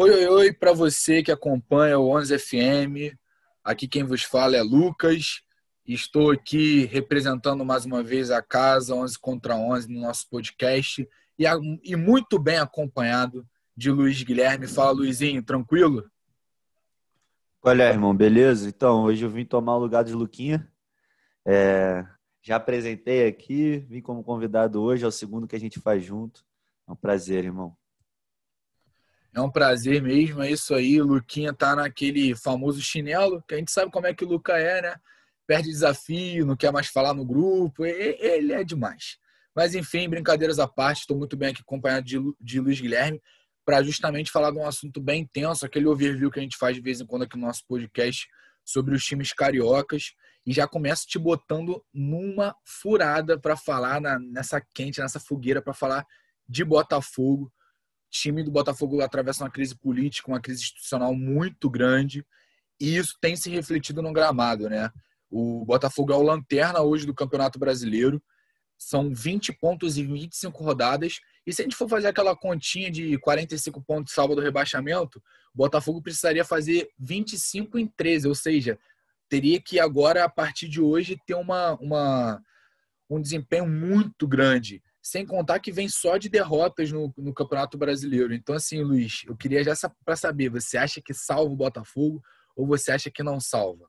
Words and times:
Oi, 0.00 0.10
oi, 0.10 0.28
oi 0.28 0.52
para 0.52 0.72
você 0.72 1.24
que 1.24 1.32
acompanha 1.32 1.98
o 1.98 2.08
11 2.16 2.38
FM. 2.38 3.18
Aqui 3.64 3.88
quem 3.88 4.04
vos 4.04 4.22
fala 4.22 4.56
é 4.56 4.62
Lucas. 4.62 5.42
Estou 5.84 6.30
aqui 6.30 6.84
representando 6.84 7.64
mais 7.64 7.84
uma 7.84 8.00
vez 8.00 8.30
a 8.30 8.40
casa 8.40 8.94
11 8.94 9.18
contra 9.18 9.56
11 9.56 9.88
no 9.88 10.00
nosso 10.00 10.30
podcast 10.30 11.04
e, 11.36 11.44
e 11.82 11.96
muito 11.96 12.38
bem 12.38 12.58
acompanhado 12.58 13.44
de 13.76 13.90
Luiz 13.90 14.22
Guilherme. 14.22 14.68
Fala, 14.68 14.92
Luizinho, 14.92 15.42
tranquilo? 15.42 16.08
Olha, 17.60 17.90
irmão, 17.90 18.14
beleza? 18.14 18.68
Então, 18.68 19.02
hoje 19.02 19.24
eu 19.24 19.30
vim 19.30 19.44
tomar 19.44 19.74
o 19.74 19.80
lugar 19.80 20.04
de 20.04 20.12
Luquinha. 20.12 20.70
É, 21.44 22.06
já 22.40 22.54
apresentei 22.54 23.26
aqui, 23.26 23.78
vim 23.78 24.00
como 24.00 24.22
convidado 24.22 24.80
hoje, 24.80 25.04
é 25.04 25.08
o 25.08 25.10
segundo 25.10 25.48
que 25.48 25.56
a 25.56 25.60
gente 25.60 25.80
faz 25.80 26.04
junto. 26.04 26.44
É 26.86 26.92
um 26.92 26.96
prazer, 26.96 27.44
irmão. 27.44 27.76
É 29.34 29.40
um 29.40 29.50
prazer 29.50 30.02
mesmo, 30.02 30.42
é 30.42 30.50
isso 30.50 30.74
aí. 30.74 31.00
O 31.00 31.06
Luquinha 31.06 31.52
tá 31.52 31.76
naquele 31.76 32.34
famoso 32.34 32.80
chinelo, 32.80 33.42
que 33.46 33.54
a 33.54 33.58
gente 33.58 33.70
sabe 33.70 33.90
como 33.90 34.06
é 34.06 34.14
que 34.14 34.24
o 34.24 34.28
Luca 34.28 34.58
é, 34.58 34.82
né? 34.82 34.96
Perde 35.46 35.68
desafio, 35.68 36.46
não 36.46 36.56
quer 36.56 36.72
mais 36.72 36.88
falar 36.88 37.14
no 37.14 37.24
grupo, 37.24 37.84
ele 37.84 38.52
é 38.52 38.64
demais. 38.64 39.18
Mas 39.54 39.74
enfim, 39.74 40.08
brincadeiras 40.08 40.58
à 40.58 40.68
parte, 40.68 41.00
estou 41.00 41.16
muito 41.16 41.36
bem 41.36 41.50
aqui 41.50 41.62
acompanhado 41.62 42.06
de, 42.06 42.18
de 42.40 42.60
Luiz 42.60 42.80
Guilherme 42.80 43.20
para 43.64 43.82
justamente 43.82 44.30
falar 44.30 44.50
de 44.50 44.58
um 44.58 44.66
assunto 44.66 45.00
bem 45.00 45.22
intenso, 45.22 45.66
aquele 45.66 45.86
overview 45.86 46.30
que 46.30 46.38
a 46.38 46.42
gente 46.42 46.56
faz 46.56 46.74
de 46.74 46.80
vez 46.80 47.00
em 47.00 47.06
quando 47.06 47.22
aqui 47.24 47.36
no 47.36 47.46
nosso 47.46 47.64
podcast 47.66 48.26
sobre 48.64 48.94
os 48.94 49.04
times 49.04 49.32
cariocas. 49.32 50.14
E 50.46 50.52
já 50.52 50.66
começa 50.66 51.04
te 51.06 51.18
botando 51.18 51.84
numa 51.92 52.54
furada 52.64 53.38
para 53.38 53.56
falar 53.56 54.00
na, 54.00 54.18
nessa 54.18 54.60
quente, 54.74 55.00
nessa 55.00 55.20
fogueira, 55.20 55.60
para 55.60 55.74
falar 55.74 56.06
de 56.48 56.64
Botafogo 56.64 57.52
time 58.10 58.42
do 58.42 58.50
Botafogo 58.50 59.00
atravessa 59.00 59.44
uma 59.44 59.50
crise 59.50 59.74
política, 59.74 60.30
uma 60.30 60.40
crise 60.40 60.62
institucional 60.62 61.14
muito 61.14 61.68
grande, 61.68 62.24
e 62.80 62.96
isso 62.96 63.16
tem 63.20 63.36
se 63.36 63.50
refletido 63.50 64.02
no 64.02 64.12
gramado, 64.12 64.68
né? 64.68 64.90
O 65.30 65.64
Botafogo 65.64 66.12
é 66.12 66.16
o 66.16 66.22
lanterna 66.22 66.80
hoje 66.80 67.06
do 67.06 67.14
Campeonato 67.14 67.58
Brasileiro, 67.58 68.22
são 68.78 69.12
20 69.12 69.52
pontos 69.54 69.98
em 69.98 70.06
25 70.06 70.62
rodadas, 70.62 71.20
e 71.46 71.52
se 71.52 71.62
a 71.62 71.64
gente 71.64 71.76
for 71.76 71.88
fazer 71.88 72.08
aquela 72.08 72.36
continha 72.36 72.90
de 72.90 73.18
45 73.18 73.82
pontos 73.82 74.14
salvo 74.14 74.34
do 74.34 74.40
rebaixamento, 74.40 75.18
o 75.52 75.58
Botafogo 75.58 76.00
precisaria 76.00 76.44
fazer 76.44 76.88
25 76.98 77.78
em 77.78 77.86
13, 77.86 78.28
ou 78.28 78.34
seja, 78.34 78.78
teria 79.28 79.60
que 79.60 79.80
agora, 79.80 80.24
a 80.24 80.28
partir 80.28 80.68
de 80.68 80.80
hoje, 80.80 81.20
ter 81.26 81.34
uma, 81.34 81.74
uma 81.80 82.42
um 83.10 83.20
desempenho 83.20 83.66
muito 83.66 84.26
grande 84.28 84.82
sem 85.08 85.24
contar 85.24 85.58
que 85.58 85.72
vem 85.72 85.88
só 85.88 86.18
de 86.18 86.28
derrotas 86.28 86.92
no, 86.92 87.12
no 87.16 87.32
Campeonato 87.32 87.78
Brasileiro. 87.78 88.34
Então, 88.34 88.54
assim, 88.54 88.82
Luiz, 88.82 89.22
eu 89.26 89.34
queria 89.34 89.64
já 89.64 89.72
para 90.04 90.16
saber, 90.16 90.50
você 90.50 90.76
acha 90.76 91.00
que 91.00 91.14
salva 91.14 91.50
o 91.50 91.56
Botafogo 91.56 92.22
ou 92.54 92.66
você 92.66 92.92
acha 92.92 93.10
que 93.10 93.22
não 93.22 93.40
salva? 93.40 93.88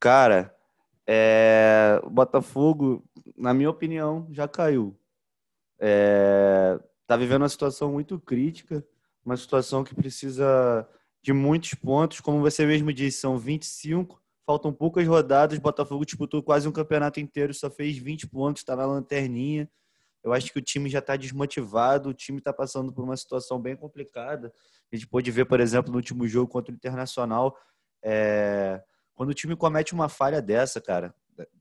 Cara, 0.00 0.56
é... 1.06 2.00
o 2.02 2.08
Botafogo, 2.08 3.04
na 3.36 3.52
minha 3.52 3.68
opinião, 3.68 4.26
já 4.30 4.48
caiu. 4.48 4.98
É... 5.78 6.80
Tá 7.06 7.14
vivendo 7.14 7.42
uma 7.42 7.48
situação 7.50 7.92
muito 7.92 8.18
crítica, 8.18 8.82
uma 9.22 9.36
situação 9.36 9.84
que 9.84 9.94
precisa 9.94 10.88
de 11.22 11.34
muitos 11.34 11.74
pontos, 11.74 12.20
como 12.20 12.40
você 12.40 12.64
mesmo 12.64 12.90
disse, 12.90 13.20
são 13.20 13.36
25 13.36 14.18
faltam 14.48 14.72
poucas 14.72 15.06
rodadas, 15.06 15.58
Botafogo 15.58 16.06
disputou 16.06 16.42
quase 16.42 16.66
um 16.66 16.72
campeonato 16.72 17.20
inteiro, 17.20 17.52
só 17.52 17.68
fez 17.68 17.98
20 17.98 18.26
pontos, 18.28 18.62
está 18.62 18.74
na 18.74 18.86
lanterninha. 18.86 19.70
Eu 20.24 20.32
acho 20.32 20.50
que 20.50 20.58
o 20.58 20.62
time 20.62 20.88
já 20.88 21.00
está 21.00 21.16
desmotivado, 21.16 22.08
o 22.08 22.14
time 22.14 22.38
está 22.38 22.50
passando 22.50 22.90
por 22.90 23.04
uma 23.04 23.14
situação 23.14 23.60
bem 23.60 23.76
complicada. 23.76 24.50
A 24.90 24.96
gente 24.96 25.06
pôde 25.06 25.30
ver, 25.30 25.44
por 25.44 25.60
exemplo, 25.60 25.90
no 25.92 25.98
último 25.98 26.26
jogo 26.26 26.50
contra 26.50 26.72
o 26.72 26.74
Internacional, 26.74 27.54
é... 28.02 28.82
quando 29.14 29.28
o 29.28 29.34
time 29.34 29.54
comete 29.54 29.92
uma 29.92 30.08
falha 30.08 30.40
dessa, 30.40 30.80
cara, 30.80 31.14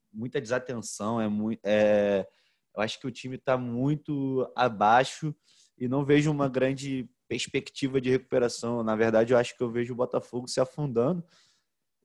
muita 0.10 0.40
desatenção, 0.40 1.20
é 1.20 1.28
muito, 1.28 1.60
é... 1.66 2.26
eu 2.74 2.82
acho 2.82 3.02
que 3.02 3.08
o 3.08 3.12
time 3.12 3.36
está 3.36 3.58
muito 3.58 4.50
abaixo 4.56 5.36
e 5.78 5.90
não 5.90 6.06
vejo 6.06 6.32
uma 6.32 6.48
grande 6.48 7.10
perspectiva 7.28 8.00
de 8.00 8.10
recuperação. 8.10 8.82
Na 8.82 8.96
verdade, 8.96 9.34
eu 9.34 9.38
acho 9.38 9.58
que 9.58 9.62
eu 9.62 9.70
vejo 9.70 9.92
o 9.92 9.98
Botafogo 9.98 10.48
se 10.48 10.62
afundando. 10.62 11.22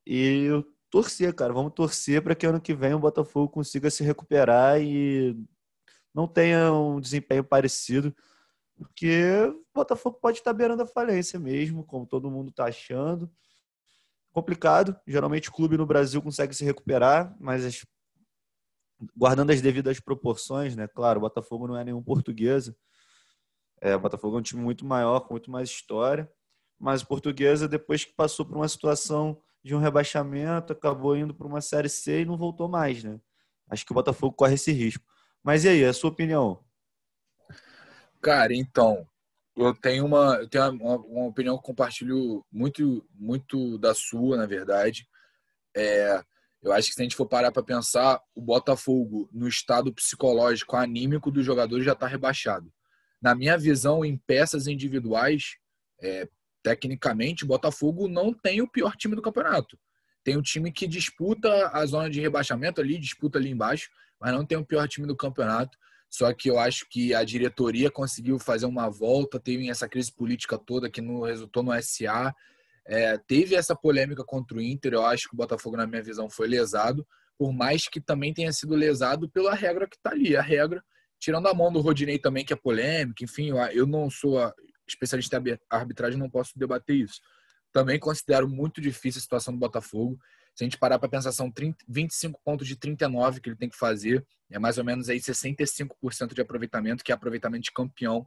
E 0.07 0.49
torcer, 0.91 1.35
cara. 1.35 1.53
Vamos 1.53 1.73
torcer 1.73 2.23
para 2.23 2.35
que 2.35 2.47
ano 2.47 2.61
que 2.61 2.75
vem 2.75 2.93
o 2.95 2.99
Botafogo 2.99 3.49
consiga 3.49 3.91
se 3.91 4.05
recuperar 4.05 4.81
e 4.81 5.35
não 6.15 6.29
tenha 6.29 6.71
um 6.73 7.01
desempenho 7.01 7.43
parecido, 7.43 8.15
porque 8.77 9.33
o 9.47 9.65
Botafogo 9.75 10.19
pode 10.21 10.39
estar 10.39 10.53
beirando 10.53 10.83
a 10.83 10.87
falência 10.87 11.39
mesmo, 11.41 11.85
como 11.85 12.07
todo 12.07 12.31
mundo 12.31 12.51
está 12.51 12.67
achando. 12.67 13.31
Complicado. 14.33 14.95
Geralmente 15.07 15.49
o 15.49 15.53
clube 15.53 15.79
no 15.79 15.87
Brasil 15.87 16.21
consegue 16.21 16.55
se 16.55 16.65
recuperar, 16.65 17.35
mas 17.41 17.65
as... 17.65 17.87
guardando 19.17 19.51
as 19.51 19.63
devidas 19.63 19.99
proporções, 19.99 20.77
né? 20.77 20.87
Claro, 20.89 21.19
o 21.19 21.23
Botafogo 21.23 21.67
não 21.67 21.77
é 21.77 21.85
nenhum 21.85 22.03
portuguesa. 22.03 22.77
É, 23.81 23.97
o 23.97 24.01
Botafogo 24.01 24.37
é 24.37 24.41
um 24.41 24.43
time 24.43 24.63
muito 24.63 24.85
maior, 24.85 25.21
com 25.21 25.35
muito 25.35 25.51
mais 25.51 25.71
história. 25.71 26.31
Mas 26.79 27.03
o 27.03 27.07
portuguesa, 27.07 27.67
depois 27.67 28.05
que 28.05 28.13
passou 28.13 28.45
por 28.45 28.57
uma 28.57 28.69
situação 28.69 29.41
de 29.63 29.75
um 29.75 29.79
rebaixamento, 29.79 30.73
acabou 30.73 31.17
indo 31.17 31.35
para 31.35 31.47
uma 31.47 31.61
Série 31.61 31.89
C 31.89 32.23
e 32.23 32.25
não 32.25 32.37
voltou 32.37 32.69
mais, 32.69 33.03
né? 33.05 33.21
Acho 33.69 33.87
que 33.87 33.93
o 33.93 33.95
Botafogo 33.95 34.35
corre 34.35 34.55
esse 34.55 34.73
risco. 34.73 35.05
Mas 35.43 35.65
e 35.65 35.69
aí, 35.69 35.85
a 35.85 35.93
sua 35.93 36.11
opinião? 36.11 36.63
Cara, 38.21 38.55
então, 38.55 39.07
eu 39.57 39.75
tenho 39.75 40.07
uma, 40.07 40.37
eu 40.37 40.49
tenho 40.49 40.71
uma, 40.71 40.97
uma 40.97 41.27
opinião 41.27 41.57
que 41.57 41.65
compartilho 41.65 42.45
muito, 42.51 43.07
muito 43.15 43.79
da 43.79 43.95
sua, 43.95 44.37
na 44.37 44.47
verdade. 44.47 45.09
É, 45.75 46.23
eu 46.63 46.73
acho 46.73 46.89
que 46.89 46.95
se 46.95 47.01
a 47.01 47.05
gente 47.05 47.17
for 47.17 47.27
parar 47.27 47.51
para 47.51 47.63
pensar, 47.63 48.21
o 48.35 48.41
Botafogo, 48.41 49.29
no 49.33 49.49
estado 49.49 49.93
psicológico, 49.93 50.77
anímico 50.77 51.31
dos 51.31 51.45
jogadores, 51.45 51.85
já 51.85 51.93
está 51.93 52.07
rebaixado. 52.07 52.73
Na 53.21 53.35
minha 53.35 53.59
visão, 53.59 54.05
em 54.05 54.17
peças 54.17 54.67
individuais, 54.67 55.57
é, 56.01 56.29
tecnicamente, 56.63 57.45
o 57.45 57.47
Botafogo 57.47 58.09
não 58.09 58.33
tem 58.33 58.61
o 58.61 58.69
pior 58.69 58.97
time 58.97 59.17
do 59.17 59.23
campeonato. 59.23 59.79
Tem 60.25 60.37
um 60.37 60.43
time 60.43 60.71
que 60.71 60.87
disputa 60.87 61.69
a 61.73 61.85
zona 61.85 62.09
de 62.09 62.21
rebaixamento 62.21 62.81
ali, 62.81 62.99
disputa 62.99 63.39
ali 63.39 63.51
embaixo, 63.51 63.91
mas 64.21 64.33
não 64.33 64.47
tem 64.47 64.57
o 64.57 64.65
pior 64.65 64.87
time 64.87 65.07
do 65.07 65.17
campeonato. 65.17 65.77
Só 66.09 66.33
que 66.33 66.49
eu 66.49 66.59
acho 66.59 66.87
que 66.91 67.15
a 67.15 67.25
diretoria 67.25 67.91
conseguiu 67.91 68.39
fazer 68.39 68.67
uma 68.67 68.89
volta, 68.89 69.41
teve 69.41 69.69
essa 69.69 69.89
crise 69.89 70.13
política 70.13 70.59
toda 70.59 70.91
que 70.91 71.01
não 71.01 71.23
resultou 71.23 71.63
no 71.63 71.73
SA. 71.83 72.35
É, 72.87 73.17
teve 73.17 73.55
essa 73.55 73.75
polêmica 73.75 74.23
contra 74.23 74.59
o 74.59 74.61
Inter, 74.61 74.93
eu 74.93 75.07
acho 75.07 75.29
que 75.29 75.35
o 75.35 75.37
Botafogo, 75.37 75.77
na 75.77 75.87
minha 75.87 76.03
visão, 76.03 76.29
foi 76.29 76.47
lesado, 76.47 77.07
por 77.39 77.53
mais 77.53 77.89
que 77.89 78.01
também 78.01 78.35
tenha 78.35 78.53
sido 78.53 78.75
lesado 78.75 79.29
pela 79.31 79.55
regra 79.55 79.89
que 79.89 79.97
está 79.97 80.11
ali. 80.11 80.37
A 80.37 80.43
regra, 80.43 80.85
tirando 81.19 81.49
a 81.49 81.55
mão 81.55 81.73
do 81.73 81.81
Rodinei 81.81 82.19
também, 82.19 82.45
que 82.45 82.53
é 82.53 82.57
polêmica, 82.57 83.25
enfim, 83.25 83.51
eu 83.73 83.87
não 83.87 84.11
sou 84.11 84.39
especialista 84.95 85.37
em 85.39 85.59
arbitragem, 85.71 86.19
não 86.19 86.31
posso 86.31 86.53
debater 86.57 86.97
isso. 86.97 87.21
Também 87.73 87.99
considero 87.99 88.49
muito 88.49 88.81
difícil 88.81 89.19
a 89.19 89.23
situação 89.23 89.55
do 89.55 89.61
Botafogo. 89.61 90.19
Se 90.55 90.63
a 90.63 90.67
gente 90.67 90.79
parar 90.79 90.99
para 90.99 91.09
pensar, 91.09 91.33
são 91.33 91.51
30, 91.51 91.79
25 91.89 92.41
pontos 92.45 92.67
de 92.67 92.77
39 92.77 93.41
que 93.41 93.49
ele 93.49 93.57
tem 93.57 93.69
que 93.69 93.77
fazer. 93.77 94.25
É 94.51 94.59
mais 94.59 94.77
ou 94.77 94.85
menos 94.85 95.09
aí 95.09 95.19
65% 95.19 96.35
de 96.35 96.41
aproveitamento, 96.43 97.03
que 97.03 97.11
é 97.11 97.15
aproveitamento 97.15 97.65
de 97.65 97.73
campeão. 97.73 98.27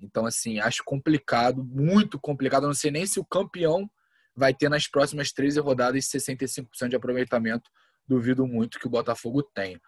Então, 0.00 0.26
assim, 0.26 0.60
acho 0.60 0.84
complicado, 0.84 1.64
muito 1.64 2.20
complicado. 2.20 2.64
Eu 2.64 2.68
não 2.68 2.74
sei 2.74 2.90
nem 2.90 3.06
se 3.06 3.18
o 3.18 3.24
campeão 3.24 3.90
vai 4.36 4.54
ter 4.54 4.68
nas 4.68 4.86
próximas 4.86 5.32
13 5.32 5.60
rodadas 5.60 6.04
65% 6.04 6.88
de 6.88 6.96
aproveitamento. 6.96 7.70
Duvido 8.06 8.46
muito 8.46 8.78
que 8.78 8.86
o 8.86 8.90
Botafogo 8.90 9.42
tenha. 9.42 9.80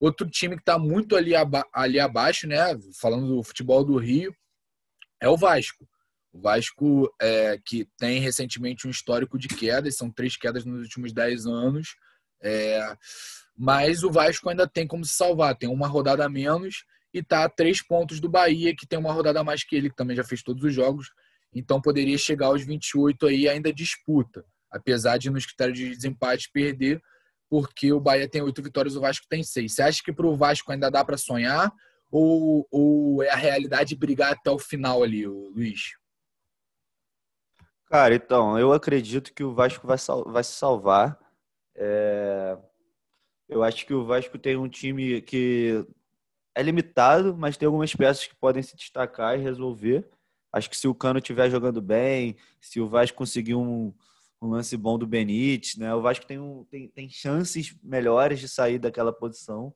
Outro 0.00 0.30
time 0.30 0.54
que 0.54 0.62
está 0.62 0.78
muito 0.78 1.16
ali, 1.16 1.34
aba 1.34 1.66
ali 1.72 1.98
abaixo, 1.98 2.46
né? 2.46 2.58
Falando 3.00 3.26
do 3.26 3.42
futebol 3.42 3.84
do 3.84 3.96
Rio, 3.96 4.32
é 5.20 5.28
o 5.28 5.36
Vasco. 5.36 5.88
O 6.32 6.40
Vasco, 6.40 7.12
é, 7.20 7.58
que 7.64 7.88
tem 7.98 8.20
recentemente 8.20 8.86
um 8.86 8.90
histórico 8.90 9.38
de 9.38 9.48
quedas, 9.48 9.96
são 9.96 10.10
três 10.10 10.36
quedas 10.36 10.64
nos 10.64 10.80
últimos 10.80 11.12
dez 11.12 11.46
anos, 11.46 11.96
é, 12.42 12.96
mas 13.56 14.04
o 14.04 14.10
Vasco 14.10 14.48
ainda 14.48 14.68
tem 14.68 14.86
como 14.86 15.04
se 15.04 15.14
salvar, 15.14 15.56
tem 15.56 15.68
uma 15.68 15.88
rodada 15.88 16.24
a 16.24 16.28
menos 16.28 16.84
e 17.12 17.18
está 17.18 17.44
a 17.44 17.48
três 17.48 17.82
pontos 17.82 18.20
do 18.20 18.28
Bahia, 18.28 18.76
que 18.76 18.86
tem 18.86 18.98
uma 18.98 19.12
rodada 19.12 19.40
a 19.40 19.44
mais 19.44 19.64
que 19.64 19.74
ele, 19.74 19.90
que 19.90 19.96
também 19.96 20.16
já 20.16 20.22
fez 20.22 20.42
todos 20.42 20.62
os 20.62 20.72
jogos, 20.72 21.10
então 21.52 21.80
poderia 21.80 22.18
chegar 22.18 22.46
aos 22.46 22.64
28 22.64 23.26
aí 23.26 23.48
ainda 23.48 23.72
disputa, 23.72 24.44
apesar 24.70 25.16
de 25.16 25.30
nos 25.30 25.46
critérios 25.46 25.78
de 25.78 25.90
desempate 25.90 26.50
perder, 26.52 27.00
porque 27.48 27.92
o 27.92 28.00
Bahia 28.00 28.28
tem 28.28 28.42
oito 28.42 28.62
vitórias, 28.62 28.94
o 28.94 29.00
Vasco 29.00 29.26
tem 29.28 29.42
seis. 29.42 29.74
Você 29.74 29.82
acha 29.82 30.02
que 30.04 30.12
para 30.12 30.26
o 30.26 30.36
Vasco 30.36 30.70
ainda 30.70 30.90
dá 30.90 31.02
para 31.02 31.16
sonhar? 31.16 31.72
Ou, 32.10 32.66
ou 32.70 33.22
é 33.22 33.30
a 33.30 33.36
realidade 33.36 33.94
brigar 33.94 34.32
até 34.32 34.50
o 34.50 34.58
final 34.58 35.02
ali, 35.02 35.26
Luiz? 35.26 35.92
Cara, 37.86 38.14
então, 38.14 38.58
eu 38.58 38.72
acredito 38.72 39.32
que 39.32 39.42
o 39.42 39.54
Vasco 39.54 39.86
vai, 39.86 39.96
vai 40.26 40.44
se 40.44 40.52
salvar. 40.52 41.18
É... 41.74 42.58
Eu 43.48 43.62
acho 43.62 43.86
que 43.86 43.94
o 43.94 44.04
Vasco 44.04 44.38
tem 44.38 44.56
um 44.56 44.68
time 44.68 45.22
que 45.22 45.86
é 46.54 46.62
limitado, 46.62 47.36
mas 47.36 47.56
tem 47.56 47.66
algumas 47.66 47.94
peças 47.94 48.26
que 48.26 48.36
podem 48.36 48.62
se 48.62 48.76
destacar 48.76 49.38
e 49.38 49.42
resolver. 49.42 50.06
Acho 50.52 50.68
que 50.68 50.76
se 50.76 50.88
o 50.88 50.94
Cano 50.94 51.18
estiver 51.18 51.50
jogando 51.50 51.80
bem, 51.80 52.36
se 52.60 52.80
o 52.80 52.88
Vasco 52.88 53.16
conseguir 53.16 53.54
um, 53.54 53.94
um 54.40 54.48
lance 54.48 54.76
bom 54.76 54.98
do 54.98 55.06
Benítez, 55.06 55.76
né? 55.76 55.94
O 55.94 56.02
Vasco 56.02 56.26
tem, 56.26 56.38
um, 56.38 56.64
tem, 56.64 56.88
tem 56.88 57.08
chances 57.08 57.74
melhores 57.82 58.40
de 58.40 58.48
sair 58.48 58.78
daquela 58.78 59.12
posição. 59.12 59.74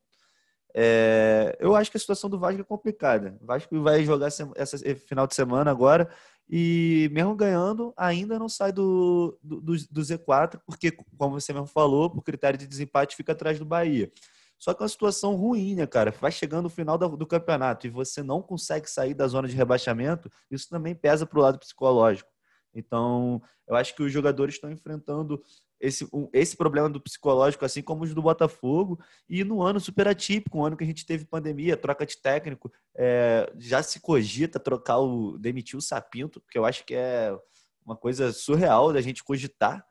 É, 0.75 1.57
eu 1.61 1.75
acho 1.77 1.91
que 1.91 1.97
a 1.97 2.01
situação 2.01 2.31
do 2.31 2.39
Vasco 2.39 2.61
é 2.61 2.65
complicada. 2.65 3.37
O 3.41 3.47
Vasco 3.47 3.83
vai 3.83 4.05
jogar 4.05 4.29
essa 4.29 4.79
final 5.07 5.27
de 5.27 5.35
semana 5.35 5.71
agora 5.71 6.09
e 6.49 7.09
mesmo 7.13 7.35
ganhando, 7.35 7.93
ainda 7.97 8.39
não 8.39 8.49
sai 8.49 8.73
do, 8.73 9.39
do, 9.43 9.61
do 9.61 10.01
Z4, 10.01 10.61
porque, 10.67 10.93
como 11.17 11.41
você 11.41 11.53
mesmo 11.53 11.67
falou, 11.67 12.11
por 12.11 12.23
critério 12.23 12.59
de 12.59 12.67
desempate 12.67 13.17
fica 13.17 13.33
atrás 13.33 13.59
do 13.59 13.65
Bahia. 13.65 14.11
Só 14.59 14.73
que 14.73 14.83
é 14.83 14.85
uma 14.85 14.89
situação 14.89 15.35
ruim, 15.35 15.75
né, 15.75 15.87
cara? 15.87 16.13
Vai 16.21 16.31
chegando 16.31 16.65
no 16.65 16.69
final 16.69 16.97
do 16.97 17.27
campeonato 17.27 17.87
e 17.87 17.91
você 17.91 18.23
não 18.23 18.41
consegue 18.41 18.89
sair 18.89 19.13
da 19.13 19.27
zona 19.27 19.49
de 19.49 19.57
rebaixamento, 19.57 20.31
isso 20.51 20.69
também 20.69 20.95
pesa 20.95 21.27
para 21.27 21.39
o 21.39 21.43
lado 21.43 21.59
psicológico. 21.59 22.32
Então, 22.75 23.43
eu 23.67 23.77
acho 23.77 23.95
que 23.95 24.03
os 24.03 24.13
jogadores 24.13 24.55
estão 24.55 24.71
enfrentando 24.71 25.43
esse, 25.81 26.09
um, 26.13 26.29
esse 26.33 26.57
problema 26.57 26.89
do 26.89 27.01
psicológico, 27.01 27.65
assim 27.65 27.83
como 27.83 28.05
os 28.05 28.15
do 28.15 28.23
Botafogo, 28.23 29.01
e 29.29 29.43
no 29.43 29.63
ano 29.63 29.81
super 29.81 30.07
atípico, 30.07 30.59
um 30.59 30.65
ano 30.65 30.77
que 30.77 30.85
a 30.85 30.87
gente 30.87 31.05
teve 31.05 31.25
pandemia, 31.25 31.77
troca 31.77 32.07
de 32.07 32.17
técnico, 32.17 32.73
é, 32.97 33.53
já 33.59 33.83
se 33.83 34.01
cogita 34.01 34.61
trocar 34.61 34.99
o. 34.99 35.37
demitir 35.39 35.77
o 35.77 35.83
Sapinto, 35.83 36.41
que 36.51 36.57
eu 36.57 36.65
acho 36.65 36.85
que 36.85 36.95
é 36.95 37.37
uma 37.85 37.97
coisa 37.97 38.33
surreal 38.33 38.93
da 38.93 39.01
gente 39.01 39.25
cogitar, 39.25 39.85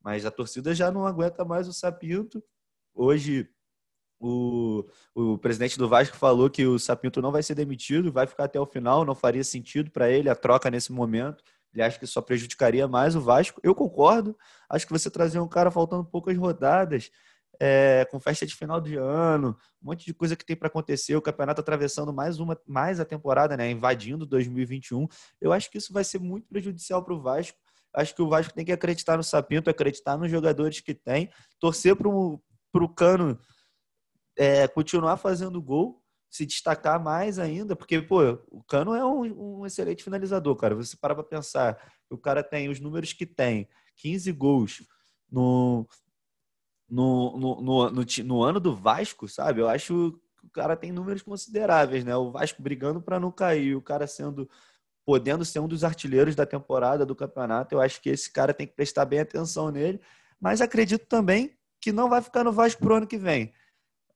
mas 0.00 0.24
a 0.24 0.30
torcida 0.30 0.74
já 0.74 0.90
não 0.90 1.04
aguenta 1.04 1.44
mais 1.44 1.66
o 1.66 1.72
Sapinto. 1.72 2.42
Hoje 2.94 3.48
o, 4.20 4.84
o 5.14 5.38
presidente 5.38 5.76
do 5.76 5.88
Vasco 5.88 6.16
falou 6.16 6.48
que 6.48 6.64
o 6.64 6.78
Sapinto 6.78 7.20
não 7.20 7.32
vai 7.32 7.42
ser 7.42 7.54
demitido, 7.54 8.12
vai 8.12 8.26
ficar 8.26 8.44
até 8.44 8.58
o 8.60 8.66
final, 8.66 9.04
não 9.04 9.14
faria 9.14 9.42
sentido 9.42 9.90
para 9.90 10.10
ele 10.10 10.28
a 10.28 10.36
troca 10.36 10.70
nesse 10.70 10.92
momento. 10.92 11.42
Ele 11.74 11.82
acha 11.82 11.98
que 11.98 12.06
só 12.06 12.22
prejudicaria 12.22 12.86
mais 12.86 13.16
o 13.16 13.20
Vasco. 13.20 13.60
Eu 13.62 13.74
concordo. 13.74 14.36
Acho 14.70 14.86
que 14.86 14.92
você 14.92 15.10
trazer 15.10 15.40
um 15.40 15.48
cara 15.48 15.70
faltando 15.70 16.04
poucas 16.04 16.36
rodadas, 16.36 17.10
é, 17.60 18.06
com 18.10 18.20
festa 18.20 18.46
de 18.46 18.54
final 18.54 18.80
de 18.80 18.96
ano, 18.96 19.56
um 19.82 19.88
monte 19.88 20.04
de 20.04 20.14
coisa 20.14 20.36
que 20.36 20.44
tem 20.44 20.56
para 20.56 20.68
acontecer, 20.68 21.14
o 21.16 21.22
campeonato 21.22 21.60
atravessando 21.60 22.12
mais 22.12 22.38
uma, 22.38 22.58
mais 22.66 23.00
a 23.00 23.04
temporada, 23.04 23.56
né, 23.56 23.70
invadindo 23.70 24.26
2021. 24.26 25.06
Eu 25.40 25.52
acho 25.52 25.70
que 25.70 25.78
isso 25.78 25.92
vai 25.92 26.04
ser 26.04 26.18
muito 26.18 26.48
prejudicial 26.48 27.04
para 27.04 27.14
o 27.14 27.20
Vasco. 27.20 27.58
Acho 27.92 28.14
que 28.14 28.22
o 28.22 28.28
Vasco 28.28 28.52
tem 28.52 28.64
que 28.64 28.72
acreditar 28.72 29.16
no 29.16 29.22
Sapinto, 29.22 29.70
acreditar 29.70 30.16
nos 30.16 30.30
jogadores 30.30 30.80
que 30.80 30.94
tem, 30.94 31.30
torcer 31.60 31.94
para 31.94 32.08
o 32.08 32.88
Cano 32.88 33.38
é, 34.36 34.66
continuar 34.66 35.16
fazendo 35.16 35.62
gol, 35.62 36.02
se 36.34 36.44
destacar 36.44 37.00
mais 37.00 37.38
ainda, 37.38 37.76
porque, 37.76 38.02
pô, 38.02 38.20
o 38.50 38.60
Cano 38.64 38.92
é 38.92 39.04
um, 39.04 39.60
um 39.60 39.66
excelente 39.66 40.02
finalizador, 40.02 40.56
cara. 40.56 40.74
Você 40.74 40.96
para 40.96 41.14
para 41.14 41.22
pensar, 41.22 41.80
o 42.10 42.18
cara 42.18 42.42
tem 42.42 42.68
os 42.68 42.80
números 42.80 43.12
que 43.12 43.24
tem, 43.24 43.68
15 43.98 44.32
gols 44.32 44.82
no, 45.30 45.86
no, 46.90 47.38
no, 47.38 47.60
no, 47.62 47.90
no, 47.90 48.04
no 48.24 48.42
ano 48.42 48.58
do 48.58 48.74
Vasco, 48.74 49.28
sabe? 49.28 49.60
Eu 49.60 49.68
acho 49.68 50.20
que 50.40 50.46
o 50.48 50.50
cara 50.50 50.76
tem 50.76 50.90
números 50.90 51.22
consideráveis, 51.22 52.04
né? 52.04 52.16
O 52.16 52.32
Vasco 52.32 52.60
brigando 52.60 53.00
para 53.00 53.20
não 53.20 53.30
cair, 53.30 53.76
o 53.76 53.82
cara 53.82 54.08
sendo 54.08 54.50
podendo 55.06 55.44
ser 55.44 55.60
um 55.60 55.68
dos 55.68 55.84
artilheiros 55.84 56.34
da 56.34 56.44
temporada 56.44 57.06
do 57.06 57.14
campeonato. 57.14 57.76
Eu 57.76 57.80
acho 57.80 58.02
que 58.02 58.10
esse 58.10 58.32
cara 58.32 58.52
tem 58.52 58.66
que 58.66 58.74
prestar 58.74 59.04
bem 59.04 59.20
atenção 59.20 59.70
nele, 59.70 60.00
mas 60.40 60.60
acredito 60.60 61.06
também 61.06 61.56
que 61.80 61.92
não 61.92 62.08
vai 62.08 62.20
ficar 62.20 62.42
no 62.42 62.50
Vasco 62.50 62.82
pro 62.82 62.96
ano 62.96 63.06
que 63.06 63.18
vem. 63.18 63.54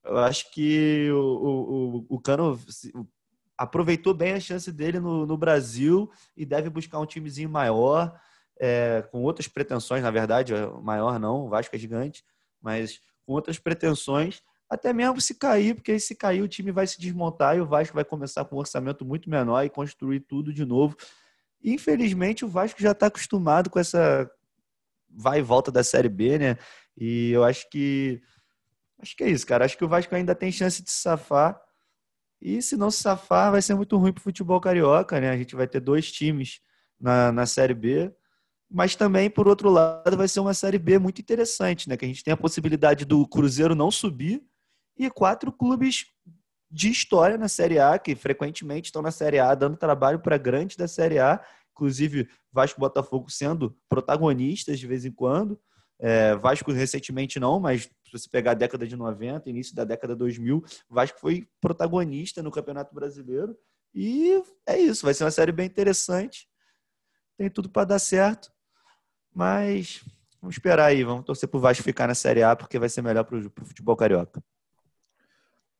Eu 0.08 0.18
acho 0.18 0.50
que 0.52 1.10
o, 1.12 2.06
o, 2.08 2.16
o 2.16 2.20
Cano 2.20 2.58
aproveitou 3.56 4.14
bem 4.14 4.32
a 4.32 4.40
chance 4.40 4.70
dele 4.72 4.98
no, 4.98 5.26
no 5.26 5.36
Brasil 5.36 6.10
e 6.36 6.46
deve 6.46 6.70
buscar 6.70 6.98
um 6.98 7.06
timezinho 7.06 7.50
maior, 7.50 8.18
é, 8.58 9.06
com 9.10 9.22
outras 9.22 9.48
pretensões, 9.48 10.02
na 10.02 10.10
verdade, 10.10 10.54
maior 10.82 11.18
não, 11.18 11.44
o 11.44 11.48
Vasco 11.48 11.74
é 11.74 11.78
gigante, 11.78 12.24
mas 12.60 13.00
com 13.26 13.32
outras 13.32 13.58
pretensões, 13.58 14.42
até 14.70 14.92
mesmo 14.92 15.20
se 15.20 15.34
cair, 15.34 15.74
porque 15.74 15.98
se 15.98 16.14
cair 16.14 16.42
o 16.42 16.48
time 16.48 16.70
vai 16.70 16.86
se 16.86 17.00
desmontar 17.00 17.56
e 17.56 17.60
o 17.60 17.66
Vasco 17.66 17.94
vai 17.94 18.04
começar 18.04 18.44
com 18.44 18.56
um 18.56 18.60
orçamento 18.60 19.04
muito 19.04 19.28
menor 19.28 19.64
e 19.64 19.70
construir 19.70 20.20
tudo 20.20 20.52
de 20.52 20.64
novo. 20.64 20.96
Infelizmente, 21.62 22.44
o 22.44 22.48
Vasco 22.48 22.80
já 22.80 22.92
está 22.92 23.06
acostumado 23.06 23.70
com 23.70 23.78
essa 23.78 24.30
vai 25.10 25.40
e 25.40 25.42
volta 25.42 25.72
da 25.72 25.82
Série 25.82 26.08
B, 26.08 26.38
né? 26.38 26.58
E 26.96 27.30
eu 27.30 27.44
acho 27.44 27.68
que 27.70 28.20
Acho 29.00 29.16
que 29.16 29.24
é 29.24 29.30
isso, 29.30 29.46
cara. 29.46 29.64
Acho 29.64 29.76
que 29.76 29.84
o 29.84 29.88
Vasco 29.88 30.14
ainda 30.14 30.34
tem 30.34 30.50
chance 30.50 30.82
de 30.82 30.90
se 30.90 31.00
safar. 31.00 31.60
E 32.40 32.60
se 32.62 32.76
não 32.76 32.90
se 32.90 33.00
safar, 33.00 33.50
vai 33.52 33.62
ser 33.62 33.74
muito 33.74 33.96
ruim 33.96 34.12
para 34.12 34.20
o 34.20 34.22
futebol 34.22 34.60
carioca, 34.60 35.20
né? 35.20 35.30
A 35.30 35.36
gente 35.36 35.56
vai 35.56 35.66
ter 35.66 35.80
dois 35.80 36.10
times 36.10 36.60
na, 37.00 37.32
na 37.32 37.46
Série 37.46 37.74
B. 37.74 38.12
Mas 38.70 38.94
também, 38.94 39.30
por 39.30 39.48
outro 39.48 39.70
lado, 39.70 40.16
vai 40.16 40.28
ser 40.28 40.40
uma 40.40 40.54
Série 40.54 40.78
B 40.78 40.98
muito 40.98 41.20
interessante, 41.20 41.88
né? 41.88 41.96
Que 41.96 42.04
a 42.04 42.08
gente 42.08 42.22
tem 42.22 42.34
a 42.34 42.36
possibilidade 42.36 43.04
do 43.04 43.26
Cruzeiro 43.26 43.74
não 43.74 43.90
subir 43.90 44.42
e 44.96 45.08
quatro 45.08 45.52
clubes 45.52 46.06
de 46.70 46.90
história 46.90 47.38
na 47.38 47.48
Série 47.48 47.78
A, 47.78 47.98
que 47.98 48.14
frequentemente 48.14 48.86
estão 48.86 49.00
na 49.00 49.10
Série 49.10 49.38
A, 49.38 49.54
dando 49.54 49.76
trabalho 49.76 50.18
para 50.18 50.36
grandes 50.36 50.76
da 50.76 50.86
Série 50.86 51.18
A, 51.18 51.42
inclusive 51.72 52.28
Vasco 52.52 52.78
e 52.78 52.82
Botafogo 52.82 53.30
sendo 53.30 53.76
protagonistas 53.88 54.78
de 54.78 54.86
vez 54.86 55.04
em 55.04 55.12
quando. 55.12 55.58
É, 56.00 56.36
Vasco 56.36 56.70
recentemente 56.70 57.40
não, 57.40 57.58
mas 57.58 57.82
se 57.82 58.12
você 58.12 58.28
pegar 58.28 58.52
a 58.52 58.54
década 58.54 58.86
de 58.86 58.96
90, 58.96 59.50
início 59.50 59.74
da 59.74 59.84
década 59.84 60.14
2000, 60.14 60.64
Vasco 60.88 61.18
foi 61.18 61.48
protagonista 61.60 62.42
no 62.42 62.50
Campeonato 62.50 62.94
Brasileiro. 62.94 63.58
E 63.94 64.42
é 64.66 64.78
isso, 64.78 65.04
vai 65.04 65.14
ser 65.14 65.24
uma 65.24 65.30
série 65.30 65.52
bem 65.52 65.66
interessante. 65.66 66.48
Tem 67.36 67.50
tudo 67.50 67.68
para 67.68 67.84
dar 67.84 67.98
certo. 67.98 68.52
Mas 69.34 70.02
vamos 70.40 70.56
esperar 70.56 70.86
aí, 70.86 71.04
vamos 71.04 71.24
torcer 71.24 71.48
para 71.48 71.58
o 71.58 71.60
Vasco 71.60 71.84
ficar 71.84 72.06
na 72.06 72.14
Série 72.14 72.42
A, 72.42 72.56
porque 72.56 72.78
vai 72.78 72.88
ser 72.88 73.02
melhor 73.02 73.24
para 73.24 73.38
o 73.38 73.66
futebol 73.66 73.96
carioca. 73.96 74.42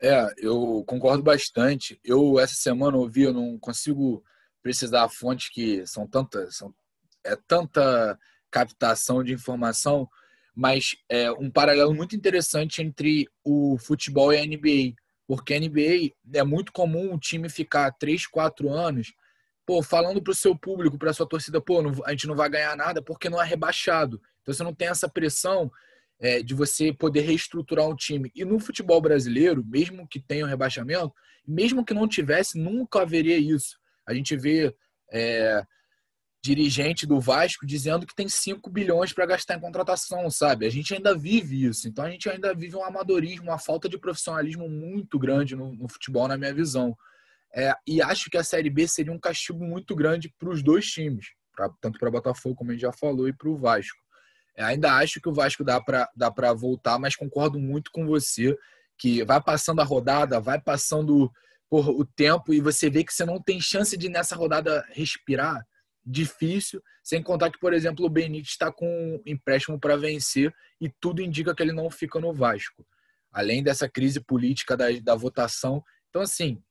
É, 0.01 0.33
eu 0.39 0.85
concordo 0.87 1.23
bastante. 1.23 1.99
Eu, 2.05 2.39
essa 2.39 2.55
semana, 2.55 2.97
ouvi, 2.97 3.23
eu 3.23 3.33
não 3.33 3.59
consigo 3.59 4.23
precisar 4.63 5.09
fontes 5.09 5.49
que 5.51 5.85
são 5.87 6.07
tantas, 6.07 6.57
são, 6.57 6.73
é 7.25 7.35
tanta 7.35 8.19
captação 8.51 9.23
de 9.23 9.33
informação, 9.33 10.09
mas 10.55 10.97
é 11.09 11.31
um 11.33 11.51
paralelo 11.51 11.95
muito 11.95 12.17
interessante 12.17 12.83
entre 12.83 13.29
o 13.45 13.77
futebol 13.79 14.33
e 14.33 14.39
a 14.39 14.45
NBA, 14.45 14.95
porque 15.27 15.55
a 15.55 15.61
NBA 15.61 16.15
é 16.35 16.43
muito 16.43 16.73
comum 16.73 17.15
o 17.15 17.19
time 17.19 17.49
ficar 17.49 17.93
3, 17.93 18.27
4 18.27 18.71
anos 18.71 19.13
pô, 19.69 19.83
falando 19.83 20.23
para 20.23 20.31
o 20.31 20.35
seu 20.35 20.57
público, 20.57 20.97
para 20.97 21.13
sua 21.13 21.29
torcida, 21.29 21.61
pô, 21.61 21.83
não, 21.83 21.93
a 22.07 22.13
gente 22.13 22.27
não 22.27 22.35
vai 22.35 22.49
ganhar 22.49 22.75
nada 22.75 23.03
porque 23.03 23.29
não 23.29 23.41
é 23.41 23.45
rebaixado. 23.45 24.19
Então 24.41 24.55
você 24.55 24.63
não 24.63 24.73
tem 24.73 24.89
essa 24.89 25.07
pressão 25.07 25.71
é, 26.19 26.43
de 26.43 26.55
você 26.55 26.91
poder 26.91 27.21
reestruturar 27.21 27.87
um 27.87 27.95
time. 27.95 28.33
E 28.35 28.47
no 28.47 28.59
futebol 28.59 28.99
brasileiro, 28.99 29.63
mesmo 29.63 30.09
que 30.09 30.19
tenha 30.19 30.47
um 30.47 30.49
rebaixamento, 30.49 31.13
mesmo 31.47 31.85
que 31.85 31.93
não 31.93 32.09
tivesse, 32.09 32.59
nunca 32.59 33.03
haveria 33.03 33.37
isso. 33.37 33.79
A 34.07 34.15
gente 34.15 34.35
vê 34.39 34.75
é, 35.13 35.63
dirigente 36.49 37.07
do 37.07 37.21
Vasco 37.21 37.67
dizendo 37.67 38.07
que 38.07 38.15
tem 38.15 38.27
5 38.27 38.71
bilhões 38.71 39.13
para 39.13 39.27
gastar 39.27 39.55
em 39.57 39.61
contratação, 39.61 40.31
sabe? 40.31 40.65
A 40.65 40.71
gente 40.71 40.95
ainda 40.95 41.15
vive 41.15 41.67
isso. 41.67 41.87
Então 41.87 42.05
a 42.05 42.11
gente 42.11 42.29
ainda 42.29 42.55
vive 42.55 42.75
um 42.75 42.85
amadorismo, 42.85 43.51
uma 43.51 43.59
falta 43.59 43.87
de 43.89 43.99
profissionalismo 43.99 44.67
muito 44.69 45.19
grande 45.19 45.55
no, 45.55 45.75
no 45.75 45.89
futebol, 45.89 46.27
na 46.27 46.39
minha 46.39 46.55
visão. 46.55 46.97
É, 47.55 47.75
e 47.87 48.01
acho 48.01 48.31
que 48.31 48.39
a 48.39 48.45
Série 48.45 48.71
B 48.71 48.89
seria 48.89 49.13
um 49.13 49.19
castigo 49.19 49.63
muito 49.63 49.95
grande 49.95 50.33
para 50.39 50.49
os 50.49 50.63
dois 50.63 50.87
times, 50.87 51.27
pra, 51.55 51.71
tanto 51.83 51.99
para 51.99 52.11
Botafogo, 52.11 52.55
como 52.55 52.71
a 52.71 52.73
gente 52.73 52.83
já 52.83 52.93
falou, 52.93 53.29
e 53.29 53.33
para 53.33 53.49
o 53.49 53.57
Vasco. 53.57 53.99
É, 54.57 54.65
ainda 54.65 54.95
acho 54.95 55.21
que 55.21 55.29
o 55.29 55.35
Vasco 55.35 55.63
dá 55.63 55.81
para 55.81 56.09
dá 56.17 56.33
voltar, 56.55 56.99
mas 56.99 57.15
concordo 57.15 57.59
muito 57.59 57.91
com 57.93 58.07
você 58.07 58.57
que 58.97 59.23
vai 59.23 59.41
passando 59.41 59.81
a 59.81 59.85
rodada, 59.85 60.41
vai 60.41 60.61
passando 60.61 61.31
por, 61.69 61.91
o 61.91 62.05
tempo 62.05 62.55
e 62.55 62.61
você 62.61 62.89
vê 62.89 63.05
que 63.05 63.13
você 63.13 63.25
não 63.25 63.41
tem 63.41 63.61
chance 63.61 63.97
de 63.97 64.09
nessa 64.09 64.35
rodada 64.35 64.85
respirar 64.93 65.63
difícil, 66.09 66.83
sem 67.05 67.23
contar 67.23 67.51
que, 67.51 67.59
por 67.59 67.75
exemplo, 67.75 68.05
o 68.05 68.09
Benítez 68.09 68.49
está 68.49 68.73
com 68.73 68.87
um 68.87 69.23
empréstimo 69.27 69.79
para 69.79 69.97
vencer 69.97 70.53
e 70.81 70.89
tudo 70.89 71.21
indica 71.21 71.55
que 71.55 71.63
ele 71.63 71.73
não 71.73 71.91
fica 71.91 72.19
no 72.19 72.33
Vasco. 72.33 72.87
Além 73.31 73.63
dessa 73.63 73.89
crise 73.89 74.21
política 74.21 74.77
da, 74.77 74.87
da 75.03 75.15
votação. 75.15 75.85
Então, 76.09 76.23
assim, 76.23 76.63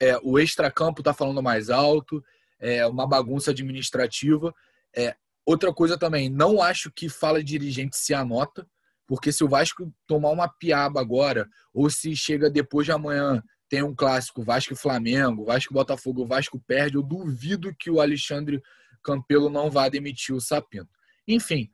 é, 0.00 0.18
o 0.22 0.38
extracampo 0.38 1.00
está 1.00 1.14
falando 1.14 1.42
mais 1.42 1.70
alto, 1.70 2.22
é 2.58 2.84
uma 2.86 3.06
bagunça 3.06 3.52
administrativa. 3.52 4.52
É, 4.94 5.14
outra 5.44 5.72
coisa 5.72 5.96
também, 5.96 6.28
não 6.28 6.60
acho 6.60 6.90
que 6.90 7.08
fala 7.08 7.42
dirigente 7.42 7.96
se 7.96 8.12
anota, 8.12 8.68
porque 9.06 9.30
se 9.30 9.44
o 9.44 9.48
Vasco 9.48 9.92
tomar 10.08 10.30
uma 10.30 10.48
piaba 10.48 11.00
agora, 11.00 11.48
ou 11.72 11.88
se 11.88 12.16
chega 12.16 12.50
depois 12.50 12.84
de 12.84 12.92
amanhã 12.92 13.40
tem 13.68 13.82
um 13.82 13.94
clássico 13.94 14.42
Vasco 14.42 14.72
e 14.72 14.76
Flamengo, 14.76 15.44
Vasco 15.44 15.72
e 15.72 15.74
Botafogo, 15.74 16.22
o 16.22 16.26
Vasco 16.26 16.60
perde, 16.60 16.96
eu 16.96 17.02
duvido 17.02 17.74
que 17.74 17.90
o 17.90 18.00
Alexandre 18.00 18.62
Campelo 19.02 19.50
não 19.50 19.70
vá 19.70 19.88
demitir 19.88 20.34
o 20.34 20.40
Sapinto. 20.40 20.90
Enfim, 21.26 21.70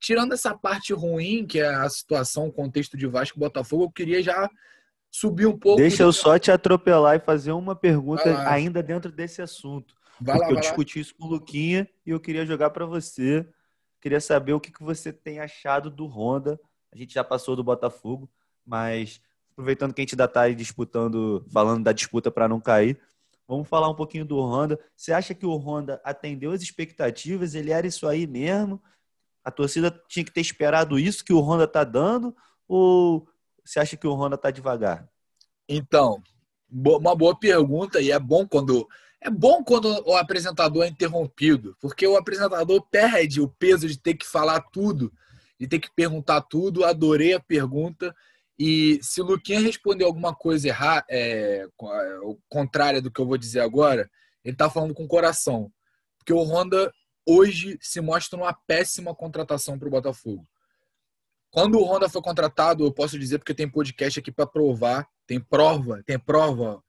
tirando 0.00 0.32
essa 0.32 0.56
parte 0.56 0.92
ruim, 0.92 1.46
que 1.46 1.58
é 1.58 1.68
a 1.68 1.88
situação, 1.88 2.48
o 2.48 2.52
contexto 2.52 2.96
de 2.96 3.06
Vasco 3.06 3.38
e 3.38 3.40
Botafogo, 3.40 3.84
eu 3.84 3.90
queria 3.90 4.22
já 4.22 4.48
subir 5.10 5.46
um 5.46 5.58
pouco. 5.58 5.80
Deixa 5.80 6.02
eu 6.02 6.12
só 6.12 6.38
te 6.38 6.50
atropelar 6.50 7.16
e 7.16 7.20
fazer 7.20 7.52
uma 7.52 7.74
pergunta 7.74 8.48
ainda 8.48 8.82
dentro 8.82 9.10
desse 9.10 9.42
assunto. 9.42 9.94
Vai 10.20 10.36
porque 10.36 10.52
lá, 10.52 10.58
eu 10.58 10.60
discuti 10.60 10.98
lá. 10.98 11.02
isso 11.02 11.14
com 11.14 11.26
o 11.26 11.30
Luquinha 11.30 11.88
e 12.04 12.10
eu 12.10 12.20
queria 12.20 12.46
jogar 12.46 12.70
para 12.70 12.86
você. 12.86 13.46
Queria 14.00 14.20
saber 14.20 14.52
o 14.52 14.60
que, 14.60 14.72
que 14.72 14.82
você 14.82 15.12
tem 15.12 15.40
achado 15.40 15.90
do 15.90 16.06
Honda. 16.06 16.58
A 16.92 16.96
gente 16.96 17.12
já 17.12 17.24
passou 17.24 17.56
do 17.56 17.64
Botafogo, 17.64 18.30
mas 18.64 19.20
aproveitando 19.56 19.94
que 19.94 20.02
a 20.02 20.04
gente 20.04 20.14
ainda 20.14 20.26
está 20.26 20.48
disputando, 20.50 21.42
falando 21.50 21.82
da 21.82 21.90
disputa 21.90 22.30
para 22.30 22.46
não 22.46 22.60
cair, 22.60 23.00
vamos 23.48 23.66
falar 23.66 23.88
um 23.88 23.94
pouquinho 23.94 24.26
do 24.26 24.38
Honda. 24.38 24.78
Você 24.94 25.14
acha 25.14 25.34
que 25.34 25.46
o 25.46 25.56
Honda 25.56 25.98
atendeu 26.04 26.52
as 26.52 26.60
expectativas? 26.60 27.54
Ele 27.54 27.72
era 27.72 27.86
isso 27.86 28.06
aí 28.06 28.26
mesmo? 28.26 28.82
A 29.42 29.50
torcida 29.50 29.90
tinha 30.08 30.24
que 30.24 30.32
ter 30.32 30.42
esperado 30.42 30.98
isso 30.98 31.24
que 31.24 31.32
o 31.32 31.40
Honda 31.40 31.64
está 31.64 31.84
dando? 31.84 32.36
Ou 32.68 33.26
você 33.64 33.80
acha 33.80 33.96
que 33.96 34.06
o 34.06 34.12
Honda 34.12 34.34
está 34.34 34.50
devagar? 34.50 35.08
Então, 35.66 36.22
uma 36.70 37.14
boa 37.14 37.34
pergunta 37.34 37.98
e 38.00 38.10
é 38.10 38.18
bom 38.18 38.46
quando 38.46 38.86
é 39.20 39.30
bom 39.30 39.64
quando 39.64 39.86
o 40.06 40.14
apresentador 40.14 40.84
é 40.84 40.88
interrompido, 40.88 41.74
porque 41.80 42.06
o 42.06 42.16
apresentador 42.16 42.82
perde 42.90 43.40
o 43.40 43.48
peso 43.48 43.88
de 43.88 43.98
ter 43.98 44.14
que 44.14 44.26
falar 44.26 44.60
tudo, 44.60 45.10
de 45.58 45.66
ter 45.66 45.78
que 45.80 45.90
perguntar 45.90 46.42
tudo. 46.42 46.84
Adorei 46.84 47.32
a 47.32 47.40
pergunta. 47.40 48.14
E 48.58 48.98
se 49.02 49.20
o 49.20 49.24
Luquinha 49.24 49.60
responder 49.60 50.04
alguma 50.04 50.34
coisa 50.34 50.68
errada, 50.68 51.04
é, 51.10 51.64
é 51.64 52.18
contrária 52.48 53.02
do 53.02 53.10
que 53.10 53.20
eu 53.20 53.26
vou 53.26 53.36
dizer 53.36 53.60
agora, 53.60 54.10
ele 54.44 54.54
está 54.54 54.70
falando 54.70 54.94
com 54.94 55.04
o 55.04 55.08
coração. 55.08 55.70
Porque 56.18 56.32
o 56.32 56.42
Honda 56.42 56.90
hoje 57.26 57.76
se 57.80 58.00
mostra 58.00 58.38
uma 58.38 58.54
péssima 58.66 59.14
contratação 59.14 59.78
para 59.78 59.88
o 59.88 59.90
Botafogo. 59.90 60.46
Quando 61.50 61.78
o 61.78 61.84
Honda 61.84 62.08
foi 62.08 62.22
contratado, 62.22 62.84
eu 62.84 62.92
posso 62.92 63.18
dizer 63.18 63.38
porque 63.38 63.54
tem 63.54 63.68
podcast 63.68 64.20
aqui 64.20 64.30
para 64.30 64.46
provar, 64.46 65.06
tem 65.26 65.40
prova, 65.40 66.02
tem 66.04 66.18
prova. 66.18 66.82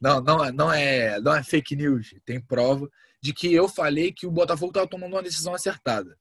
Não, 0.00 0.20
não, 0.20 0.52
não 0.52 0.72
é, 0.72 1.20
não 1.20 1.34
é 1.34 1.42
fake 1.42 1.74
news, 1.74 2.14
tem 2.24 2.40
prova 2.40 2.88
de 3.20 3.32
que 3.32 3.52
eu 3.52 3.68
falei 3.68 4.12
que 4.12 4.26
o 4.26 4.30
Botafogo 4.30 4.70
estava 4.70 4.86
tomando 4.86 5.14
uma 5.14 5.22
decisão 5.22 5.54
acertada. 5.54 6.16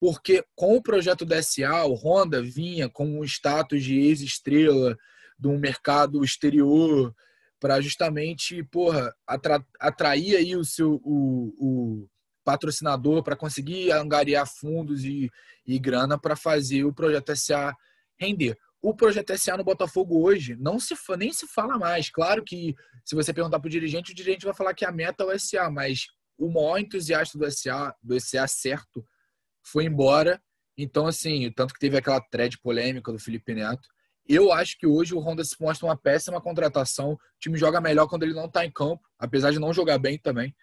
Porque 0.00 0.42
com 0.56 0.76
o 0.76 0.82
projeto 0.82 1.26
SA, 1.42 1.84
o 1.84 1.94
Honda 1.94 2.42
vinha 2.42 2.88
com 2.88 3.20
um 3.20 3.24
status 3.24 3.84
de 3.84 4.00
ex-estrela 4.00 4.96
de 5.38 5.46
um 5.46 5.58
mercado 5.58 6.24
exterior 6.24 7.14
para 7.60 7.80
justamente, 7.80 8.64
porra, 8.64 9.14
atra 9.26 9.62
atrair 9.78 10.36
aí 10.36 10.56
o 10.56 10.64
seu 10.64 11.00
o, 11.04 11.54
o 11.58 12.08
patrocinador 12.42 13.22
para 13.22 13.36
conseguir 13.36 13.92
angariar 13.92 14.46
fundos 14.46 15.04
e, 15.04 15.30
e 15.66 15.78
grana 15.78 16.18
para 16.18 16.34
fazer 16.34 16.84
o 16.84 16.94
projeto 16.94 17.36
SA 17.36 17.74
render. 18.18 18.56
O 18.82 18.94
projeto 18.94 19.36
SA 19.36 19.58
no 19.58 19.64
Botafogo 19.64 20.22
hoje 20.22 20.56
não 20.58 20.80
se 20.80 20.94
nem 21.18 21.32
se 21.32 21.46
fala 21.46 21.78
mais. 21.78 22.10
Claro 22.10 22.42
que 22.42 22.74
se 23.04 23.14
você 23.14 23.32
perguntar 23.32 23.60
para 23.60 23.68
o 23.68 23.70
dirigente, 23.70 24.12
o 24.12 24.14
dirigente 24.14 24.46
vai 24.46 24.54
falar 24.54 24.72
que 24.72 24.86
a 24.86 24.92
meta 24.92 25.22
é 25.22 25.26
o 25.26 25.38
SA, 25.38 25.70
mas 25.70 26.06
o 26.38 26.48
maior 26.48 26.78
entusiasta 26.78 27.38
do 27.38 27.50
SA, 27.50 27.94
do 28.02 28.18
SA 28.18 28.46
certo, 28.48 29.04
foi 29.62 29.84
embora. 29.84 30.40
Então, 30.76 31.06
assim, 31.06 31.50
tanto 31.52 31.74
que 31.74 31.80
teve 31.80 31.96
aquela 31.96 32.20
thread 32.20 32.58
polêmica 32.58 33.12
do 33.12 33.18
Felipe 33.18 33.54
Neto. 33.54 33.88
Eu 34.26 34.52
acho 34.52 34.78
que 34.78 34.86
hoje 34.86 35.14
o 35.14 35.18
Honda 35.18 35.42
se 35.44 35.60
mostra 35.60 35.86
uma 35.86 35.96
péssima 35.96 36.40
contratação. 36.40 37.12
O 37.12 37.18
time 37.38 37.58
joga 37.58 37.80
melhor 37.80 38.06
quando 38.06 38.22
ele 38.22 38.34
não 38.34 38.46
está 38.46 38.64
em 38.64 38.70
campo, 38.70 39.02
apesar 39.18 39.50
de 39.50 39.58
não 39.58 39.72
jogar 39.72 39.98
bem 39.98 40.18
também. 40.18 40.54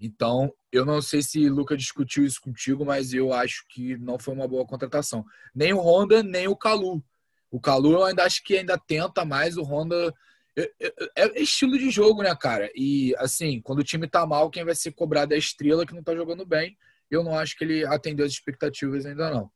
Então, 0.00 0.50
eu 0.72 0.86
não 0.86 1.02
sei 1.02 1.20
se 1.20 1.48
Luca 1.48 1.76
discutiu 1.76 2.24
isso 2.24 2.40
contigo, 2.40 2.84
mas 2.86 3.12
eu 3.12 3.32
acho 3.34 3.66
que 3.68 3.98
não 3.98 4.18
foi 4.18 4.32
uma 4.32 4.48
boa 4.48 4.66
contratação. 4.66 5.24
Nem 5.54 5.74
o 5.74 5.80
Honda, 5.80 6.22
nem 6.22 6.48
o 6.48 6.56
Calu. 6.56 7.04
O 7.50 7.60
Calu 7.60 7.92
eu 7.92 8.04
ainda 8.04 8.24
acho 8.24 8.42
que 8.42 8.56
ainda 8.56 8.78
tenta 8.78 9.24
mais, 9.24 9.58
o 9.58 9.62
Honda 9.62 10.14
é, 10.56 11.40
estilo 11.40 11.78
de 11.78 11.90
jogo, 11.90 12.22
né, 12.22 12.34
cara? 12.34 12.70
E 12.74 13.14
assim, 13.18 13.60
quando 13.60 13.80
o 13.80 13.84
time 13.84 14.08
tá 14.08 14.26
mal, 14.26 14.50
quem 14.50 14.64
vai 14.64 14.74
ser 14.74 14.92
cobrado 14.92 15.32
é 15.32 15.36
a 15.36 15.38
estrela 15.38 15.86
que 15.86 15.94
não 15.94 16.02
tá 16.02 16.14
jogando 16.14 16.44
bem. 16.46 16.76
Eu 17.10 17.24
não 17.24 17.38
acho 17.38 17.56
que 17.56 17.64
ele 17.64 17.84
atendeu 17.84 18.24
as 18.24 18.32
expectativas 18.32 19.04
ainda 19.04 19.30
não. 19.30 19.50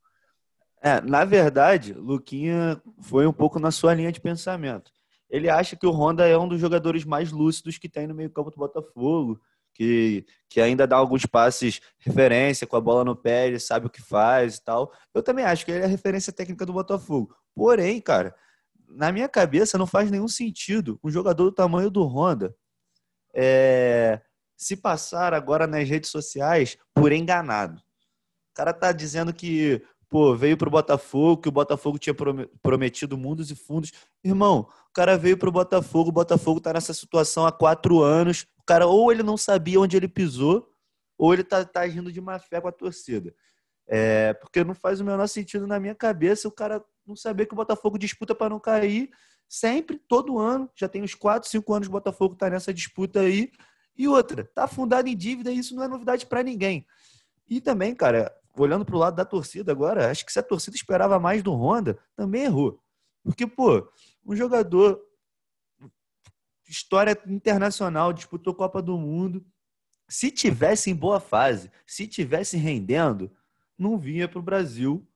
É, 0.81 1.01
na 1.01 1.25
verdade, 1.25 1.93
Luquinha 1.93 2.81
foi 3.01 3.25
um 3.25 3.33
pouco 3.33 3.59
na 3.59 3.71
sua 3.71 3.93
linha 3.93 4.11
de 4.11 4.21
pensamento. 4.21 4.91
Ele 5.29 5.49
acha 5.49 5.75
que 5.75 5.87
o 5.87 5.91
Honda 5.91 6.27
é 6.27 6.37
um 6.37 6.47
dos 6.47 6.59
jogadores 6.59 7.03
mais 7.03 7.31
lúcidos 7.31 7.77
que 7.77 7.89
tem 7.89 8.05
no 8.05 8.13
meio-campo 8.13 8.51
do 8.51 8.57
Botafogo 8.57 9.41
que, 9.75 10.25
que 10.49 10.61
ainda 10.61 10.87
dá 10.87 10.95
alguns 10.95 11.25
passes 11.25 11.81
referência 11.99 12.65
com 12.65 12.77
a 12.77 12.81
bola 12.81 13.03
no 13.03 13.15
pé, 13.15 13.47
ele 13.47 13.59
sabe 13.59 13.85
o 13.85 13.89
que 13.89 14.01
faz 14.01 14.55
e 14.55 14.63
tal. 14.63 14.91
Eu 15.13 15.21
também 15.21 15.43
acho 15.43 15.65
que 15.65 15.71
ele 15.71 15.81
é 15.81 15.85
a 15.85 15.89
referência 15.89 16.31
técnica 16.31 16.65
do 16.65 16.73
Botafogo. 16.73 17.35
Porém, 17.53 17.99
cara, 17.99 18.33
na 18.87 19.11
minha 19.11 19.27
cabeça 19.27 19.77
não 19.77 19.85
faz 19.85 20.09
nenhum 20.09 20.27
sentido 20.27 20.97
um 21.03 21.11
jogador 21.11 21.43
do 21.43 21.51
tamanho 21.51 21.91
do 21.91 22.03
Honda 22.03 22.55
é, 23.33 24.21
se 24.55 24.75
passar 24.75 25.33
agora 25.33 25.67
nas 25.67 25.87
redes 25.87 26.09
sociais 26.09 26.77
por 26.93 27.11
enganado. 27.11 27.77
O 27.77 28.55
cara 28.55 28.73
tá 28.73 28.91
dizendo 28.91 29.33
que 29.33 29.81
pô, 30.09 30.35
veio 30.35 30.57
pro 30.57 30.71
Botafogo, 30.71 31.41
que 31.41 31.49
o 31.49 31.51
Botafogo 31.51 31.99
tinha 31.99 32.15
prometido 32.61 33.17
mundos 33.17 33.51
e 33.51 33.55
fundos. 33.55 33.91
Irmão, 34.23 34.67
o 34.89 34.93
cara 34.93 35.17
veio 35.17 35.37
pro 35.37 35.51
Botafogo, 35.51 36.09
o 36.09 36.13
Botafogo 36.13 36.61
tá 36.61 36.71
nessa 36.73 36.93
situação 36.93 37.45
há 37.45 37.51
quatro 37.51 38.01
anos, 38.01 38.45
cara 38.65 38.87
ou 38.87 39.11
ele 39.11 39.23
não 39.23 39.37
sabia 39.37 39.79
onde 39.79 39.95
ele 39.95 40.07
pisou, 40.07 40.67
ou 41.17 41.33
ele 41.33 41.43
tá, 41.43 41.63
tá 41.63 41.81
agindo 41.81 42.11
de 42.11 42.19
má 42.19 42.39
fé 42.39 42.59
com 42.59 42.67
a 42.67 42.71
torcida. 42.71 43.33
É, 43.87 44.33
porque 44.33 44.63
não 44.63 44.73
faz 44.73 44.99
o 44.99 45.05
menor 45.05 45.27
sentido 45.27 45.67
na 45.67 45.79
minha 45.79 45.93
cabeça 45.93 46.47
o 46.47 46.51
cara 46.51 46.83
não 47.05 47.15
saber 47.15 47.45
que 47.45 47.53
o 47.53 47.55
Botafogo 47.55 47.99
disputa 47.99 48.33
para 48.33 48.49
não 48.49 48.59
cair 48.59 49.11
sempre, 49.47 49.99
todo 50.07 50.39
ano. 50.39 50.69
Já 50.75 50.89
tem 50.89 51.03
uns 51.03 51.13
4, 51.13 51.47
5 51.49 51.73
anos 51.73 51.87
o 51.87 51.91
Botafogo 51.91 52.35
tá 52.35 52.49
nessa 52.49 52.73
disputa 52.73 53.19
aí. 53.19 53.51
E 53.97 54.07
outra, 54.07 54.43
tá 54.43 54.65
afundado 54.65 55.07
em 55.07 55.15
dívida 55.15 55.51
e 55.51 55.57
isso 55.57 55.75
não 55.75 55.83
é 55.83 55.87
novidade 55.87 56.25
para 56.25 56.43
ninguém. 56.43 56.85
E 57.47 57.61
também, 57.61 57.95
cara, 57.95 58.35
olhando 58.57 58.85
pro 58.85 58.97
lado 58.97 59.15
da 59.15 59.25
torcida 59.25 59.71
agora, 59.71 60.09
acho 60.09 60.25
que 60.25 60.31
se 60.33 60.39
a 60.39 60.43
torcida 60.43 60.75
esperava 60.75 61.19
mais 61.19 61.43
do 61.43 61.53
Honda, 61.53 61.97
também 62.15 62.43
errou. 62.43 62.81
Porque, 63.23 63.47
pô, 63.47 63.87
um 64.25 64.35
jogador 64.35 65.01
história 66.67 67.19
internacional, 67.27 68.11
disputou 68.11 68.53
Copa 68.53 68.81
do 68.81 68.97
Mundo. 68.97 69.45
Se 70.07 70.31
tivesse 70.31 70.89
em 70.89 70.95
boa 70.95 71.19
fase, 71.19 71.71
se 71.85 72.07
tivesse 72.07 72.57
rendendo, 72.57 73.31
não 73.77 73.97
vinha 73.97 74.27
para 74.27 74.39
o 74.39 74.43
Brasil, 74.43 75.07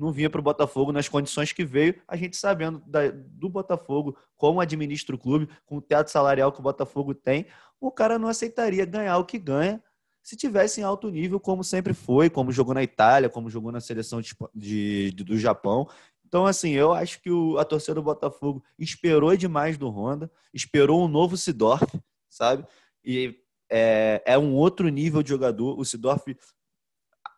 não 0.00 0.12
vinha 0.12 0.30
para 0.30 0.40
o 0.40 0.44
Botafogo 0.44 0.92
nas 0.92 1.08
condições 1.08 1.52
que 1.52 1.64
veio, 1.64 1.94
a 2.08 2.16
gente 2.16 2.36
sabendo 2.36 2.82
da, 2.86 3.10
do 3.10 3.48
Botafogo, 3.48 4.16
como 4.36 4.60
administra 4.60 5.14
o 5.14 5.18
clube, 5.18 5.48
com 5.66 5.76
o 5.76 5.80
teto 5.80 6.10
salarial 6.10 6.50
que 6.50 6.60
o 6.60 6.62
Botafogo 6.62 7.14
tem, 7.14 7.46
o 7.80 7.90
cara 7.90 8.18
não 8.18 8.28
aceitaria 8.28 8.84
ganhar 8.84 9.18
o 9.18 9.24
que 9.24 9.38
ganha 9.38 9.82
se 10.22 10.36
tivesse 10.36 10.80
em 10.80 10.84
alto 10.84 11.08
nível, 11.10 11.40
como 11.40 11.64
sempre 11.64 11.94
foi, 11.94 12.28
como 12.28 12.52
jogou 12.52 12.74
na 12.74 12.82
Itália, 12.82 13.28
como 13.28 13.48
jogou 13.48 13.72
na 13.72 13.80
seleção 13.80 14.20
de, 14.20 14.34
de, 14.54 15.10
do 15.12 15.36
Japão. 15.36 15.88
Então, 16.26 16.46
assim, 16.46 16.70
eu 16.70 16.92
acho 16.92 17.20
que 17.20 17.30
o, 17.30 17.58
a 17.58 17.64
torcida 17.64 17.94
do 17.94 18.02
Botafogo 18.02 18.62
esperou 18.78 19.36
demais 19.36 19.76
do 19.76 19.88
Honda, 19.88 20.30
esperou 20.52 21.02
um 21.04 21.08
novo 21.08 21.36
Sidorf, 21.36 21.98
sabe? 22.28 22.64
E 23.04 23.34
é, 23.70 24.22
é 24.24 24.38
um 24.38 24.54
outro 24.54 24.88
nível 24.88 25.22
de 25.22 25.30
jogador. 25.30 25.78
O 25.78 25.84
Sidorf, 25.84 26.36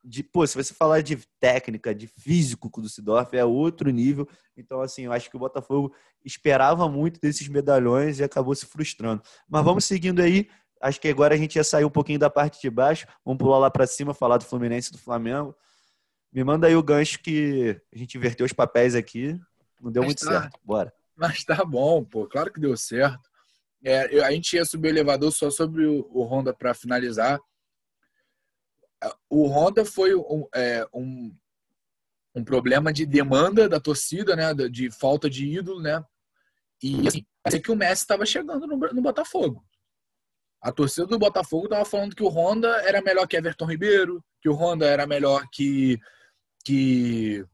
de, 0.05 0.23
pô, 0.23 0.47
se 0.47 0.57
você 0.57 0.75
falar 0.75 1.01
de 1.01 1.17
técnica, 1.39 1.95
de 1.95 2.07
físico 2.07 2.69
do 2.81 2.89
Sidorf, 2.89 3.37
é 3.37 3.45
outro 3.45 3.91
nível. 3.91 4.29
Então, 4.57 4.81
assim, 4.81 5.03
eu 5.03 5.13
acho 5.13 5.31
que 5.31 5.37
o 5.37 5.39
Botafogo 5.39 5.95
esperava 6.25 6.89
muito 6.89 7.21
desses 7.21 7.47
medalhões 7.49 8.19
e 8.19 8.25
acabou 8.25 8.55
se 8.55 8.67
frustrando. 8.67 9.23
Mas 9.49 9.65
vamos 9.65 9.85
seguindo 9.85 10.21
aí. 10.21 10.49
Acho 10.81 11.01
que 11.01 11.09
agora 11.09 11.35
a 11.35 11.39
gente 11.39 11.57
ia 11.57 11.63
sair 11.63 11.85
um 11.85 11.91
pouquinho 11.91 12.19
da 12.19 12.29
parte 12.29 12.61
de 12.61 12.69
baixo. 12.69 13.07
Vamos 13.25 13.39
pular 13.39 13.59
lá 13.59 13.71
para 13.71 13.87
cima, 13.87 14.13
falar 14.13 14.39
do 14.39 14.45
Fluminense 14.45 14.89
e 14.89 14.93
do 14.93 14.99
Flamengo. 14.99 15.55
Me 16.33 16.43
manda 16.43 16.67
aí 16.67 16.75
o 16.75 16.83
gancho 16.83 17.21
que 17.21 17.81
a 17.95 17.99
gente 17.99 18.17
inverteu 18.17 18.45
os 18.45 18.53
papéis 18.53 18.97
aqui. 18.97 19.39
Não 19.81 19.93
deu 19.93 20.03
Mas 20.03 20.09
muito 20.09 20.25
tá. 20.25 20.43
certo. 20.43 20.59
Bora. 20.65 20.93
Mas 21.15 21.45
tá 21.45 21.65
bom, 21.65 22.03
pô. 22.03 22.27
Claro 22.27 22.53
que 22.53 22.61
deu 22.61 22.77
certo. 22.77 23.31
É, 23.85 24.25
a 24.25 24.33
gente 24.33 24.55
ia 24.55 24.65
subir 24.65 24.89
o 24.89 24.91
elevador 24.91 25.31
só 25.31 25.51
sobre 25.51 25.87
o, 25.87 26.09
o 26.11 26.25
Honda 26.25 26.53
para 26.53 26.75
finalizar. 26.75 27.39
O 29.29 29.49
Honda 29.49 29.85
foi 29.85 30.15
um, 30.15 30.47
é, 30.55 30.87
um, 30.93 31.35
um, 32.35 32.45
problema 32.45 32.93
de 32.93 33.05
demanda 33.05 33.69
da 33.69 33.81
torcida, 33.81 34.37
né? 34.37 34.55
De 34.69 34.91
falta 34.91 35.29
de 35.29 35.47
ídolo, 35.47 35.81
né? 35.81 36.05
E 36.83 37.07
assim, 37.09 37.27
é 37.45 37.59
que 37.59 37.71
o 37.71 37.77
Messi 37.77 38.03
estava 38.03 38.27
chegando 38.27 38.67
no, 38.67 38.77
no 38.77 39.03
Botafogo. 39.03 39.65
A 40.61 40.71
torcida 40.71 41.07
do 41.07 41.19
Botafogo 41.19 41.65
estava 41.65 41.85
falando 41.85 42.15
que 42.15 42.23
o 42.23 42.29
Honda 42.29 42.69
era 42.87 43.03
melhor 43.03 43.27
que 43.27 43.37
Everton 43.37 43.67
Ribeiro, 43.67 44.25
que 44.41 44.49
o 44.49 44.55
Honda 44.55 44.87
era 44.87 45.07
melhor 45.07 45.45
que 45.53 45.99
que, 46.65 47.45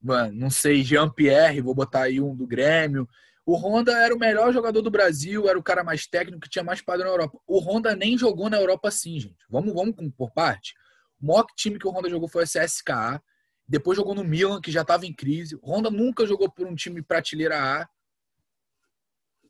mano, 0.00 0.32
não 0.32 0.50
sei, 0.50 0.82
Jean-Pierre, 0.82 1.60
vou 1.60 1.74
botar 1.74 2.04
aí 2.04 2.20
um 2.20 2.34
do 2.34 2.46
Grêmio. 2.46 3.08
O 3.44 3.56
Honda 3.56 3.92
era 3.92 4.14
o 4.14 4.18
melhor 4.18 4.52
jogador 4.52 4.82
do 4.82 4.90
Brasil, 4.90 5.48
era 5.48 5.58
o 5.58 5.62
cara 5.62 5.82
mais 5.82 6.06
técnico, 6.06 6.40
que 6.40 6.48
tinha 6.48 6.64
mais 6.64 6.80
padrão 6.80 7.06
na 7.06 7.12
Europa. 7.14 7.38
O 7.46 7.58
Honda 7.58 7.96
nem 7.96 8.16
jogou 8.16 8.50
na 8.50 8.58
Europa 8.58 8.88
assim, 8.88 9.18
gente. 9.18 9.44
Vamos, 9.48 9.72
vamos 9.72 9.94
por 10.16 10.30
parte. 10.32 10.74
O 11.20 11.26
maior 11.26 11.46
time 11.56 11.78
que 11.78 11.86
o 11.86 11.90
Honda 11.90 12.08
jogou 12.08 12.28
foi 12.28 12.44
o 12.44 12.46
CSKA. 12.46 13.22
Depois 13.66 13.96
jogou 13.96 14.14
no 14.14 14.24
Milan, 14.24 14.60
que 14.60 14.70
já 14.70 14.82
estava 14.82 15.06
em 15.06 15.12
crise. 15.12 15.56
O 15.56 15.70
Honda 15.70 15.90
nunca 15.90 16.26
jogou 16.26 16.50
por 16.50 16.66
um 16.66 16.74
time 16.74 17.02
prateleira 17.02 17.58
A. 17.58 17.88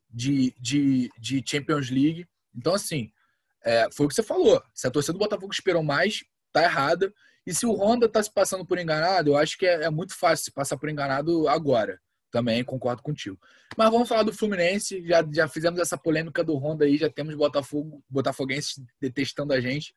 de, 0.08 0.54
de, 0.58 1.10
de 1.18 1.42
Champions 1.46 1.90
League. 1.90 2.26
Então, 2.54 2.74
assim, 2.74 3.10
é, 3.64 3.88
foi 3.92 4.06
o 4.06 4.08
que 4.08 4.14
você 4.14 4.22
falou. 4.22 4.62
Se 4.74 4.86
a 4.86 4.90
torcida 4.90 5.12
do 5.12 5.18
Botafogo 5.18 5.52
esperou 5.52 5.82
mais, 5.82 6.24
tá 6.52 6.62
errada. 6.62 7.12
E 7.46 7.54
se 7.54 7.66
o 7.66 7.72
Honda 7.72 8.08
tá 8.08 8.22
se 8.22 8.32
passando 8.32 8.64
por 8.66 8.78
enganado, 8.78 9.30
eu 9.30 9.36
acho 9.36 9.56
que 9.58 9.66
é, 9.66 9.84
é 9.84 9.90
muito 9.90 10.14
fácil 10.14 10.44
se 10.44 10.52
passar 10.52 10.76
por 10.76 10.88
enganado 10.88 11.48
agora. 11.48 12.00
Também 12.30 12.62
concordo 12.62 13.02
contigo. 13.02 13.38
Mas 13.76 13.90
vamos 13.90 14.08
falar 14.08 14.22
do 14.22 14.32
Fluminense. 14.32 15.06
Já, 15.06 15.26
já 15.32 15.48
fizemos 15.48 15.80
essa 15.80 15.98
polêmica 15.98 16.44
do 16.44 16.56
Honda 16.56 16.84
aí, 16.84 16.96
já 16.96 17.10
temos 17.10 17.34
Botafogo, 17.34 18.02
Botafoguenses 18.08 18.80
detestando 19.00 19.52
a 19.52 19.60
gente. 19.60 19.94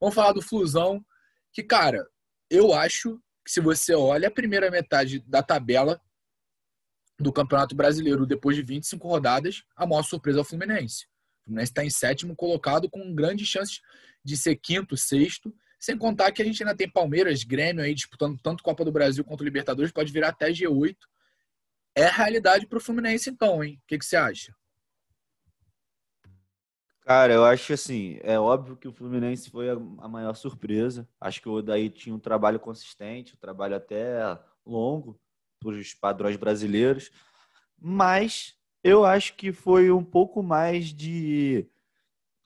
Vamos 0.00 0.14
falar 0.14 0.32
do 0.32 0.42
Flusão, 0.42 1.04
que, 1.52 1.62
cara, 1.62 2.06
eu 2.50 2.72
acho 2.72 3.20
que 3.44 3.50
se 3.50 3.60
você 3.60 3.94
olha 3.94 4.28
a 4.28 4.30
primeira 4.30 4.70
metade 4.70 5.20
da 5.20 5.42
tabela 5.42 6.00
do 7.18 7.32
Campeonato 7.32 7.74
Brasileiro 7.74 8.26
depois 8.26 8.56
de 8.56 8.62
25 8.62 9.08
rodadas, 9.08 9.64
a 9.74 9.86
maior 9.86 10.02
surpresa 10.02 10.38
é 10.38 10.40
o 10.42 10.44
Fluminense. 10.44 11.06
O 11.40 11.44
Fluminense 11.44 11.70
está 11.70 11.84
em 11.84 11.90
sétimo 11.90 12.36
colocado 12.36 12.90
com 12.90 13.14
grandes 13.14 13.48
chances 13.48 13.80
de 14.24 14.36
ser 14.36 14.56
quinto, 14.56 14.96
sexto, 14.96 15.54
sem 15.78 15.96
contar 15.96 16.32
que 16.32 16.42
a 16.42 16.44
gente 16.44 16.62
ainda 16.62 16.76
tem 16.76 16.90
Palmeiras, 16.90 17.44
Grêmio 17.44 17.84
aí 17.84 17.94
disputando 17.94 18.38
tanto 18.42 18.62
Copa 18.62 18.84
do 18.84 18.92
Brasil 18.92 19.24
quanto 19.24 19.44
Libertadores, 19.44 19.92
pode 19.92 20.12
virar 20.12 20.28
até 20.28 20.50
G8. 20.50 20.96
É 21.98 22.04
a 22.04 22.12
realidade 22.12 22.66
para 22.66 22.76
o 22.76 22.80
Fluminense 22.80 23.30
então, 23.30 23.64
hein? 23.64 23.80
O 23.82 23.86
que, 23.86 23.98
que 23.98 24.04
você 24.04 24.16
acha? 24.16 24.54
Cara, 27.00 27.32
eu 27.32 27.44
acho 27.44 27.72
assim, 27.72 28.18
é 28.22 28.38
óbvio 28.38 28.76
que 28.76 28.86
o 28.86 28.92
Fluminense 28.92 29.48
foi 29.48 29.70
a 29.70 30.08
maior 30.08 30.34
surpresa. 30.34 31.08
Acho 31.20 31.40
que 31.40 31.48
o 31.48 31.52
Odaí 31.52 31.88
tinha 31.88 32.14
um 32.14 32.18
trabalho 32.18 32.60
consistente, 32.60 33.34
um 33.34 33.38
trabalho 33.38 33.76
até 33.76 34.38
longo 34.66 35.18
para 35.60 35.70
os 35.70 35.94
padrões 35.94 36.36
brasileiros, 36.36 37.10
mas 37.78 38.54
eu 38.84 39.04
acho 39.04 39.34
que 39.34 39.52
foi 39.52 39.90
um 39.90 40.04
pouco 40.04 40.42
mais 40.42 40.92
de 40.92 41.66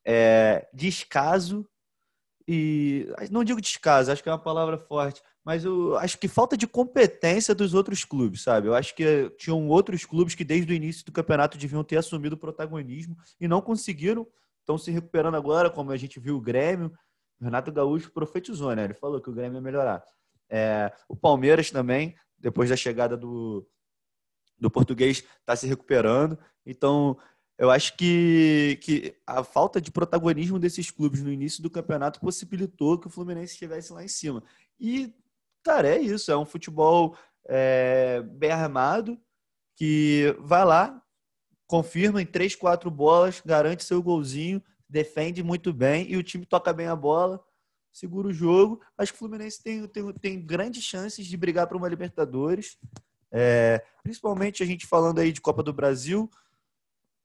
é, 0.05 0.69
descaso 0.73 1.69
e 2.47 3.07
não 3.31 3.45
digo 3.45 3.61
descaso, 3.61 4.11
acho 4.11 4.23
que 4.23 4.29
é 4.29 4.33
uma 4.33 4.39
palavra 4.39 4.77
forte, 4.79 5.23
mas 5.45 5.65
eu 5.65 5.97
acho 5.97 6.19
que 6.19 6.29
falta 6.29 6.57
de 6.57 6.67
competência 6.67 7.55
dos 7.55 7.75
outros 7.75 8.05
clubes, 8.05 8.43
sabe? 8.43 8.69
Eu 8.69 8.75
acho 8.75 8.95
que 8.95 9.31
tinham 9.39 9.69
outros 9.69 10.05
clubes 10.05 10.35
que 10.35 10.45
desde 10.45 10.73
o 10.73 10.77
início 10.77 11.05
do 11.05 11.13
campeonato 11.13 11.57
deviam 11.57 11.85
ter 11.85 11.97
assumido 11.97 12.35
o 12.35 12.39
protagonismo 12.39 13.17
e 13.41 13.47
não 13.47 13.61
conseguiram 13.61 14.27
estão 14.71 14.79
se 14.79 14.91
recuperando 14.91 15.35
agora, 15.35 15.69
como 15.69 15.91
a 15.91 15.97
gente 15.97 16.21
viu 16.21 16.37
o 16.37 16.41
Grêmio. 16.41 16.93
Renato 17.41 17.73
Gaúcho 17.73 18.13
profetizou, 18.13 18.75
né? 18.75 18.85
Ele 18.85 18.95
falou 18.95 19.21
que 19.21 19.31
o 19.31 19.33
Grêmio 19.33 19.57
ia 19.57 19.61
melhorar. 19.61 20.05
É, 20.49 20.93
o 21.09 21.17
Palmeiras 21.17 21.71
também, 21.71 22.15
depois 22.39 22.71
da 22.71 22.77
chegada 22.77 23.17
do, 23.17 23.67
do 24.59 24.71
português, 24.71 25.25
está 25.41 25.57
se 25.57 25.67
recuperando. 25.67 26.39
Então, 26.65 27.19
eu 27.61 27.71
acho 27.71 27.95
que, 27.95 28.79
que 28.81 29.15
a 29.27 29.45
falta 29.45 29.83
de 29.83 29.91
protagonismo 29.91 30.59
desses 30.59 30.91
clubes 30.91 31.21
no 31.21 31.31
início 31.31 31.63
do 31.63 31.69
campeonato 31.69 32.19
possibilitou 32.19 32.99
que 32.99 33.07
o 33.07 33.11
Fluminense 33.11 33.53
estivesse 33.53 33.93
lá 33.93 34.03
em 34.03 34.09
cima. 34.09 34.43
E, 34.81 35.13
cara, 35.63 35.87
é 35.87 35.99
isso. 35.99 36.33
É 36.33 36.39
um 36.39 36.47
futebol 36.47 37.15
é, 37.47 38.23
bem 38.23 38.51
armado 38.51 39.21
que 39.77 40.35
vai 40.41 40.65
lá, 40.65 41.03
confirma 41.67 42.23
em 42.23 42.25
três, 42.25 42.57
quatro 42.57 42.91
bolas, 42.91 43.43
garante 43.45 43.85
seu 43.85 44.03
golzinho, 44.03 44.63
defende 44.89 45.43
muito 45.43 45.71
bem 45.71 46.11
e 46.11 46.17
o 46.17 46.23
time 46.23 46.47
toca 46.47 46.73
bem 46.73 46.87
a 46.87 46.97
bola, 46.97 47.45
segura 47.93 48.29
o 48.29 48.33
jogo. 48.33 48.81
Acho 48.97 49.13
que 49.13 49.17
o 49.17 49.19
Fluminense 49.19 49.63
tem, 49.63 49.87
tem, 49.87 50.11
tem 50.15 50.41
grandes 50.41 50.83
chances 50.83 51.27
de 51.27 51.37
brigar 51.37 51.67
para 51.67 51.77
uma 51.77 51.91
Libertadores. 51.91 52.79
É, 53.31 53.85
principalmente 54.03 54.63
a 54.63 54.67
gente 54.67 54.87
falando 54.87 55.19
aí 55.19 55.31
de 55.31 55.43
Copa 55.43 55.63
do 55.63 55.75
Brasil. 55.75 56.31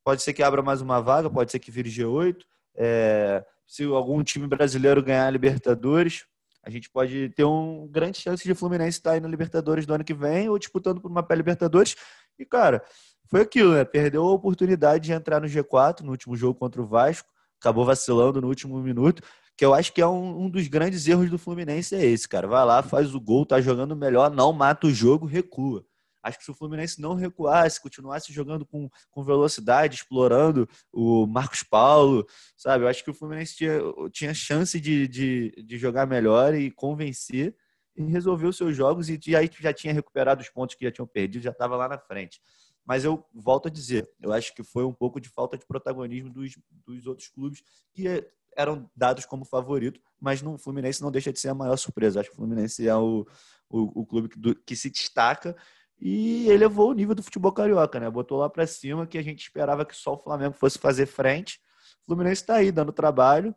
Pode 0.05 0.21
ser 0.21 0.33
que 0.33 0.43
abra 0.43 0.61
mais 0.61 0.81
uma 0.81 1.01
vaga, 1.01 1.31
pode 1.31 1.51
ser 1.51 1.57
que 1.57 1.71
vire 1.71 1.89
G8. 1.89 2.37
É, 2.75 3.43
se 3.65 3.83
algum 3.85 4.23
time 4.23 4.45
brasileiro 4.45 5.01
ganhar 5.01 5.25
a 5.25 5.31
Libertadores, 5.31 6.25
a 6.61 6.69
gente 6.69 6.91
pode 6.91 7.29
ter 7.29 7.43
um 7.43 7.87
grande 7.87 8.19
chance 8.19 8.43
de 8.43 8.53
Fluminense 8.53 8.99
estar 8.99 9.13
aí 9.13 9.19
na 9.19 9.27
Libertadores 9.27 9.83
do 9.83 9.95
ano 9.95 10.03
que 10.03 10.13
vem 10.13 10.47
ou 10.47 10.59
disputando 10.59 11.01
por 11.01 11.09
uma 11.09 11.23
pé 11.23 11.33
Libertadores. 11.33 11.95
E, 12.37 12.45
cara, 12.45 12.83
foi 13.31 13.41
aquilo, 13.41 13.73
né? 13.73 13.83
Perdeu 13.83 14.23
a 14.23 14.31
oportunidade 14.31 15.05
de 15.05 15.11
entrar 15.11 15.41
no 15.41 15.47
G4 15.47 16.01
no 16.01 16.11
último 16.11 16.35
jogo 16.35 16.59
contra 16.59 16.79
o 16.79 16.85
Vasco, 16.85 17.27
acabou 17.59 17.83
vacilando 17.83 18.39
no 18.39 18.47
último 18.47 18.77
minuto, 18.77 19.23
que 19.57 19.65
eu 19.65 19.73
acho 19.73 19.91
que 19.91 20.01
é 20.01 20.07
um, 20.07 20.43
um 20.43 20.49
dos 20.51 20.67
grandes 20.67 21.07
erros 21.07 21.31
do 21.31 21.39
Fluminense 21.39 21.95
é 21.95 22.05
esse, 22.05 22.29
cara. 22.29 22.47
Vai 22.47 22.63
lá, 22.63 22.83
faz 22.83 23.15
o 23.15 23.19
gol, 23.19 23.43
tá 23.43 23.59
jogando 23.59 23.95
melhor, 23.95 24.29
não 24.29 24.53
mata 24.53 24.85
o 24.85 24.93
jogo, 24.93 25.25
recua. 25.25 25.83
Acho 26.25 26.39
que 26.39 26.43
se 26.43 26.49
o 26.49 26.55
Fluminense 26.55 26.99
não 26.99 27.13
recuasse, 27.13 27.79
continuasse 27.79 28.33
jogando 28.33 28.65
com, 28.65 28.89
com 29.11 29.23
velocidade, 29.23 29.95
explorando 29.95 30.67
o 30.91 31.27
Marcos 31.27 31.61
Paulo, 31.61 32.25
sabe? 32.57 32.83
Eu 32.83 32.87
acho 32.87 33.03
que 33.03 33.11
o 33.11 33.13
Fluminense 33.13 33.55
tinha, 33.55 33.79
tinha 34.11 34.33
chance 34.33 34.79
de, 34.79 35.07
de, 35.07 35.51
de 35.63 35.77
jogar 35.77 36.07
melhor 36.07 36.55
e 36.55 36.71
convencer 36.71 37.55
e 37.95 38.03
resolver 38.05 38.47
os 38.47 38.57
seus 38.57 38.75
jogos 38.75 39.07
e, 39.07 39.19
e 39.27 39.35
aí 39.35 39.47
já 39.59 39.71
tinha 39.71 39.93
recuperado 39.93 40.41
os 40.41 40.49
pontos 40.49 40.75
que 40.75 40.83
já 40.83 40.91
tinham 40.91 41.05
perdido, 41.05 41.43
já 41.43 41.51
estava 41.51 41.75
lá 41.75 41.87
na 41.87 41.99
frente. 41.99 42.41
Mas 42.83 43.05
eu 43.05 43.23
volto 43.31 43.67
a 43.67 43.71
dizer, 43.71 44.09
eu 44.19 44.33
acho 44.33 44.53
que 44.55 44.63
foi 44.63 44.83
um 44.83 44.93
pouco 44.93 45.21
de 45.21 45.29
falta 45.29 45.55
de 45.55 45.65
protagonismo 45.67 46.31
dos, 46.31 46.57
dos 46.87 47.05
outros 47.05 47.27
clubes 47.27 47.61
que 47.93 48.27
eram 48.57 48.89
dados 48.95 49.27
como 49.27 49.45
favorito, 49.45 50.01
mas 50.19 50.41
no 50.41 50.57
Fluminense 50.57 51.03
não 51.03 51.11
deixa 51.11 51.31
de 51.31 51.39
ser 51.39 51.49
a 51.49 51.53
maior 51.53 51.77
surpresa. 51.77 52.19
Acho 52.19 52.29
que 52.29 52.35
o 52.35 52.39
Fluminense 52.39 52.87
é 52.87 52.95
o, 52.95 53.27
o, 53.69 54.01
o 54.01 54.05
clube 54.07 54.29
que, 54.29 54.39
do, 54.39 54.55
que 54.55 54.75
se 54.75 54.89
destaca 54.89 55.55
e 55.99 56.47
elevou 56.49 56.91
o 56.91 56.93
nível 56.93 57.15
do 57.15 57.23
futebol 57.23 57.51
carioca, 57.51 57.99
né? 57.99 58.09
Botou 58.09 58.37
lá 58.39 58.49
para 58.49 58.67
cima 58.67 59.07
que 59.07 59.17
a 59.17 59.23
gente 59.23 59.41
esperava 59.41 59.85
que 59.85 59.95
só 59.95 60.13
o 60.13 60.21
Flamengo 60.21 60.53
fosse 60.53 60.77
fazer 60.77 61.05
frente. 61.05 61.59
O 62.03 62.05
Fluminense 62.05 62.41
está 62.41 62.55
aí 62.55 62.71
dando 62.71 62.91
trabalho 62.91 63.55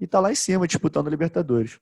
e 0.00 0.04
está 0.04 0.20
lá 0.20 0.32
em 0.32 0.34
cima 0.34 0.66
disputando 0.66 1.06
a 1.06 1.10
Libertadores. 1.10 1.78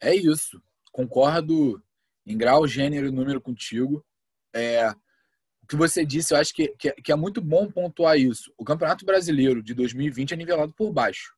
É 0.00 0.14
isso. 0.14 0.62
Concordo 0.92 1.82
em 2.26 2.36
grau, 2.36 2.66
gênero 2.66 3.06
e 3.06 3.10
número 3.10 3.40
contigo. 3.40 4.04
É, 4.54 4.88
o 5.62 5.66
que 5.68 5.76
você 5.76 6.04
disse, 6.04 6.34
eu 6.34 6.38
acho 6.38 6.52
que, 6.52 6.68
que, 6.78 6.92
que, 6.92 7.12
é 7.12 7.16
muito 7.16 7.40
bom 7.40 7.70
pontuar 7.70 8.18
isso. 8.18 8.52
O 8.56 8.64
Campeonato 8.64 9.04
Brasileiro 9.04 9.62
de 9.62 9.74
2020 9.74 10.32
é 10.32 10.36
nivelado 10.36 10.72
por 10.74 10.92
baixo. 10.92 11.37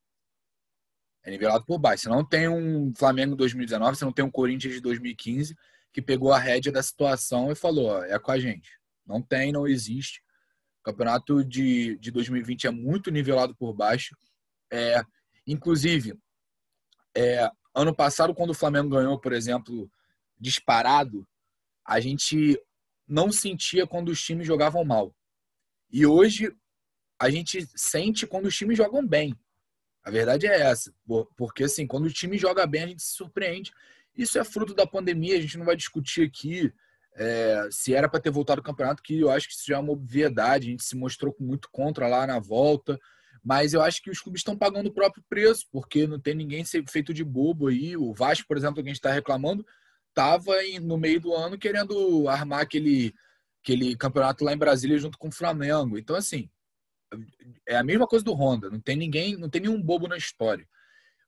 É 1.23 1.31
nivelado 1.31 1.65
por 1.65 1.79
baixo. 1.79 2.05
Você 2.05 2.09
não 2.09 2.25
tem 2.25 2.49
um 2.49 2.93
Flamengo 2.95 3.37
2019, 3.37 3.97
você 3.97 4.05
não 4.05 4.13
tem 4.13 4.25
um 4.25 4.31
Corinthians 4.31 4.75
de 4.75 4.81
2015 4.81 5.55
que 5.93 6.01
pegou 6.01 6.33
a 6.33 6.39
rédea 6.39 6.73
da 6.73 6.83
situação 6.83 7.51
e 7.51 7.55
falou: 7.55 7.89
ó, 7.89 8.05
é 8.05 8.19
com 8.19 8.31
a 8.31 8.39
gente. 8.39 8.71
Não 9.07 9.21
tem, 9.21 9.53
não 9.53 9.67
existe. 9.67 10.23
O 10.81 10.85
campeonato 10.85 11.45
de, 11.45 11.99
de 11.99 12.11
2020 12.11 12.67
é 12.67 12.71
muito 12.71 13.11
nivelado 13.11 13.55
por 13.55 13.75
baixo. 13.75 14.17
É, 14.73 15.03
inclusive, 15.47 16.19
é, 17.17 17.51
ano 17.75 17.95
passado, 17.95 18.35
quando 18.35 18.51
o 18.51 18.55
Flamengo 18.55 18.89
ganhou, 18.89 19.19
por 19.21 19.33
exemplo, 19.33 19.91
disparado, 20.39 21.27
a 21.85 22.01
gente 22.01 22.59
não 23.07 23.33
sentia 23.33 23.87
quando 23.87 24.11
os 24.11 24.23
times 24.23 24.47
jogavam 24.47 24.85
mal. 24.85 25.15
E 25.91 26.07
hoje 26.07 26.55
a 27.21 27.29
gente 27.29 27.67
sente 27.77 28.27
quando 28.27 28.47
os 28.47 28.57
times 28.57 28.79
jogam 28.79 29.07
bem. 29.07 29.37
A 30.05 30.11
verdade 30.11 30.47
é 30.47 30.61
essa. 30.61 30.93
Porque 31.37 31.65
assim, 31.65 31.87
quando 31.87 32.07
o 32.07 32.13
time 32.13 32.39
joga 32.39 32.67
bem, 32.67 32.83
a 32.83 32.87
gente 32.87 33.03
se 33.03 33.15
surpreende. 33.15 33.73
Isso 34.17 34.39
é 34.39 34.45
fruto 34.45 34.75
da 34.75 34.87
pandemia, 34.87 35.37
a 35.37 35.41
gente 35.41 35.59
não 35.59 35.65
vai 35.65 35.77
discutir 35.77 36.27
aqui 36.27 36.73
é, 37.17 37.69
se 37.71 37.95
era 37.95 38.09
para 38.09 38.21
ter 38.21 38.31
voltado 38.31 38.61
o 38.61 38.65
campeonato, 38.65 39.03
que 39.03 39.19
eu 39.21 39.31
acho 39.31 39.47
que 39.47 39.55
isso 39.55 39.67
já 39.67 39.77
é 39.77 39.79
uma 39.79 39.93
obviedade. 39.93 40.69
A 40.69 40.71
gente 40.71 40.85
se 40.85 40.97
mostrou 40.97 41.35
muito 41.39 41.69
contra 41.71 42.07
lá 42.09 42.27
na 42.27 42.39
volta. 42.39 42.99
Mas 43.43 43.73
eu 43.73 43.81
acho 43.81 44.03
que 44.03 44.11
os 44.11 44.21
clubes 44.21 44.41
estão 44.41 44.57
pagando 44.57 44.89
o 44.89 44.93
próprio 44.93 45.25
preço, 45.29 45.67
porque 45.73 46.07
não 46.07 46.21
tem 46.21 46.35
ninguém 46.35 46.63
feito 46.65 47.15
de 47.15 47.25
bobo 47.25 47.69
aí. 47.69 47.97
O 47.97 48.13
Vasco, 48.13 48.47
por 48.47 48.57
exemplo, 48.57 48.77
que 48.77 48.83
a 48.83 48.85
gente 48.85 48.97
está 48.97 49.11
reclamando, 49.11 49.65
estava 50.09 50.57
no 50.83 50.99
meio 50.99 51.21
do 51.21 51.33
ano 51.33 51.59
querendo 51.59 52.29
armar 52.29 52.61
aquele, 52.61 53.15
aquele 53.63 53.97
campeonato 53.97 54.45
lá 54.45 54.53
em 54.53 54.59
Brasília 54.59 54.99
junto 54.99 55.17
com 55.17 55.29
o 55.29 55.33
Flamengo. 55.33 55.99
Então, 55.99 56.17
assim, 56.17 56.51
é 57.67 57.77
a 57.77 57.85
mesma 57.85 58.07
coisa 58.07 58.25
do 58.25 58.33
Honda. 58.33 58.71
Não 58.71 58.81
tem 58.81 58.97
ninguém, 58.97 59.37
não 59.37 59.49
tem 59.49 59.63
nenhum 59.63 59.81
bobo 59.81 60.09
na 60.09 60.17
história. 60.17 60.67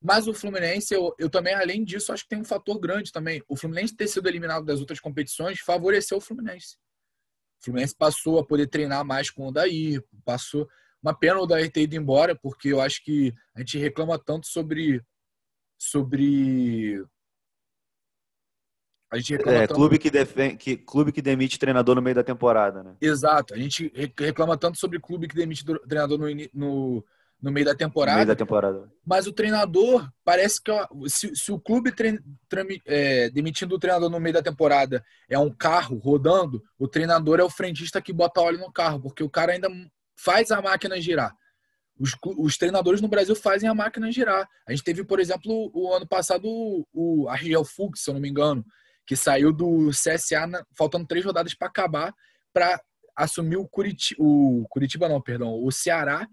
Mas 0.00 0.26
o 0.26 0.34
Fluminense, 0.34 0.92
eu, 0.92 1.14
eu 1.18 1.30
também, 1.30 1.54
além 1.54 1.84
disso, 1.84 2.12
acho 2.12 2.24
que 2.24 2.30
tem 2.30 2.40
um 2.40 2.44
fator 2.44 2.78
grande 2.78 3.12
também. 3.12 3.42
O 3.48 3.56
Fluminense 3.56 3.94
ter 3.94 4.08
sido 4.08 4.28
eliminado 4.28 4.64
das 4.64 4.80
outras 4.80 4.98
competições 4.98 5.60
favoreceu 5.60 6.18
o 6.18 6.20
Fluminense. 6.20 6.76
O 7.60 7.64
Fluminense 7.64 7.94
passou 7.96 8.38
a 8.40 8.44
poder 8.44 8.66
treinar 8.66 9.04
mais 9.04 9.30
com 9.30 9.46
o 9.46 9.52
Daí, 9.52 10.00
passou. 10.24 10.68
Uma 11.00 11.16
pena 11.16 11.38
o 11.38 11.46
Daí 11.46 11.70
ter 11.70 11.82
ido 11.82 11.94
embora, 11.94 12.34
porque 12.34 12.68
eu 12.68 12.80
acho 12.80 13.02
que 13.04 13.32
a 13.54 13.60
gente 13.60 13.78
reclama 13.78 14.18
tanto 14.18 14.48
sobre, 14.48 15.00
sobre 15.78 17.04
a 19.12 19.18
gente 19.18 19.32
reclama 19.36 19.58
é, 19.58 19.66
tanto... 19.66 19.76
clube, 19.76 19.98
que 19.98 20.10
defende, 20.10 20.56
que, 20.56 20.74
clube 20.74 21.12
que 21.12 21.20
demite 21.20 21.58
treinador 21.58 21.94
no 21.94 22.00
meio 22.00 22.16
da 22.16 22.24
temporada, 22.24 22.82
né? 22.82 22.96
Exato. 22.98 23.52
A 23.52 23.58
gente 23.58 23.92
reclama 24.18 24.56
tanto 24.56 24.78
sobre 24.78 24.98
clube 24.98 25.28
que 25.28 25.34
demite 25.34 25.66
treinador 25.86 26.18
no, 26.18 26.26
no, 26.54 27.04
no 27.42 27.52
meio 27.52 27.66
da 27.66 27.74
temporada. 27.74 28.12
No 28.12 28.24
meio 28.24 28.28
da 28.28 28.34
temporada. 28.34 28.90
Mas 29.04 29.26
o 29.26 29.32
treinador, 29.32 30.10
parece 30.24 30.62
que 30.62 30.72
se, 31.10 31.36
se 31.36 31.52
o 31.52 31.60
clube 31.60 31.92
trein, 31.92 32.18
é, 32.86 33.28
demitindo 33.28 33.74
o 33.74 33.78
treinador 33.78 34.08
no 34.08 34.18
meio 34.18 34.32
da 34.32 34.42
temporada 34.42 35.04
é 35.28 35.38
um 35.38 35.50
carro 35.50 35.98
rodando, 35.98 36.62
o 36.78 36.88
treinador 36.88 37.38
é 37.38 37.44
o 37.44 37.50
frentista 37.50 38.00
que 38.00 38.14
bota 38.14 38.40
óleo 38.40 38.60
no 38.60 38.72
carro, 38.72 38.98
porque 38.98 39.22
o 39.22 39.28
cara 39.28 39.52
ainda 39.52 39.68
faz 40.16 40.50
a 40.50 40.62
máquina 40.62 40.98
girar. 40.98 41.36
Os, 42.00 42.16
os 42.38 42.56
treinadores 42.56 43.02
no 43.02 43.08
Brasil 43.08 43.36
fazem 43.36 43.68
a 43.68 43.74
máquina 43.74 44.10
girar. 44.10 44.48
A 44.66 44.72
gente 44.72 44.84
teve, 44.84 45.04
por 45.04 45.20
exemplo, 45.20 45.70
o 45.74 45.92
ano 45.92 46.06
passado 46.06 46.46
o, 46.46 46.86
o 46.94 47.28
Argel 47.28 47.62
Fux, 47.62 48.00
se 48.02 48.08
eu 48.08 48.14
não 48.14 48.20
me 48.22 48.30
engano, 48.30 48.64
que 49.06 49.16
saiu 49.16 49.52
do 49.52 49.90
CSA 49.90 50.46
na, 50.46 50.64
faltando 50.76 51.06
três 51.06 51.24
rodadas 51.24 51.54
para 51.54 51.68
acabar 51.68 52.14
para 52.52 52.80
assumir 53.16 53.56
o 53.56 53.66
Curitiba, 53.66 54.22
o 54.22 54.66
Curitiba 54.68 55.08
não, 55.08 55.20
perdão, 55.20 55.62
o 55.62 55.70
Ceará 55.70 56.26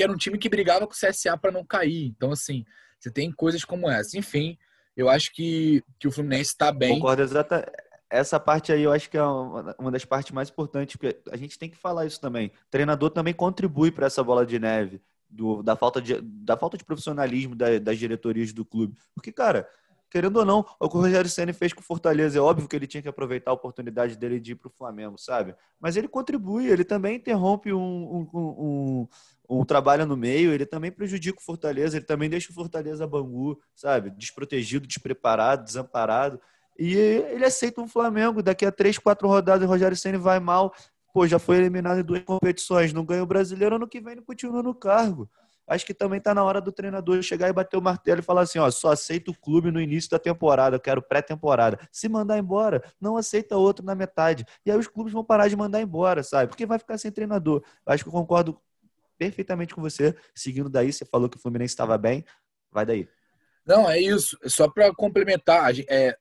que 0.00 0.02
era 0.02 0.12
um 0.12 0.16
time 0.16 0.38
que 0.38 0.48
brigava 0.48 0.86
com 0.86 0.94
o 0.94 0.96
CSA 0.96 1.36
para 1.36 1.52
não 1.52 1.62
cair. 1.62 2.06
Então, 2.06 2.32
assim, 2.32 2.64
você 2.98 3.10
tem 3.10 3.30
coisas 3.30 3.66
como 3.66 3.90
essa. 3.90 4.16
Enfim, 4.16 4.56
eu 4.96 5.10
acho 5.10 5.30
que, 5.30 5.84
que 5.98 6.08
o 6.08 6.10
Fluminense 6.10 6.52
está 6.52 6.72
bem. 6.72 6.94
Concordo 6.94 7.22
exata. 7.22 7.70
Essa 8.08 8.40
parte 8.40 8.72
aí 8.72 8.82
eu 8.82 8.92
acho 8.92 9.10
que 9.10 9.18
é 9.18 9.22
uma 9.22 9.90
das 9.90 10.06
partes 10.06 10.32
mais 10.32 10.48
importantes, 10.48 10.96
porque 10.96 11.20
a 11.30 11.36
gente 11.36 11.58
tem 11.58 11.68
que 11.68 11.76
falar 11.76 12.06
isso 12.06 12.18
também. 12.18 12.46
O 12.46 12.70
treinador 12.70 13.10
também 13.10 13.34
contribui 13.34 13.90
para 13.90 14.06
essa 14.06 14.24
bola 14.24 14.46
de 14.46 14.58
neve, 14.58 15.02
do, 15.28 15.62
da, 15.62 15.76
falta 15.76 16.00
de, 16.00 16.18
da 16.20 16.56
falta 16.56 16.78
de 16.78 16.84
profissionalismo 16.84 17.54
da, 17.54 17.78
das 17.78 17.98
diretorias 17.98 18.54
do 18.54 18.64
clube. 18.64 18.96
Porque, 19.14 19.30
cara, 19.30 19.68
querendo 20.10 20.36
ou 20.38 20.44
não, 20.44 20.66
o 20.78 20.88
que 20.88 20.96
o 20.96 21.00
Rogério 21.00 21.30
Senna 21.30 21.52
fez 21.52 21.72
com 21.72 21.80
o 21.80 21.84
Fortaleza, 21.84 22.38
é 22.38 22.40
óbvio 22.40 22.68
que 22.68 22.74
ele 22.74 22.86
tinha 22.86 23.02
que 23.02 23.08
aproveitar 23.08 23.52
a 23.52 23.54
oportunidade 23.54 24.16
dele 24.16 24.40
de 24.40 24.52
ir 24.52 24.54
para 24.56 24.68
o 24.68 24.70
Flamengo, 24.70 25.16
sabe? 25.16 25.54
Mas 25.78 25.96
ele 25.96 26.08
contribui, 26.08 26.66
ele 26.66 26.84
também 26.84 27.16
interrompe 27.16 27.72
um, 27.72 27.78
um, 27.80 28.28
um, 28.34 29.08
um, 29.48 29.64
trabalho 29.64 30.04
no 30.04 30.16
meio, 30.16 30.52
ele 30.52 30.66
também 30.66 30.90
prejudica 30.90 31.38
o 31.38 31.44
Fortaleza, 31.44 31.96
ele 31.96 32.04
também 32.04 32.28
deixa 32.28 32.50
o 32.50 32.54
Fortaleza 32.54 33.06
bangu, 33.06 33.58
sabe? 33.74 34.10
Desprotegido, 34.10 34.86
despreparado, 34.86 35.64
desamparado. 35.64 36.40
E 36.76 36.94
ele 36.96 37.44
aceita 37.44 37.80
um 37.80 37.86
Flamengo, 37.86 38.42
daqui 38.42 38.66
a 38.66 38.72
três, 38.72 38.98
quatro 38.98 39.28
rodadas 39.28 39.66
o 39.66 39.70
Rogério 39.70 39.96
Senna 39.96 40.18
vai 40.18 40.40
mal, 40.40 40.74
pô, 41.14 41.26
já 41.26 41.38
foi 41.38 41.58
eliminado 41.58 42.00
em 42.00 42.04
duas 42.04 42.22
competições, 42.24 42.92
não 42.92 43.04
ganha 43.04 43.22
o 43.22 43.26
brasileiro, 43.26 43.76
ano 43.76 43.86
que 43.86 44.00
vem 44.00 44.14
ele 44.14 44.22
continua 44.22 44.62
no 44.62 44.74
cargo 44.74 45.30
acho 45.70 45.86
que 45.86 45.94
também 45.94 46.18
está 46.18 46.34
na 46.34 46.42
hora 46.42 46.60
do 46.60 46.72
treinador 46.72 47.22
chegar 47.22 47.48
e 47.48 47.52
bater 47.52 47.76
o 47.76 47.82
martelo 47.82 48.18
e 48.18 48.22
falar 48.22 48.42
assim: 48.42 48.58
ó, 48.58 48.68
só 48.70 48.90
aceita 48.90 49.30
o 49.30 49.34
clube 49.34 49.70
no 49.70 49.80
início 49.80 50.10
da 50.10 50.18
temporada, 50.18 50.76
eu 50.76 50.80
quero 50.80 51.00
pré-temporada. 51.00 51.78
Se 51.92 52.08
mandar 52.08 52.38
embora, 52.38 52.82
não 53.00 53.16
aceita 53.16 53.56
outro 53.56 53.84
na 53.84 53.94
metade. 53.94 54.44
E 54.66 54.70
aí 54.70 54.76
os 54.76 54.88
clubes 54.88 55.12
vão 55.12 55.24
parar 55.24 55.46
de 55.48 55.56
mandar 55.56 55.80
embora, 55.80 56.24
sabe? 56.24 56.48
Porque 56.48 56.66
vai 56.66 56.78
ficar 56.78 56.98
sem 56.98 57.12
treinador. 57.12 57.62
Acho 57.86 58.02
que 58.02 58.08
eu 58.08 58.12
concordo 58.12 58.60
perfeitamente 59.16 59.72
com 59.72 59.80
você. 59.80 60.14
Seguindo 60.34 60.68
daí, 60.68 60.92
você 60.92 61.04
falou 61.04 61.28
que 61.28 61.36
o 61.36 61.40
Fluminense 61.40 61.72
estava 61.72 61.96
bem, 61.96 62.24
vai 62.72 62.84
daí. 62.84 63.08
Não, 63.64 63.88
é 63.88 64.00
isso. 64.00 64.36
Só 64.46 64.68
para 64.68 64.92
complementar, 64.92 65.72
é, 65.88 66.16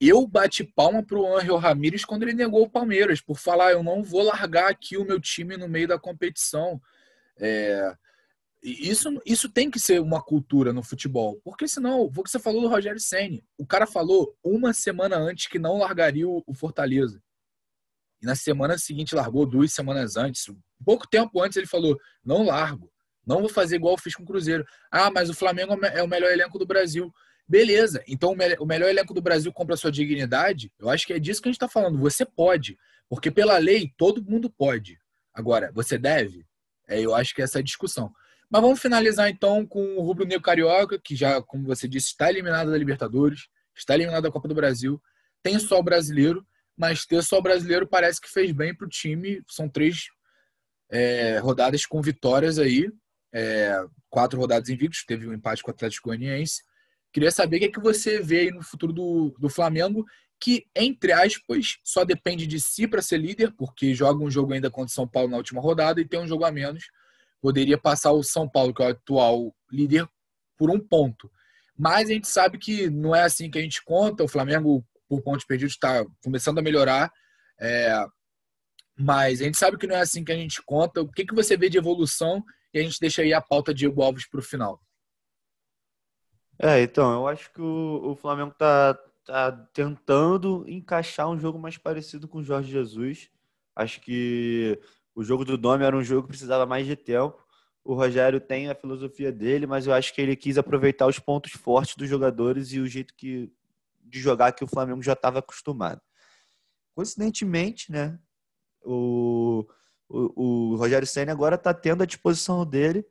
eu 0.00 0.26
bati 0.26 0.64
palma 0.64 1.02
pro 1.02 1.26
Angel 1.36 1.58
Ramírez 1.58 2.06
quando 2.06 2.22
ele 2.22 2.32
negou 2.32 2.62
o 2.62 2.70
Palmeiras, 2.70 3.20
por 3.20 3.38
falar, 3.38 3.72
eu 3.72 3.82
não 3.82 4.02
vou 4.02 4.22
largar 4.22 4.70
aqui 4.70 4.96
o 4.96 5.04
meu 5.04 5.20
time 5.20 5.58
no 5.58 5.68
meio 5.68 5.86
da 5.86 5.98
competição. 5.98 6.80
É, 7.38 7.94
isso, 8.62 9.08
isso 9.24 9.48
tem 9.48 9.70
que 9.70 9.80
ser 9.80 10.00
uma 10.00 10.22
cultura 10.22 10.72
no 10.72 10.82
futebol. 10.82 11.40
Porque 11.42 11.66
senão, 11.66 12.02
o 12.02 12.22
que 12.22 12.30
você 12.30 12.38
falou 12.38 12.62
do 12.62 12.68
Rogério 12.68 13.00
Senni. 13.00 13.42
O 13.56 13.66
cara 13.66 13.86
falou 13.86 14.36
uma 14.44 14.72
semana 14.72 15.16
antes 15.16 15.46
que 15.46 15.58
não 15.58 15.78
largaria 15.78 16.28
o 16.28 16.54
Fortaleza. 16.54 17.22
E 18.22 18.26
na 18.26 18.34
semana 18.34 18.76
seguinte 18.76 19.14
largou 19.14 19.46
duas 19.46 19.72
semanas 19.72 20.16
antes. 20.16 20.44
Pouco 20.84 21.08
tempo 21.08 21.40
antes 21.40 21.56
ele 21.56 21.66
falou: 21.66 21.98
não 22.24 22.44
largo. 22.44 22.92
Não 23.26 23.40
vou 23.40 23.48
fazer 23.48 23.76
igual 23.76 23.94
eu 23.94 23.98
fiz 23.98 24.14
com 24.14 24.22
o 24.22 24.26
Cruzeiro. 24.26 24.64
Ah, 24.90 25.10
mas 25.10 25.30
o 25.30 25.34
Flamengo 25.34 25.74
é 25.86 26.02
o 26.02 26.08
melhor 26.08 26.30
elenco 26.30 26.58
do 26.58 26.66
Brasil. 26.66 27.12
Beleza. 27.48 28.02
Então 28.06 28.32
o 28.32 28.66
melhor 28.66 28.88
elenco 28.88 29.14
do 29.14 29.22
Brasil 29.22 29.52
compra 29.52 29.76
sua 29.76 29.90
dignidade. 29.90 30.72
Eu 30.78 30.90
acho 30.90 31.06
que 31.06 31.12
é 31.12 31.18
disso 31.18 31.40
que 31.40 31.48
a 31.48 31.50
gente 31.50 31.56
está 31.56 31.68
falando. 31.68 31.98
Você 31.98 32.24
pode. 32.24 32.78
Porque 33.08 33.30
pela 33.30 33.58
lei, 33.58 33.92
todo 33.96 34.24
mundo 34.24 34.50
pode. 34.50 34.98
Agora, 35.34 35.72
você 35.72 35.96
deve? 35.98 36.46
É, 36.88 37.00
eu 37.00 37.14
acho 37.14 37.34
que 37.34 37.42
essa 37.42 37.58
é 37.58 37.60
a 37.60 37.64
discussão. 37.64 38.12
Mas 38.50 38.62
vamos 38.62 38.80
finalizar 38.80 39.30
então 39.30 39.64
com 39.64 39.96
o 39.96 40.02
Rubro 40.02 40.26
Negro 40.26 40.42
Carioca, 40.42 40.98
que 40.98 41.14
já, 41.14 41.40
como 41.40 41.64
você 41.64 41.86
disse, 41.86 42.08
está 42.08 42.28
eliminado 42.28 42.70
da 42.70 42.76
Libertadores, 42.76 43.46
está 43.76 43.94
eliminado 43.94 44.24
da 44.24 44.30
Copa 44.30 44.48
do 44.48 44.54
Brasil, 44.54 45.00
tem 45.40 45.58
só 45.58 45.78
o 45.78 45.82
brasileiro, 45.82 46.44
mas 46.76 47.06
ter 47.06 47.22
só 47.22 47.38
o 47.38 47.42
brasileiro 47.42 47.86
parece 47.86 48.20
que 48.20 48.28
fez 48.28 48.50
bem 48.50 48.74
para 48.74 48.86
o 48.86 48.90
time. 48.90 49.40
São 49.48 49.68
três 49.68 50.06
é, 50.90 51.38
rodadas 51.38 51.86
com 51.86 52.02
vitórias 52.02 52.58
aí, 52.58 52.90
é, 53.32 53.80
quatro 54.08 54.38
rodadas 54.38 54.68
invictos, 54.68 55.04
teve 55.06 55.28
um 55.28 55.32
empate 55.32 55.62
com 55.62 55.70
o 55.70 55.74
Atlético 55.74 56.08
Goianiense. 56.08 56.62
Queria 57.12 57.30
saber 57.30 57.56
o 57.56 57.58
que, 57.60 57.66
é 57.66 57.70
que 57.70 57.80
você 57.80 58.20
vê 58.20 58.40
aí 58.40 58.50
no 58.50 58.62
futuro 58.62 58.92
do, 58.92 59.34
do 59.38 59.48
Flamengo, 59.48 60.04
que, 60.40 60.66
entre 60.74 61.12
aspas, 61.12 61.78
só 61.84 62.04
depende 62.04 62.46
de 62.46 62.60
si 62.60 62.88
para 62.88 63.02
ser 63.02 63.18
líder, 63.18 63.52
porque 63.56 63.94
joga 63.94 64.24
um 64.24 64.30
jogo 64.30 64.52
ainda 64.52 64.70
contra 64.70 64.90
o 64.90 64.94
São 64.94 65.06
Paulo 65.06 65.30
na 65.30 65.36
última 65.36 65.60
rodada 65.60 66.00
e 66.00 66.08
tem 66.08 66.18
um 66.18 66.26
jogo 66.26 66.44
a 66.44 66.50
menos 66.50 66.84
poderia 67.40 67.78
passar 67.78 68.12
o 68.12 68.22
São 68.22 68.48
Paulo, 68.48 68.74
que 68.74 68.82
é 68.82 68.86
o 68.86 68.90
atual 68.90 69.54
líder, 69.70 70.08
por 70.56 70.70
um 70.70 70.78
ponto. 70.78 71.30
Mas 71.76 72.10
a 72.10 72.12
gente 72.12 72.28
sabe 72.28 72.58
que 72.58 72.90
não 72.90 73.14
é 73.14 73.22
assim 73.22 73.50
que 73.50 73.58
a 73.58 73.62
gente 73.62 73.82
conta. 73.82 74.22
O 74.22 74.28
Flamengo, 74.28 74.84
por 75.08 75.22
pontos 75.22 75.46
perdidos, 75.46 75.72
está 75.72 76.04
começando 76.22 76.58
a 76.58 76.62
melhorar. 76.62 77.10
É... 77.58 78.04
Mas 78.98 79.40
a 79.40 79.44
gente 79.44 79.56
sabe 79.56 79.78
que 79.78 79.86
não 79.86 79.96
é 79.96 80.00
assim 80.00 80.22
que 80.22 80.32
a 80.32 80.36
gente 80.36 80.62
conta. 80.62 81.00
O 81.00 81.10
que, 81.10 81.24
que 81.24 81.34
você 81.34 81.56
vê 81.56 81.70
de 81.70 81.78
evolução? 81.78 82.44
E 82.74 82.78
a 82.78 82.82
gente 82.82 83.00
deixa 83.00 83.22
aí 83.22 83.32
a 83.32 83.40
pauta 83.40 83.72
de 83.72 83.80
Diego 83.80 84.02
Alves 84.02 84.28
para 84.28 84.40
o 84.40 84.42
final. 84.42 84.78
É, 86.58 86.82
então, 86.82 87.10
eu 87.14 87.26
acho 87.26 87.50
que 87.50 87.62
o, 87.62 88.10
o 88.10 88.14
Flamengo 88.14 88.50
está 88.50 88.94
tá 89.24 89.50
tentando 89.72 90.64
encaixar 90.68 91.30
um 91.30 91.38
jogo 91.38 91.58
mais 91.58 91.78
parecido 91.78 92.28
com 92.28 92.38
o 92.38 92.44
Jorge 92.44 92.70
Jesus. 92.70 93.30
Acho 93.74 94.00
que 94.02 94.78
o 95.14 95.24
jogo 95.24 95.44
do 95.44 95.56
Dome 95.56 95.84
era 95.84 95.96
um 95.96 96.02
jogo 96.02 96.22
que 96.22 96.28
precisava 96.28 96.66
mais 96.66 96.86
de 96.86 96.96
tempo. 96.96 97.42
O 97.84 97.94
Rogério 97.94 98.40
tem 98.40 98.68
a 98.68 98.74
filosofia 98.74 99.32
dele, 99.32 99.66
mas 99.66 99.86
eu 99.86 99.92
acho 99.92 100.14
que 100.14 100.20
ele 100.20 100.36
quis 100.36 100.58
aproveitar 100.58 101.06
os 101.06 101.18
pontos 101.18 101.52
fortes 101.52 101.96
dos 101.96 102.08
jogadores 102.08 102.72
e 102.72 102.78
o 102.78 102.86
jeito 102.86 103.14
que, 103.14 103.52
de 104.04 104.20
jogar 104.20 104.52
que 104.52 104.64
o 104.64 104.68
Flamengo 104.68 105.02
já 105.02 105.14
estava 105.14 105.38
acostumado. 105.38 106.00
Coincidentemente, 106.94 107.90
né, 107.90 108.18
o, 108.82 109.66
o, 110.08 110.72
o 110.72 110.76
Rogério 110.76 111.06
Senna 111.06 111.32
agora 111.32 111.54
está 111.54 111.72
tendo 111.72 112.02
à 112.02 112.06
disposição 112.06 112.64
dele 112.66 113.04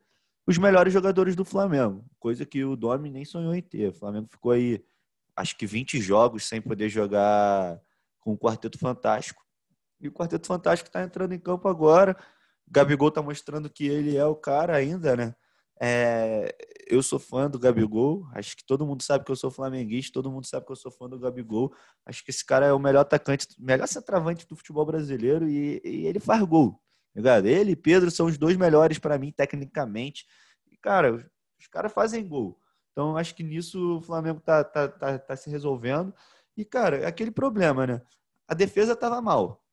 os 0.45 0.57
melhores 0.57 0.91
jogadores 0.91 1.35
do 1.35 1.45
Flamengo, 1.45 2.03
coisa 2.19 2.43
que 2.43 2.63
o 2.63 2.75
Domi 2.75 3.12
nem 3.12 3.23
sonhou 3.23 3.53
em 3.53 3.62
ter. 3.62 3.89
O 3.89 3.93
Flamengo 3.93 4.27
ficou 4.27 4.51
aí, 4.51 4.83
acho 5.35 5.55
que 5.55 5.67
20 5.67 6.01
jogos 6.01 6.47
sem 6.47 6.59
poder 6.59 6.89
jogar 6.89 7.79
com 8.19 8.33
o 8.33 8.38
Quarteto 8.38 8.79
Fantástico. 8.79 9.45
E 9.99 10.07
o 10.07 10.12
Quarteto 10.12 10.47
Fantástico 10.47 10.89
está 10.89 11.03
entrando 11.03 11.33
em 11.33 11.39
campo 11.39 11.67
agora. 11.67 12.17
Gabigol 12.69 13.09
está 13.09 13.21
mostrando 13.21 13.69
que 13.69 13.88
ele 13.88 14.15
é 14.15 14.25
o 14.25 14.35
cara 14.35 14.75
ainda, 14.75 15.15
né? 15.15 15.35
É, 15.81 16.53
eu 16.88 17.01
sou 17.01 17.17
fã 17.17 17.49
do 17.49 17.57
Gabigol. 17.57 18.27
Acho 18.33 18.55
que 18.55 18.65
todo 18.65 18.85
mundo 18.85 19.01
sabe 19.01 19.23
que 19.23 19.31
eu 19.31 19.35
sou 19.35 19.49
flamenguista. 19.49 20.13
Todo 20.13 20.31
mundo 20.31 20.45
sabe 20.45 20.65
que 20.65 20.71
eu 20.71 20.75
sou 20.75 20.91
fã 20.91 21.07
do 21.07 21.17
Gabigol. 21.17 21.73
Acho 22.05 22.23
que 22.23 22.31
esse 22.31 22.45
cara 22.45 22.65
é 22.65 22.73
o 22.73 22.79
melhor 22.79 23.01
atacante, 23.01 23.47
melhor 23.57 23.88
centroavante 23.88 24.47
do 24.47 24.55
futebol 24.55 24.85
brasileiro 24.85 25.47
e, 25.47 25.81
e 25.83 26.05
ele 26.05 26.19
faz 26.19 26.43
gol. 26.43 26.73
Tá 27.13 27.19
ligado? 27.19 27.45
Ele 27.47 27.71
e 27.71 27.75
Pedro 27.75 28.12
são 28.12 28.27
os 28.27 28.38
dois 28.38 28.57
melhores 28.57 28.99
para 28.99 29.17
mim, 29.17 29.31
tecnicamente. 29.31 30.25
E, 30.69 30.77
cara, 30.77 31.29
os 31.59 31.67
caras 31.67 31.91
fazem 31.93 32.27
gol. 32.27 32.59
Então, 32.91 33.15
acho 33.15 33.33
que 33.33 33.43
nisso 33.43 33.97
o 33.97 34.01
Flamengo 34.01 34.41
tá, 34.41 34.63
tá, 34.63 34.88
tá, 34.88 35.17
tá 35.17 35.35
se 35.35 35.49
resolvendo. 35.49 36.13
E, 36.57 36.65
cara, 36.65 36.97
é 36.97 37.05
aquele 37.05 37.31
problema, 37.31 37.88
né? 37.88 38.01
A 38.47 38.53
defesa 38.53 38.95
tava 38.95 39.21
mal. 39.21 39.63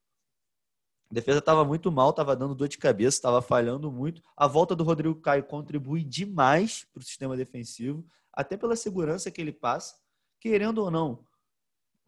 A 1.11 1.15
defesa 1.15 1.39
estava 1.39 1.65
muito 1.65 1.91
mal, 1.93 2.11
estava 2.11 2.35
dando 2.35 2.55
dor 2.55 2.69
de 2.69 2.79
cabeça, 2.79 3.17
estava 3.17 3.41
falhando 3.41 3.91
muito. 3.93 4.21
A 4.37 4.47
volta 4.47 4.75
do 4.75 4.83
Rodrigo 4.83 5.15
Caio 5.21 5.45
contribui 5.45 6.03
demais 6.03 6.87
para 6.93 7.01
o 7.01 7.05
sistema 7.05 7.37
defensivo, 7.37 8.05
até 8.33 8.57
pela 8.57 8.75
segurança 8.75 9.31
que 9.31 9.41
ele 9.41 9.53
passa. 9.53 9.95
Querendo 10.41 10.79
ou 10.79 10.91
não, 10.91 11.25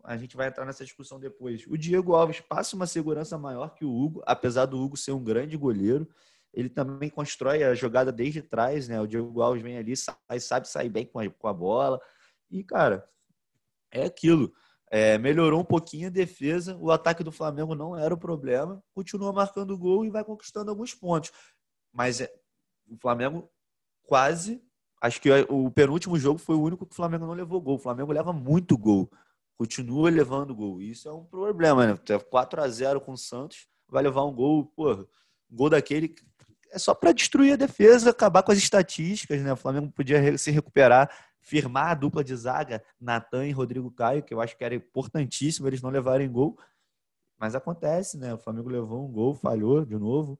a 0.03 0.17
gente 0.17 0.37
vai 0.37 0.49
entrar 0.49 0.65
nessa 0.65 0.85
discussão 0.85 1.21
depois. 1.21 1.65
O 1.67 1.77
Diego 1.77 2.15
Alves 2.15 2.41
passa 2.41 2.75
uma 2.75 2.87
segurança 2.87 3.39
maior 3.39 3.75
que 3.75 3.85
o 3.85 3.95
Hugo, 3.95 4.23
apesar 4.27 4.67
do 4.67 4.79
Hugo 4.79 4.97
ser 4.97 5.13
um 5.13 5.23
grande 5.23 5.57
goleiro. 5.57 6.09
Ele 6.53 6.69
também 6.69 7.11
constrói 7.11 7.63
a 7.63 7.75
jogada 7.75 8.11
desde 8.11 8.43
trás, 8.43 8.89
né? 8.89 9.01
O 9.01 9.07
Diego 9.07 9.41
Alves 9.43 9.63
vem 9.63 9.77
ali, 9.77 9.97
sai, 9.97 10.41
sabe 10.41 10.69
sair 10.69 10.89
bem 10.89 11.07
com 11.07 11.21
a, 11.21 11.29
com 11.29 11.47
a 11.47 11.53
bola. 11.53 12.01
E, 12.51 12.65
cara, 12.65 13.09
é 13.91 14.05
aquilo. 14.05 14.53
É, 14.91 15.19
melhorou 15.19 15.61
um 15.61 15.65
pouquinho 15.65 16.07
a 16.07 16.11
defesa, 16.11 16.77
o 16.81 16.91
ataque 16.91 17.23
do 17.23 17.31
Flamengo 17.31 17.75
não 17.75 17.97
era 17.97 18.13
o 18.13 18.19
problema, 18.19 18.83
continua 18.95 19.33
marcando 19.33 19.77
gol 19.77 20.05
e 20.05 20.11
vai 20.11 20.25
conquistando 20.25 20.71
alguns 20.71 20.95
pontos. 20.95 21.31
Mas 21.93 22.21
é, 22.21 22.33
o 22.89 22.97
Flamengo 22.97 23.51
quase. 24.05 24.63
Acho 25.01 25.21
que 25.21 25.31
o 25.49 25.71
penúltimo 25.71 26.19
jogo 26.19 26.39
foi 26.39 26.57
o 26.57 26.63
único 26.63 26.85
que 26.85 26.93
o 26.93 26.97
Flamengo 26.97 27.27
não 27.27 27.35
levou 27.35 27.61
gol. 27.61 27.77
O 27.77 27.79
Flamengo 27.79 28.13
leva 28.13 28.33
muito 28.33 28.77
gol, 28.77 29.09
continua 29.57 30.11
levando 30.11 30.55
gol. 30.55 30.81
Isso 30.81 31.09
é 31.09 31.13
um 31.13 31.25
problema, 31.25 31.87
né? 31.87 31.99
4 32.31 32.63
a 32.63 32.69
0 32.69 33.01
com 33.01 33.13
o 33.13 33.19
Santos, 33.19 33.69
vai 33.89 34.03
levar 34.03 34.25
um 34.25 34.33
gol, 34.33 34.65
porra, 34.65 35.07
um 35.51 35.57
gol 35.57 35.71
daquele 35.71 36.15
é 36.71 36.79
só 36.79 36.95
para 36.95 37.13
destruir 37.13 37.53
a 37.53 37.57
defesa, 37.57 38.11
acabar 38.11 38.43
com 38.43 38.53
as 38.53 38.59
estatísticas, 38.59 39.41
né? 39.41 39.53
O 39.53 39.57
Flamengo 39.57 39.91
podia 39.91 40.37
se 40.37 40.51
recuperar, 40.51 41.11
firmar 41.41 41.91
a 41.91 41.95
dupla 41.95 42.23
de 42.23 42.35
zaga, 42.37 42.83
Natan 43.01 43.47
e 43.47 43.53
Rodrigo 43.53 43.91
Caio, 43.91 44.23
que 44.23 44.35
eu 44.35 44.41
acho 44.41 44.57
que 44.57 44.65
era 44.65 44.75
importantíssimo 44.75 45.67
eles 45.67 45.83
não 45.83 45.91
levarem 45.91 46.31
gol. 46.31 46.59
Mas 47.39 47.55
acontece, 47.55 48.19
né? 48.19 48.35
O 48.35 48.39
Flamengo 48.39 48.69
levou 48.69 49.07
um 49.07 49.13
gol, 49.13 49.35
falhou 49.35 49.85
de 49.85 49.97
novo. 49.97 50.39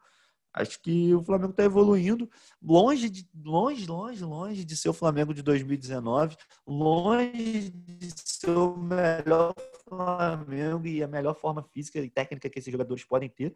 Acho 0.53 0.81
que 0.81 1.15
o 1.15 1.23
Flamengo 1.23 1.51
está 1.51 1.63
evoluindo, 1.63 2.29
longe, 2.61 3.09
de, 3.09 3.29
longe, 3.45 3.87
longe, 3.87 4.25
longe 4.25 4.65
de 4.65 4.77
ser 4.77 4.89
o 4.89 4.95
Flamengo 4.95 5.33
de 5.33 5.43
2019, 5.43 6.37
longe 6.67 7.71
de 7.71 8.11
ser 8.17 8.51
o 8.51 8.77
melhor 8.77 9.55
Flamengo 9.85 10.87
e 10.87 11.03
a 11.03 11.07
melhor 11.07 11.35
forma 11.35 11.63
física 11.63 12.01
e 12.01 12.11
técnica 12.11 12.49
que 12.49 12.59
esses 12.59 12.73
jogadores 12.73 13.05
podem 13.05 13.29
ter. 13.29 13.55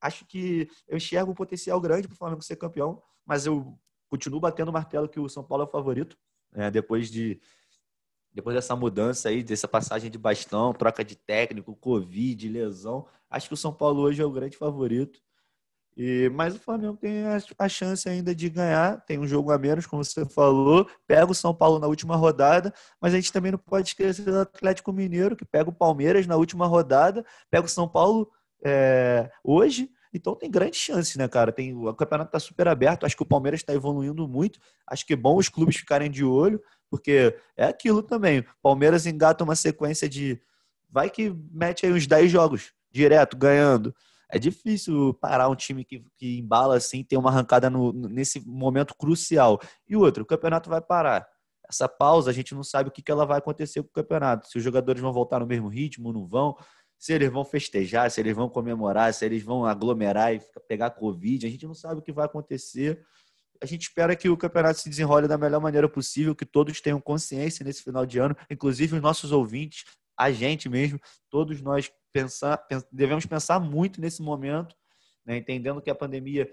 Acho 0.00 0.24
que 0.24 0.68
eu 0.88 0.96
enxergo 0.96 1.30
um 1.30 1.34
potencial 1.34 1.80
grande 1.80 2.08
para 2.08 2.14
o 2.14 2.18
Flamengo 2.18 2.42
ser 2.42 2.56
campeão, 2.56 3.00
mas 3.24 3.46
eu 3.46 3.78
continuo 4.08 4.40
batendo 4.40 4.70
o 4.70 4.72
martelo 4.72 5.08
que 5.08 5.20
o 5.20 5.28
São 5.28 5.44
Paulo 5.44 5.64
é 5.64 5.66
o 5.66 5.70
favorito, 5.70 6.18
né? 6.52 6.70
depois 6.70 7.10
de 7.10 7.40
depois 8.32 8.54
dessa 8.54 8.76
mudança 8.76 9.28
aí, 9.28 9.42
dessa 9.42 9.66
passagem 9.66 10.10
de 10.10 10.16
bastão, 10.16 10.72
troca 10.72 11.04
de 11.04 11.16
técnico, 11.16 11.74
Covid, 11.74 12.48
lesão. 12.48 13.06
Acho 13.28 13.48
que 13.48 13.54
o 13.54 13.56
São 13.56 13.72
Paulo 13.72 14.02
hoje 14.02 14.22
é 14.22 14.24
o 14.24 14.30
grande 14.30 14.56
favorito. 14.56 15.20
E, 15.96 16.30
mas 16.30 16.54
o 16.54 16.58
Flamengo 16.58 16.96
tem 16.96 17.24
a, 17.26 17.38
a, 17.58 17.68
chance 17.68 18.08
ainda 18.08 18.34
de 18.34 18.48
ganhar, 18.48 19.00
tem 19.04 19.18
um 19.18 19.26
jogo 19.26 19.50
a 19.50 19.58
menos, 19.58 19.86
como 19.86 20.04
você 20.04 20.24
falou, 20.24 20.88
pega 21.06 21.30
o 21.30 21.34
São 21.34 21.54
Paulo 21.54 21.78
na 21.78 21.88
última 21.88 22.16
rodada, 22.16 22.72
mas 23.00 23.12
a 23.12 23.16
gente 23.16 23.32
também 23.32 23.52
não 23.52 23.58
pode 23.58 23.88
esquecer 23.88 24.24
do 24.24 24.38
Atlético 24.38 24.92
Mineiro, 24.92 25.36
que 25.36 25.44
pega 25.44 25.68
o 25.68 25.74
Palmeiras 25.74 26.26
na 26.26 26.36
última 26.36 26.66
rodada, 26.66 27.24
pega 27.50 27.66
o 27.66 27.68
São 27.68 27.88
Paulo 27.88 28.30
é, 28.64 29.30
hoje, 29.42 29.90
então 30.12 30.34
tem 30.34 30.50
grande 30.50 30.76
chance, 30.76 31.16
né, 31.16 31.28
cara? 31.28 31.52
Tem, 31.52 31.74
o 31.74 31.94
campeonato 31.94 32.28
está 32.28 32.40
super 32.40 32.66
aberto, 32.68 33.06
acho 33.06 33.16
que 33.16 33.22
o 33.22 33.26
Palmeiras 33.26 33.60
está 33.60 33.72
evoluindo 33.72 34.26
muito, 34.26 34.58
acho 34.86 35.06
que 35.06 35.12
é 35.12 35.16
bom 35.16 35.36
os 35.36 35.48
clubes 35.48 35.76
ficarem 35.76 36.10
de 36.10 36.24
olho, 36.24 36.60
porque 36.90 37.36
é 37.56 37.64
aquilo 37.66 38.02
também. 38.02 38.44
Palmeiras 38.60 39.06
engata 39.06 39.44
uma 39.44 39.54
sequência 39.54 40.08
de. 40.08 40.40
Vai 40.88 41.08
que 41.08 41.32
mete 41.52 41.86
aí 41.86 41.92
uns 41.92 42.06
10 42.06 42.30
jogos 42.30 42.72
direto, 42.90 43.36
ganhando. 43.36 43.94
É 44.28 44.38
difícil 44.38 45.14
parar 45.14 45.48
um 45.48 45.54
time 45.54 45.84
que, 45.84 46.04
que 46.16 46.38
embala 46.38 46.76
assim, 46.76 47.04
ter 47.04 47.16
uma 47.16 47.30
arrancada 47.30 47.70
no, 47.70 47.92
nesse 47.92 48.44
momento 48.46 48.94
crucial. 48.96 49.60
E 49.88 49.96
outro, 49.96 50.24
o 50.24 50.26
campeonato 50.26 50.68
vai 50.68 50.80
parar. 50.80 51.26
Essa 51.68 51.88
pausa, 51.88 52.30
a 52.30 52.32
gente 52.34 52.54
não 52.54 52.64
sabe 52.64 52.88
o 52.88 52.92
que, 52.92 53.02
que 53.02 53.12
ela 53.12 53.24
vai 53.24 53.38
acontecer 53.38 53.82
com 53.82 53.88
o 53.88 53.92
campeonato. 53.92 54.48
Se 54.48 54.58
os 54.58 54.64
jogadores 54.64 55.00
vão 55.00 55.12
voltar 55.12 55.38
no 55.38 55.46
mesmo 55.46 55.68
ritmo, 55.68 56.12
não 56.12 56.26
vão. 56.26 56.56
Se 57.00 57.14
eles 57.14 57.30
vão 57.32 57.46
festejar, 57.46 58.10
se 58.10 58.20
eles 58.20 58.36
vão 58.36 58.46
comemorar, 58.46 59.14
se 59.14 59.24
eles 59.24 59.42
vão 59.42 59.64
aglomerar 59.64 60.34
e 60.34 60.40
pegar 60.68 60.90
Covid, 60.90 61.46
a 61.46 61.50
gente 61.50 61.66
não 61.66 61.72
sabe 61.72 62.00
o 62.00 62.02
que 62.02 62.12
vai 62.12 62.26
acontecer. 62.26 63.02
A 63.58 63.64
gente 63.64 63.82
espera 63.84 64.14
que 64.14 64.28
o 64.28 64.36
campeonato 64.36 64.80
se 64.80 64.88
desenrole 64.90 65.26
da 65.26 65.38
melhor 65.38 65.62
maneira 65.62 65.88
possível, 65.88 66.36
que 66.36 66.44
todos 66.44 66.78
tenham 66.78 67.00
consciência 67.00 67.64
nesse 67.64 67.82
final 67.82 68.04
de 68.04 68.18
ano, 68.18 68.36
inclusive 68.50 68.96
os 68.96 69.02
nossos 69.02 69.32
ouvintes, 69.32 69.86
a 70.14 70.30
gente 70.30 70.68
mesmo, 70.68 71.00
todos 71.30 71.62
nós 71.62 71.90
pensar, 72.12 72.62
devemos 72.92 73.24
pensar 73.24 73.58
muito 73.58 73.98
nesse 73.98 74.20
momento, 74.20 74.76
né, 75.24 75.38
entendendo 75.38 75.80
que 75.80 75.88
a 75.88 75.94
pandemia 75.94 76.50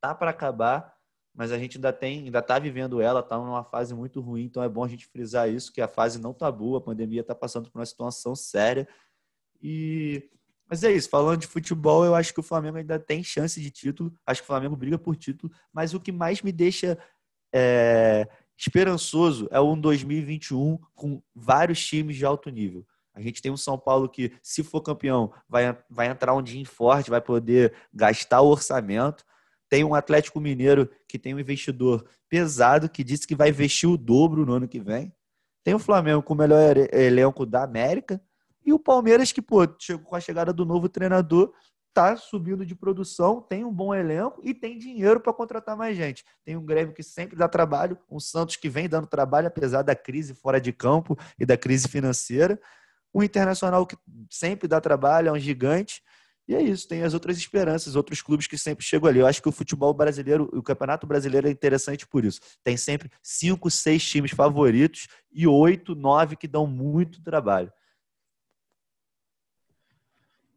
tá 0.00 0.14
para 0.14 0.30
acabar, 0.30 0.94
mas 1.34 1.52
a 1.52 1.58
gente 1.58 1.76
ainda 1.76 1.92
tem, 1.92 2.24
ainda 2.24 2.38
está 2.38 2.58
vivendo 2.58 3.02
ela, 3.02 3.20
está 3.20 3.36
numa 3.36 3.64
fase 3.64 3.94
muito 3.94 4.22
ruim, 4.22 4.44
então 4.44 4.62
é 4.62 4.68
bom 4.68 4.82
a 4.82 4.88
gente 4.88 5.06
frisar 5.06 5.50
isso, 5.50 5.70
que 5.70 5.82
a 5.82 5.88
fase 5.88 6.18
não 6.18 6.32
tá 6.32 6.50
boa, 6.50 6.78
a 6.78 6.82
pandemia 6.82 7.20
está 7.20 7.34
passando 7.34 7.70
por 7.70 7.78
uma 7.78 7.86
situação 7.86 8.34
séria 8.34 8.88
e 9.62 10.30
mas 10.70 10.84
é 10.84 10.92
isso, 10.92 11.08
falando 11.10 11.40
de 11.40 11.48
futebol, 11.48 12.04
eu 12.04 12.14
acho 12.14 12.32
que 12.32 12.38
o 12.38 12.44
Flamengo 12.44 12.78
ainda 12.78 12.96
tem 12.96 13.24
chance 13.24 13.60
de 13.60 13.72
título. 13.72 14.14
Acho 14.24 14.40
que 14.40 14.44
o 14.44 14.46
Flamengo 14.46 14.76
briga 14.76 14.96
por 14.96 15.16
título. 15.16 15.52
Mas 15.72 15.94
o 15.94 15.98
que 15.98 16.12
mais 16.12 16.42
me 16.42 16.52
deixa 16.52 16.96
é, 17.52 18.28
esperançoso 18.56 19.48
é 19.50 19.60
um 19.60 19.78
2021 19.78 20.78
com 20.94 21.20
vários 21.34 21.84
times 21.84 22.14
de 22.14 22.24
alto 22.24 22.48
nível. 22.50 22.86
A 23.12 23.20
gente 23.20 23.42
tem 23.42 23.50
um 23.50 23.56
São 23.56 23.76
Paulo 23.76 24.08
que, 24.08 24.32
se 24.40 24.62
for 24.62 24.80
campeão, 24.80 25.32
vai, 25.48 25.76
vai 25.90 26.06
entrar 26.06 26.34
um 26.34 26.42
dia 26.42 26.64
forte, 26.64 27.10
vai 27.10 27.20
poder 27.20 27.74
gastar 27.92 28.40
o 28.40 28.48
orçamento. 28.48 29.24
Tem 29.68 29.82
um 29.82 29.92
Atlético 29.92 30.40
Mineiro 30.40 30.88
que 31.08 31.18
tem 31.18 31.34
um 31.34 31.40
investidor 31.40 32.06
pesado 32.28 32.88
que 32.88 33.02
disse 33.02 33.26
que 33.26 33.34
vai 33.34 33.48
investir 33.48 33.90
o 33.90 33.96
dobro 33.96 34.46
no 34.46 34.52
ano 34.52 34.68
que 34.68 34.78
vem. 34.78 35.12
Tem 35.64 35.74
o 35.74 35.80
Flamengo 35.80 36.22
com 36.22 36.32
o 36.32 36.36
melhor 36.36 36.76
elenco 36.92 37.44
da 37.44 37.64
América 37.64 38.22
e 38.64 38.72
o 38.72 38.78
Palmeiras, 38.78 39.32
que, 39.32 39.42
pô, 39.42 39.60
chegou 39.78 40.04
com 40.04 40.16
a 40.16 40.20
chegada 40.20 40.52
do 40.52 40.64
novo 40.64 40.88
treinador, 40.88 41.52
tá 41.92 42.16
subindo 42.16 42.64
de 42.64 42.74
produção, 42.74 43.40
tem 43.40 43.64
um 43.64 43.72
bom 43.72 43.94
elenco 43.94 44.40
e 44.44 44.54
tem 44.54 44.78
dinheiro 44.78 45.20
para 45.20 45.32
contratar 45.32 45.76
mais 45.76 45.96
gente. 45.96 46.24
Tem 46.44 46.56
um 46.56 46.64
Grêmio 46.64 46.94
que 46.94 47.02
sempre 47.02 47.36
dá 47.36 47.48
trabalho, 47.48 47.98
um 48.08 48.20
Santos 48.20 48.56
que 48.56 48.68
vem 48.68 48.88
dando 48.88 49.06
trabalho 49.06 49.48
apesar 49.48 49.82
da 49.82 49.94
crise 49.94 50.34
fora 50.34 50.60
de 50.60 50.72
campo 50.72 51.18
e 51.38 51.44
da 51.44 51.56
crise 51.56 51.88
financeira. 51.88 52.60
O 53.12 53.24
Internacional 53.24 53.86
que 53.86 53.96
sempre 54.30 54.68
dá 54.68 54.80
trabalho, 54.80 55.28
é 55.28 55.32
um 55.32 55.38
gigante. 55.38 56.02
E 56.46 56.54
é 56.54 56.62
isso, 56.62 56.88
tem 56.88 57.04
as 57.04 57.14
outras 57.14 57.38
esperanças, 57.38 57.94
outros 57.94 58.22
clubes 58.22 58.46
que 58.46 58.58
sempre 58.58 58.84
chegam 58.84 59.08
ali. 59.08 59.20
Eu 59.20 59.26
acho 59.26 59.40
que 59.40 59.48
o 59.48 59.52
futebol 59.52 59.94
brasileiro, 59.94 60.48
o 60.52 60.62
campeonato 60.62 61.06
brasileiro 61.06 61.46
é 61.46 61.50
interessante 61.50 62.06
por 62.06 62.24
isso. 62.24 62.40
Tem 62.64 62.76
sempre 62.76 63.08
cinco, 63.22 63.70
seis 63.70 64.04
times 64.04 64.32
favoritos 64.32 65.06
e 65.32 65.46
oito, 65.46 65.94
nove 65.94 66.34
que 66.34 66.48
dão 66.48 66.66
muito 66.66 67.22
trabalho. 67.22 67.72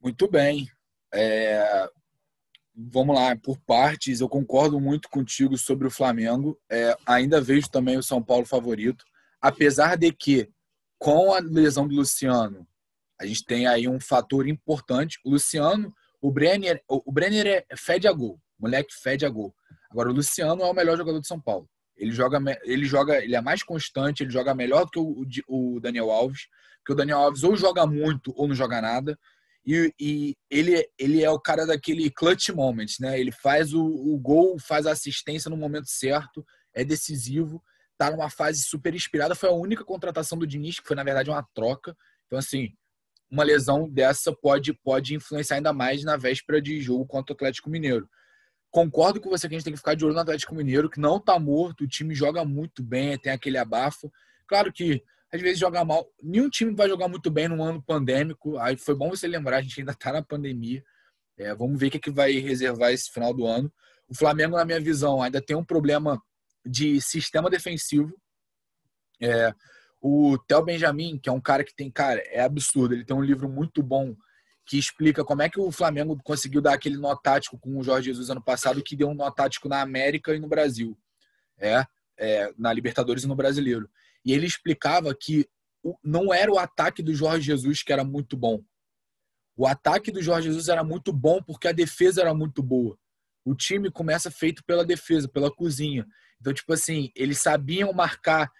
Muito 0.04 0.28
bem. 0.28 0.70
É, 1.13 1.89
vamos 2.76 3.16
lá, 3.16 3.34
por 3.38 3.58
partes, 3.62 4.20
eu 4.20 4.28
concordo 4.28 4.78
muito 4.78 5.08
contigo 5.08 5.58
sobre 5.58 5.88
o 5.88 5.92
Flamengo. 5.92 6.60
É, 6.70 6.94
ainda 7.06 7.39
vejo 7.39 7.70
também 7.70 7.98
o 7.98 8.04
São 8.04 8.22
Paulo 8.22 8.46
favorito, 8.46 9.06
apesar 9.39 9.96
de 9.96 10.12
que, 10.12 10.50
com 11.00 11.34
a 11.34 11.39
lesão 11.39 11.88
do 11.88 11.96
Luciano, 11.96 12.68
a 13.18 13.26
gente 13.26 13.46
tem 13.46 13.66
aí 13.66 13.88
um 13.88 13.98
fator 13.98 14.46
importante. 14.46 15.18
O 15.24 15.30
Luciano, 15.30 15.94
o 16.22 16.30
Brenner, 16.30 16.84
o 16.89 17.10
Brenner 17.10 17.66
é 17.70 17.78
fede 17.78 18.06
a 18.06 18.12
gol, 18.12 18.38
moleque 18.60 18.94
fede 18.94 19.26
a 19.26 19.30
gol. 19.30 19.56
Agora, 19.89 20.10
o 20.10 20.13
Luciano 20.13 20.63
é 20.63 20.66
o 20.66 20.74
melhor 20.74 20.98
jogador 20.98 21.22
de 21.22 21.28
São 21.28 21.39
Paulo. 21.39 21.70
Ele 21.96 22.12
joga, 22.12 22.39
ele 22.66 22.86
joga, 22.86 23.24
ele 23.24 23.38
é 23.38 23.42
mais 23.42 23.63
constante, 23.63 24.22
ele 24.22 24.32
joga 24.32 24.54
melhor 24.54 24.84
do 24.84 24.92
que 24.92 25.42
o, 25.48 25.76
o 25.76 25.80
Daniel 25.80 26.12
Alves, 26.12 26.48
porque 26.80 26.92
o 26.92 26.96
Daniel 26.96 27.20
Alves 27.20 27.44
ou 27.44 27.56
joga 27.56 27.88
muito 27.88 28.34
ou 28.36 28.50
não 28.50 28.56
joga 28.56 28.82
nada. 28.82 29.18
E, 29.65 29.93
e, 29.99 30.36
ele, 30.49 30.88
ele 30.97 31.23
é 31.23 31.30
o 31.30 31.39
cara 31.39 31.65
daquele 31.65 32.10
clutch 32.10 32.49
moment, 32.49 32.88
né? 32.99 33.19
Ele 33.19 33.32
faz 33.32 33.73
o, 33.73 33.84
o, 33.84 34.17
gol, 34.19 34.58
faz 34.60 34.86
a 34.86 34.91
assistência 34.91 35.49
no 35.49 35.56
momento 35.56 35.88
certo, 35.88 36.45
é 36.73 36.84
decisivo, 36.84 37.63
tá 37.97 38.12
numa 38.12 38.30
fase 38.30 38.63
super 38.63 38.93
inspirada. 38.93 39.36
Foi 39.36 39.49
a 39.49 39.54
única 39.54 39.86
contratação 39.86 40.38
do 40.38 40.47
Diniz, 40.47 40.80
que 40.80 40.88
foi, 40.88 40.95
na 40.95 41.04
verdade, 41.04 41.30
uma 41.30 41.47
troca. 41.54 41.95
Então, 42.26 42.38
assim, 42.38 42.73
uma 43.32 43.43
lesão 43.43 43.89
dessa 43.89 44.34
pode, 44.34 44.73
pode 44.73 45.15
influenciar 45.15 45.58
ainda 45.58 45.71
mais 45.71 46.04
na 46.04 46.17
véspera 46.17 46.62
de 46.62 46.82
jogo 46.82 47.06
contra 47.06 47.34
o 47.34 47.36
Atlético 47.36 47.69
Mineiro. 47.69 48.08
Concordo 48.69 49.21
com 49.21 49.30
você 49.30 49.47
que 49.47 49.56
a 49.56 49.58
gente 49.58 49.65
tem 49.65 49.73
que 49.73 49.80
ficar 49.80 49.95
de 49.95 50.04
olho 50.04 50.13
no 50.13 50.19
Atlético 50.19 50.56
Mineiro, 50.56 50.89
que 50.89 50.99
não 50.99 51.19
tá 51.19 51.39
morto, 51.39 51.84
o 51.84 51.88
time 51.88 52.13
joga 52.13 52.43
muito 52.43 52.84
bem, 52.84 53.17
tem 53.17 53.32
aquele 53.32 53.58
abafo. 53.58 54.12
Claro 54.47 54.73
que 54.73 55.02
às 55.34 55.41
vezes 55.41 55.60
joga 55.60 55.84
mal. 55.84 56.08
Nenhum 56.22 56.48
time 56.48 56.76
vai 56.76 56.88
jogar 56.88 57.08
muito 57.08 57.32
bem 57.32 57.48
num 57.48 57.63
ano 57.63 57.82
pandêmico. 57.82 58.56
Aí 58.60 58.78
foi 58.78 58.93
bom 58.93 59.10
você 59.10 59.28
lembrar, 59.28 59.58
a 59.58 59.62
gente 59.63 59.80
ainda 59.80 59.91
está 59.91 60.13
na 60.13 60.22
pandemia. 60.22 60.84
É, 61.36 61.56
vamos 61.56 61.80
ver 61.80 61.88
o 61.88 61.91
que, 61.91 61.98
é 61.98 62.00
que 62.00 62.12
vai 62.12 62.34
reservar 62.34 62.91
esse 62.91 63.12
final 63.12 63.34
do 63.34 63.48
ano. 63.48 63.74
O 64.08 64.13
Flamengo, 64.15 64.56
na 64.56 64.63
minha 64.63 64.80
visão, 64.80 65.24
ainda 65.24 65.41
tem 65.41 65.58
um 65.58 65.65
problema 65.65 66.22
de 66.63 67.02
sistema 67.02 67.50
defensivo. 67.50 68.13
É, 69.19 69.52
o 70.00 70.38
Theo 70.48 70.63
Benjamin, 70.63 71.17
que 71.17 71.30
é 71.30 71.32
um 71.32 71.41
cara 71.41 71.63
que 71.63 71.76
tem, 71.76 71.89
cara, 71.89 72.22
é 72.28 72.41
absurdo. 72.41 72.93
Ele 72.93 73.04
tem 73.04 73.17
um 73.17 73.24
livro 73.24 73.50
muito 73.50 73.82
bom 73.82 74.15
que 74.67 74.78
explica 74.78 75.26
como 75.26 75.41
é 75.41 75.50
que 75.50 75.60
o 75.60 75.72
Flamengo 75.72 76.15
conseguiu 76.24 76.62
dar 76.62 76.76
aquele 76.76 76.98
nó 76.98 77.15
tático 77.15 77.58
com 77.58 77.80
o 77.80 77.84
Jorge 77.84 78.12
Jesus 78.12 78.30
ano 78.30 78.41
passado, 78.41 78.84
que 78.84 78.96
deu 78.96 79.10
um 79.10 79.15
nó 79.15 79.32
tático 79.32 79.67
na 79.67 79.82
América 79.82 80.36
e 80.36 80.39
no 80.39 80.48
Brasil. 80.48 80.96
É, 81.58 81.84
é 82.19 82.54
na 82.56 82.72
Libertadores 82.72 83.24
e 83.24 83.28
no 83.28 83.36
Brasileiro. 83.36 83.89
E 84.26 84.32
ele 84.34 84.46
explicava 84.46 85.14
que 85.14 85.48
não 86.04 86.34
era 86.34 86.52
o 86.52 86.58
ataque 86.58 87.04
do 87.04 87.14
Jorge 87.14 87.46
Jesus 87.46 87.84
que 87.84 87.92
era 87.92 88.04
muito 88.04 88.38
bom. 88.38 88.64
O 89.56 89.68
ataque 89.68 90.12
do 90.12 90.22
Jorge 90.22 90.48
Jesus 90.48 90.68
era 90.68 90.84
muito 90.84 91.12
bom 91.14 91.42
porque 91.42 91.68
a 91.68 91.72
defesa 91.74 92.22
era 92.22 92.34
muito 92.34 92.64
boa. 92.64 92.98
O 93.46 93.54
time 93.54 93.92
começa 93.92 94.32
feito 94.32 94.64
pela 94.64 94.86
defesa, 94.86 95.28
pela 95.28 95.52
cozinha. 95.52 96.08
Então, 96.40 96.54
tipo 96.54 96.74
assim, 96.74 97.12
eles 97.16 97.40
sabiam 97.40 97.94
marcar. 97.94 98.52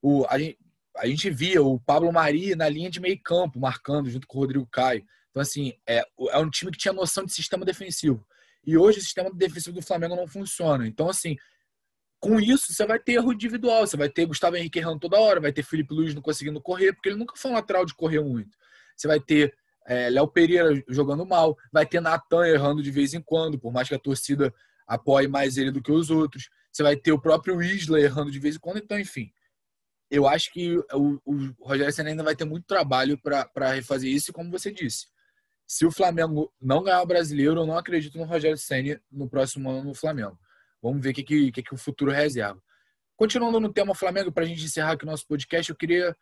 O, 0.00 0.26
a, 0.28 0.38
gente, 0.38 0.58
a 0.96 1.06
gente 1.06 1.30
via 1.30 1.62
o 1.62 1.80
Pablo 1.80 2.12
Mari 2.12 2.54
na 2.56 2.68
linha 2.68 2.90
de 2.90 3.00
meio 3.00 3.20
campo, 3.22 3.60
marcando 3.60 4.10
junto 4.10 4.26
com 4.26 4.38
o 4.38 4.40
Rodrigo 4.40 4.66
Caio. 4.66 5.04
Então, 5.30 5.40
assim, 5.40 5.72
é, 5.88 6.04
é 6.30 6.38
um 6.38 6.50
time 6.50 6.70
que 6.70 6.78
tinha 6.78 6.92
noção 6.92 7.24
de 7.24 7.32
sistema 7.32 7.64
defensivo. 7.64 8.26
E 8.64 8.76
hoje 8.76 8.98
o 8.98 9.02
sistema 9.02 9.30
defensivo 9.32 9.76
do 9.76 9.82
Flamengo 9.82 10.16
não 10.16 10.26
funciona. 10.26 10.86
Então, 10.86 11.08
assim, 11.08 11.36
com 12.22 12.38
isso, 12.38 12.72
você 12.72 12.86
vai 12.86 13.00
ter 13.00 13.14
erro 13.14 13.32
individual. 13.32 13.84
Você 13.84 13.96
vai 13.96 14.08
ter 14.08 14.24
Gustavo 14.24 14.56
Henrique 14.56 14.78
errando 14.78 15.00
toda 15.00 15.18
hora, 15.18 15.40
vai 15.40 15.52
ter 15.52 15.64
Felipe 15.64 15.92
Luiz 15.92 16.14
não 16.14 16.22
conseguindo 16.22 16.62
correr, 16.62 16.92
porque 16.92 17.08
ele 17.08 17.18
nunca 17.18 17.34
foi 17.36 17.50
um 17.50 17.54
lateral 17.54 17.84
de 17.84 17.94
correr 17.94 18.20
muito. 18.20 18.56
Você 18.96 19.08
vai 19.08 19.18
ter 19.18 19.52
é, 19.84 20.08
Léo 20.08 20.28
Pereira 20.28 20.70
jogando 20.88 21.26
mal, 21.26 21.58
vai 21.72 21.84
ter 21.84 22.00
Natan 22.00 22.46
errando 22.46 22.80
de 22.80 22.92
vez 22.92 23.12
em 23.12 23.20
quando, 23.20 23.58
por 23.58 23.72
mais 23.72 23.88
que 23.88 23.94
a 23.96 23.98
torcida 23.98 24.54
apoie 24.86 25.26
mais 25.26 25.56
ele 25.56 25.72
do 25.72 25.82
que 25.82 25.90
os 25.90 26.10
outros. 26.10 26.48
Você 26.70 26.84
vai 26.84 26.94
ter 26.94 27.10
o 27.10 27.20
próprio 27.20 27.60
Isla 27.60 28.00
errando 28.00 28.30
de 28.30 28.38
vez 28.38 28.54
em 28.54 28.60
quando. 28.60 28.78
Então, 28.78 29.00
enfim, 29.00 29.32
eu 30.08 30.28
acho 30.28 30.52
que 30.52 30.76
o, 30.92 31.20
o 31.24 31.36
Rogério 31.60 31.92
Senna 31.92 32.10
ainda 32.10 32.22
vai 32.22 32.36
ter 32.36 32.44
muito 32.44 32.66
trabalho 32.66 33.18
para 33.18 33.72
refazer 33.72 34.08
isso. 34.08 34.32
Como 34.32 34.48
você 34.48 34.70
disse, 34.70 35.06
se 35.66 35.84
o 35.84 35.90
Flamengo 35.90 36.52
não 36.60 36.84
ganhar 36.84 37.02
o 37.02 37.06
brasileiro, 37.06 37.62
eu 37.62 37.66
não 37.66 37.76
acredito 37.76 38.16
no 38.16 38.24
Rogério 38.24 38.56
Senna 38.56 39.00
no 39.10 39.28
próximo 39.28 39.68
ano 39.68 39.88
no 39.88 39.94
Flamengo. 39.94 40.38
Vamos 40.82 41.02
ver 41.02 41.10
o 41.10 41.14
que, 41.14 41.22
que, 41.22 41.62
que, 41.62 41.74
o 41.74 41.78
futuro 41.78 42.10
reserva. 42.10 42.60
Continuando 43.16 43.60
no 43.60 43.72
tema 43.72 43.94
Flamengo, 43.94 44.32
para 44.32 44.42
a 44.42 44.46
gente 44.46 44.64
encerrar 44.64 44.92
aqui 44.92 45.04
o 45.04 45.06
nosso 45.06 45.26
podcast, 45.26 45.70
eu 45.70 45.76
queria 45.76 46.16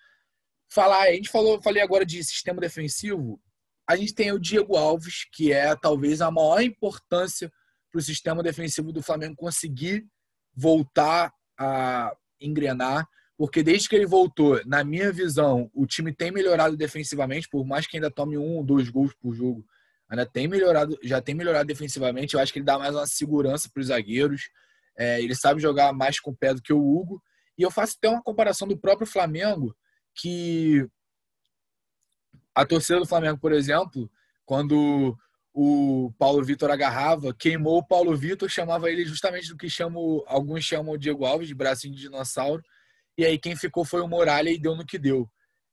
falar. 0.68 1.04
A 1.04 1.12
gente 1.12 1.30
falou, 1.30 1.62
falei 1.62 1.82
agora 1.82 2.04
de 2.04 2.22
sistema 2.22 2.60
defensivo. 2.60 3.40
A 3.88 3.96
gente 3.96 4.14
tem 4.14 4.30
o 4.30 4.38
Diego 4.38 4.76
Alves, 4.76 5.24
que 5.32 5.52
é 5.52 5.74
talvez 5.74 6.20
a 6.20 6.30
maior 6.30 6.60
importância 6.60 7.50
para 7.90 7.98
o 7.98 8.02
sistema 8.02 8.42
defensivo 8.42 8.92
do 8.92 9.02
Flamengo 9.02 9.34
conseguir 9.34 10.06
voltar 10.54 11.32
a 11.58 12.14
engrenar, 12.40 13.08
porque 13.36 13.62
desde 13.62 13.88
que 13.88 13.96
ele 13.96 14.06
voltou, 14.06 14.60
na 14.66 14.84
minha 14.84 15.10
visão, 15.10 15.70
o 15.74 15.86
time 15.86 16.14
tem 16.14 16.30
melhorado 16.30 16.76
defensivamente, 16.76 17.48
por 17.48 17.66
mais 17.66 17.86
que 17.86 17.96
ainda 17.96 18.10
tome 18.10 18.36
um 18.36 18.56
ou 18.56 18.64
dois 18.64 18.88
gols 18.88 19.14
por 19.14 19.34
jogo, 19.34 19.64
ainda 20.10 20.26
tem 20.26 20.48
melhorado, 20.48 20.98
já 21.02 21.22
tem 21.22 21.34
melhorado 21.34 21.68
defensivamente. 21.68 22.34
Eu 22.34 22.40
acho 22.40 22.52
que 22.52 22.58
ele 22.58 22.66
dá 22.66 22.76
mais 22.76 22.94
uma 22.94 23.06
segurança 23.06 23.70
para 23.72 23.80
os 23.80 23.86
zagueiros. 23.86 24.50
É, 24.98 25.22
ele 25.22 25.34
sabe 25.36 25.62
jogar 25.62 25.92
mais 25.92 26.18
com 26.18 26.32
o 26.32 26.36
pé 26.36 26.52
do 26.52 26.60
que 26.60 26.72
o 26.72 26.82
Hugo. 26.82 27.22
E 27.56 27.62
eu 27.62 27.70
faço 27.70 27.94
até 27.96 28.08
uma 28.08 28.22
comparação 28.22 28.66
do 28.66 28.76
próprio 28.76 29.06
Flamengo, 29.06 29.74
que 30.16 30.84
a 32.54 32.66
torcida 32.66 32.98
do 32.98 33.06
Flamengo, 33.06 33.38
por 33.38 33.52
exemplo, 33.52 34.10
quando 34.44 35.16
o 35.54 36.12
Paulo 36.18 36.44
Vitor 36.44 36.70
agarrava, 36.70 37.34
queimou 37.34 37.78
o 37.78 37.86
Paulo 37.86 38.16
Vitor, 38.16 38.48
chamava 38.48 38.90
ele 38.90 39.04
justamente 39.04 39.48
do 39.48 39.56
que 39.56 39.70
chamo, 39.70 40.24
alguns 40.26 40.64
chamam 40.64 40.94
o 40.94 40.98
Diego 40.98 41.24
Alves, 41.24 41.48
de 41.48 41.54
bracinho 41.54 41.94
de 41.94 42.02
dinossauro. 42.02 42.62
E 43.16 43.24
aí 43.24 43.38
quem 43.38 43.54
ficou 43.54 43.84
foi 43.84 44.00
o 44.00 44.08
Muralha 44.08 44.50
e 44.50 44.58
deu 44.58 44.74
no 44.74 44.84
que 44.84 44.98
deu. 44.98 45.28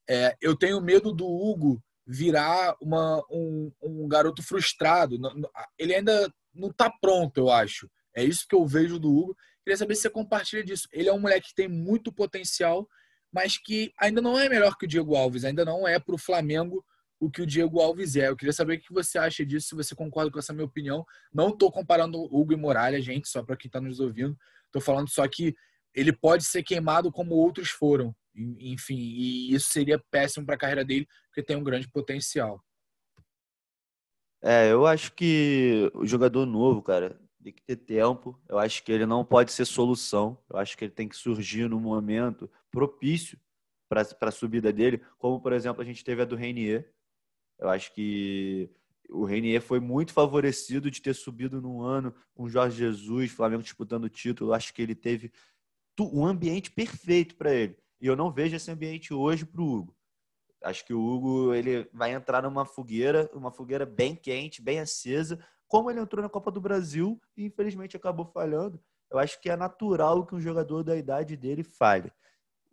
É, 0.08 0.36
eu 0.42 0.56
tenho 0.56 0.80
medo 0.80 1.12
do 1.12 1.26
Hugo 1.26 1.82
virar 2.08 2.76
uma, 2.82 3.22
um, 3.30 3.72
um 3.82 4.08
garoto 4.08 4.42
frustrado. 4.42 5.20
Ele 5.78 5.94
ainda 5.94 6.34
não 6.54 6.70
está 6.70 6.90
pronto, 6.90 7.38
eu 7.38 7.52
acho. 7.52 7.90
É 8.16 8.24
isso 8.24 8.48
que 8.48 8.56
eu 8.56 8.66
vejo 8.66 8.98
do 8.98 9.14
Hugo. 9.14 9.38
Queria 9.64 9.78
saber 9.78 9.96
se 9.96 10.04
você 10.04 10.10
compartilha 10.10 10.64
disso. 10.64 10.88
Ele 10.94 11.10
é 11.10 11.14
um 11.14 11.20
moleque 11.20 11.50
que 11.50 11.56
tem 11.56 11.68
muito 11.68 12.12
potencial, 12.12 12.88
mas 13.32 13.58
que 13.58 13.92
ainda 14.00 14.22
não 14.22 14.40
é 14.40 14.48
melhor 14.48 14.78
que 14.78 14.86
o 14.86 14.88
Diego 14.88 15.16
Alves, 15.16 15.44
ainda 15.44 15.66
não 15.66 15.86
é 15.86 16.00
para 16.00 16.16
o 16.16 16.18
Flamengo 16.18 16.84
o 17.20 17.30
que 17.30 17.42
o 17.42 17.46
Diego 17.46 17.82
Alves 17.82 18.16
é. 18.16 18.30
Eu 18.30 18.38
queria 18.38 18.54
saber 18.54 18.78
o 18.78 18.80
que 18.80 18.94
você 18.94 19.18
acha 19.18 19.46
disso, 19.46 19.70
se 19.70 19.76
você 19.76 19.94
concorda 19.94 20.32
com 20.32 20.40
essa 20.40 20.54
minha 20.54 20.66
opinião. 20.66 21.06
Não 21.34 21.50
estou 21.50 21.72
comparando 21.72 22.24
Hugo 22.34 22.54
e 22.54 22.56
Muralha, 22.56 23.02
gente, 23.02 23.28
só 23.28 23.44
para 23.44 23.58
quem 23.58 23.68
está 23.68 23.82
nos 23.82 24.00
ouvindo. 24.00 24.38
Estou 24.66 24.82
falando 24.82 25.10
só 25.10 25.28
que 25.28 25.56
ele 25.94 26.14
pode 26.14 26.46
ser 26.46 26.64
queimado 26.64 27.12
como 27.12 27.36
outros 27.36 27.70
foram. 27.70 28.16
Enfim, 28.60 28.98
e 28.98 29.54
isso 29.54 29.72
seria 29.72 30.02
péssimo 30.12 30.46
para 30.46 30.56
a 30.56 30.60
carreira 30.60 30.86
dele, 30.86 31.08
porque 31.28 31.44
tem 31.44 31.58
um 31.58 31.64
grande 31.64 31.90
potencial. 31.90 32.64
É, 34.42 34.72
eu 34.72 34.86
acho 34.86 35.14
que 35.14 35.92
o 35.96 36.06
jogador 36.06 36.46
novo, 36.46 36.82
cara, 36.84 37.20
tem 37.44 37.54
que 37.54 37.64
ter 37.64 37.78
tempo. 37.78 38.40
Eu 38.48 38.60
acho 38.60 38.84
que 38.84 38.92
ele 38.92 39.06
não 39.06 39.26
pode 39.26 39.52
ser 39.52 39.66
solução. 39.66 40.38
Eu 40.50 40.58
acho 40.58 40.78
que 40.78 40.86
ele 40.86 40.92
tem 40.92 41.08
que 41.08 41.16
surgir 41.16 41.70
no 41.70 41.80
momento 41.80 42.50
propício 42.70 43.40
para 43.90 44.06
a 44.22 44.32
subida 44.32 44.72
dele, 44.72 45.02
como 45.18 45.40
por 45.40 45.54
exemplo 45.54 45.82
a 45.82 45.86
gente 45.86 46.04
teve 46.04 46.22
a 46.22 46.26
do 46.26 46.36
Reinier. 46.36 46.94
Eu 47.58 47.70
acho 47.70 47.94
que 47.94 48.70
o 49.10 49.24
Reinier 49.24 49.62
foi 49.62 49.80
muito 49.80 50.12
favorecido 50.12 50.92
de 50.92 51.02
ter 51.02 51.14
subido 51.14 51.62
num 51.62 51.82
ano 51.82 52.14
com 52.36 52.50
Jorge 52.50 52.78
Jesus, 52.78 53.32
Flamengo 53.32 53.64
disputando 53.64 54.04
o 54.04 54.10
título. 54.10 54.52
Eu 54.52 54.54
acho 54.54 54.74
que 54.74 54.82
ele 54.82 54.94
teve 54.94 55.32
um 56.00 56.26
ambiente 56.26 56.70
perfeito 56.70 57.36
para 57.36 57.54
ele. 57.54 57.78
E 58.00 58.08
eu 58.08 58.16
não 58.16 58.32
vejo 58.32 58.56
esse 58.56 58.70
ambiente 58.70 59.14
hoje 59.14 59.46
para 59.46 59.62
o 59.62 59.68
Hugo. 59.68 59.96
Acho 60.64 60.86
que 60.86 60.94
o 60.94 61.00
Hugo 61.00 61.54
ele 61.54 61.88
vai 61.94 62.14
entrar 62.14 62.42
numa 62.44 62.66
fogueira, 62.66 63.30
uma 63.34 63.52
fogueira 63.52 63.86
bem 63.86 64.16
quente, 64.16 64.62
bem 64.62 64.80
acesa, 64.80 65.40
como 65.68 65.90
ele 65.90 66.00
entrou 66.00 66.22
na 66.22 66.30
Copa 66.30 66.52
do 66.52 66.62
Brasil 66.62 67.22
e 67.36 67.46
infelizmente 67.46 67.96
acabou 67.96 68.26
falhando. 68.26 68.82
Eu 69.10 69.20
acho 69.20 69.40
que 69.40 69.50
é 69.50 69.56
natural 69.56 70.26
que 70.26 70.36
um 70.36 70.42
jogador 70.42 70.84
da 70.84 70.96
idade 70.96 71.38
dele 71.38 71.64
falhe. 71.64 72.12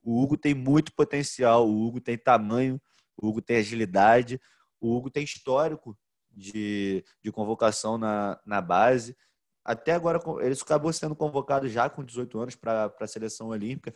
O 0.02 0.22
Hugo 0.22 0.36
tem 0.36 0.54
muito 0.54 0.92
potencial, 0.94 1.68
o 1.68 1.86
Hugo 1.86 2.00
tem 2.00 2.18
tamanho, 2.18 2.80
o 3.16 3.28
Hugo 3.28 3.40
tem 3.40 3.56
agilidade, 3.56 4.40
o 4.80 4.94
Hugo 4.94 5.10
tem 5.10 5.24
histórico 5.24 5.96
de, 6.30 7.04
de 7.22 7.32
convocação 7.32 7.96
na, 7.96 8.40
na 8.44 8.60
base. 8.60 9.16
Até 9.64 9.92
agora, 9.92 10.20
ele 10.40 10.54
acabou 10.60 10.92
sendo 10.92 11.16
convocado 11.16 11.66
já 11.68 11.88
com 11.88 12.04
18 12.04 12.38
anos 12.38 12.54
para 12.54 12.92
a 13.00 13.06
seleção 13.06 13.48
olímpica, 13.48 13.94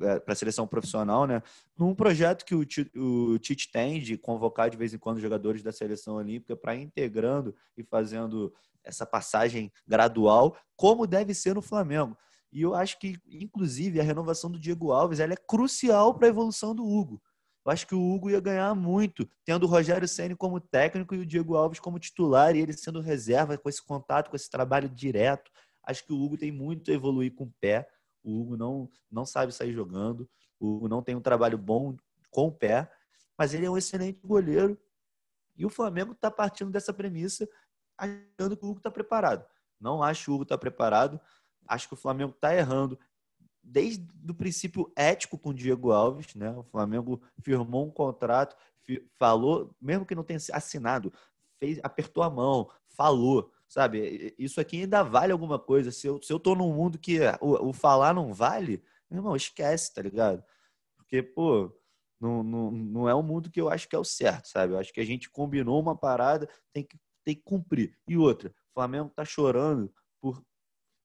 é, 0.00 0.18
para 0.18 0.32
a 0.32 0.36
seleção 0.36 0.66
profissional, 0.66 1.26
né? 1.26 1.42
Num 1.76 1.94
projeto 1.94 2.44
que 2.44 2.54
o, 2.54 2.64
o 2.96 3.38
Tite 3.38 3.70
tem 3.70 4.00
de 4.00 4.16
convocar 4.16 4.70
de 4.70 4.78
vez 4.78 4.94
em 4.94 4.98
quando 4.98 5.20
jogadores 5.20 5.62
da 5.62 5.72
seleção 5.72 6.14
olímpica 6.14 6.56
para 6.56 6.74
integrando 6.74 7.54
e 7.76 7.82
fazendo 7.82 8.52
essa 8.82 9.04
passagem 9.04 9.70
gradual, 9.86 10.56
como 10.74 11.06
deve 11.06 11.34
ser 11.34 11.54
no 11.54 11.60
Flamengo. 11.60 12.16
E 12.52 12.62
eu 12.62 12.74
acho 12.74 12.98
que, 12.98 13.18
inclusive, 13.28 14.00
a 14.00 14.02
renovação 14.02 14.50
do 14.50 14.58
Diego 14.58 14.90
Alves 14.90 15.20
ela 15.20 15.34
é 15.34 15.36
crucial 15.36 16.14
para 16.14 16.26
a 16.26 16.30
evolução 16.30 16.74
do 16.74 16.84
Hugo. 16.84 17.22
Eu 17.64 17.72
acho 17.72 17.86
que 17.86 17.94
o 17.94 18.00
Hugo 18.00 18.30
ia 18.30 18.40
ganhar 18.40 18.74
muito, 18.74 19.28
tendo 19.44 19.64
o 19.64 19.68
Rogério 19.68 20.08
Ceni 20.08 20.34
como 20.34 20.60
técnico 20.60 21.14
e 21.14 21.18
o 21.18 21.26
Diego 21.26 21.56
Alves 21.56 21.78
como 21.78 21.98
titular, 21.98 22.56
e 22.56 22.60
ele 22.60 22.72
sendo 22.72 23.00
reserva 23.00 23.56
com 23.58 23.68
esse 23.68 23.84
contato, 23.84 24.30
com 24.30 24.36
esse 24.36 24.48
trabalho 24.48 24.88
direto. 24.88 25.50
Acho 25.82 26.04
que 26.06 26.12
o 26.12 26.20
Hugo 26.20 26.38
tem 26.38 26.50
muito 26.50 26.90
a 26.90 26.94
evoluir 26.94 27.34
com 27.34 27.44
o 27.44 27.54
pé. 27.60 27.86
O 28.22 28.40
Hugo 28.40 28.56
não, 28.56 28.88
não 29.10 29.26
sabe 29.26 29.52
sair 29.52 29.72
jogando, 29.72 30.28
o 30.58 30.76
Hugo 30.76 30.88
não 30.88 31.02
tem 31.02 31.14
um 31.14 31.20
trabalho 31.20 31.58
bom 31.58 31.96
com 32.30 32.48
o 32.48 32.52
pé, 32.52 32.90
mas 33.36 33.52
ele 33.54 33.66
é 33.66 33.70
um 33.70 33.76
excelente 33.76 34.20
goleiro. 34.24 34.78
E 35.56 35.66
o 35.66 35.70
Flamengo 35.70 36.12
está 36.12 36.30
partindo 36.30 36.70
dessa 36.70 36.92
premissa, 36.92 37.48
achando 37.96 38.56
que 38.56 38.64
o 38.64 38.68
Hugo 38.68 38.78
está 38.78 38.90
preparado. 38.90 39.44
Não 39.78 40.02
acho 40.02 40.24
que 40.24 40.30
o 40.30 40.34
Hugo 40.34 40.42
está 40.44 40.56
preparado. 40.56 41.20
Acho 41.66 41.88
que 41.88 41.94
o 41.94 41.96
Flamengo 41.96 42.32
está 42.32 42.54
errando 42.54 42.98
desde 43.62 44.06
o 44.28 44.34
princípio 44.34 44.92
ético 44.96 45.38
com 45.38 45.50
o 45.50 45.54
Diego 45.54 45.92
Alves, 45.92 46.34
né? 46.34 46.50
O 46.50 46.64
Flamengo 46.64 47.22
firmou 47.42 47.86
um 47.86 47.90
contrato, 47.90 48.56
falou, 49.18 49.74
mesmo 49.80 50.04
que 50.04 50.14
não 50.14 50.24
tenha 50.24 50.38
assinado, 50.52 51.12
fez, 51.58 51.78
apertou 51.82 52.22
a 52.22 52.30
mão, 52.30 52.70
falou, 52.88 53.52
sabe? 53.68 54.34
Isso 54.38 54.60
aqui 54.60 54.82
ainda 54.82 55.02
vale 55.02 55.32
alguma 55.32 55.58
coisa. 55.58 55.92
Se 55.92 56.06
eu, 56.06 56.20
se 56.22 56.32
eu 56.32 56.40
tô 56.40 56.54
num 56.54 56.72
mundo 56.72 56.98
que 56.98 57.20
o, 57.40 57.68
o 57.68 57.72
falar 57.72 58.14
não 58.14 58.32
vale, 58.32 58.82
irmão, 59.10 59.36
esquece, 59.36 59.92
tá 59.94 60.02
ligado? 60.02 60.42
Porque, 60.96 61.22
pô, 61.22 61.72
não, 62.20 62.42
não, 62.42 62.70
não 62.70 63.08
é 63.08 63.14
um 63.14 63.22
mundo 63.22 63.50
que 63.50 63.60
eu 63.60 63.68
acho 63.68 63.88
que 63.88 63.96
é 63.96 63.98
o 63.98 64.04
certo, 64.04 64.48
sabe? 64.48 64.72
Eu 64.72 64.78
acho 64.78 64.92
que 64.92 65.00
a 65.00 65.06
gente 65.06 65.30
combinou 65.30 65.80
uma 65.80 65.96
parada, 65.96 66.48
tem 66.72 66.84
que, 66.84 66.98
tem 67.24 67.34
que 67.34 67.42
cumprir. 67.42 67.96
E 68.08 68.16
outra, 68.16 68.50
o 68.50 68.74
Flamengo 68.74 69.10
tá 69.10 69.24
chorando 69.24 69.92
por. 70.20 70.42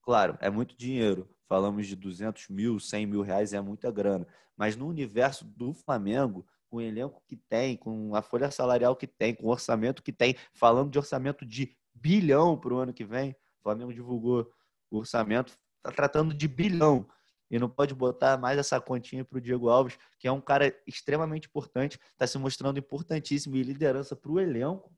Claro, 0.04 0.38
é 0.40 0.50
muito 0.50 0.78
dinheiro 0.78 1.28
falamos 1.48 1.88
de 1.88 1.96
200 1.96 2.50
mil, 2.50 2.80
100 2.80 3.06
mil 3.06 3.22
reais, 3.22 3.54
é 3.54 3.62
muita 3.62 3.92
grana. 3.92 4.28
Mas 4.58 4.76
no 4.76 4.88
universo 4.88 5.46
do 5.46 5.74
Flamengo, 5.74 6.46
com 6.70 6.78
o 6.78 6.82
elenco 6.82 7.22
que 7.28 7.36
tem, 7.36 7.78
com 7.78 8.16
a 8.16 8.22
folha 8.22 8.50
salarial 8.52 8.96
que 8.96 9.08
tem, 9.08 9.34
com 9.34 9.48
o 9.48 9.50
orçamento 9.50 10.02
que 10.02 10.12
tem, 10.12 10.36
falando 10.54 10.90
de 10.90 10.98
orçamento 10.98 11.46
de 11.46 11.76
bilhão 11.94 12.58
para 12.58 12.74
o 12.74 12.78
ano 12.78 12.94
que 12.94 13.06
vem, 13.06 13.32
o 13.32 13.64
Flamengo 13.64 13.94
divulgou 13.94 14.52
o 14.90 14.98
orçamento, 14.98 15.58
está 15.78 15.92
tratando 15.92 16.34
de 16.34 16.48
bilhão. 16.48 17.08
E 17.50 17.60
não 17.60 17.70
pode 17.70 17.94
botar 17.94 18.38
mais 18.38 18.58
essa 18.58 18.82
continha 18.82 19.24
para 19.24 19.38
o 19.38 19.42
Diego 19.42 19.70
Alves, 19.70 19.98
que 20.18 20.28
é 20.28 20.32
um 20.32 20.42
cara 20.42 20.76
extremamente 20.88 21.48
importante, 21.48 22.00
está 22.12 22.26
se 22.26 22.38
mostrando 22.40 22.80
importantíssimo 22.80 23.56
e 23.56 23.62
liderança 23.62 24.16
para 24.16 24.32
o 24.32 24.40
elenco 24.40 24.92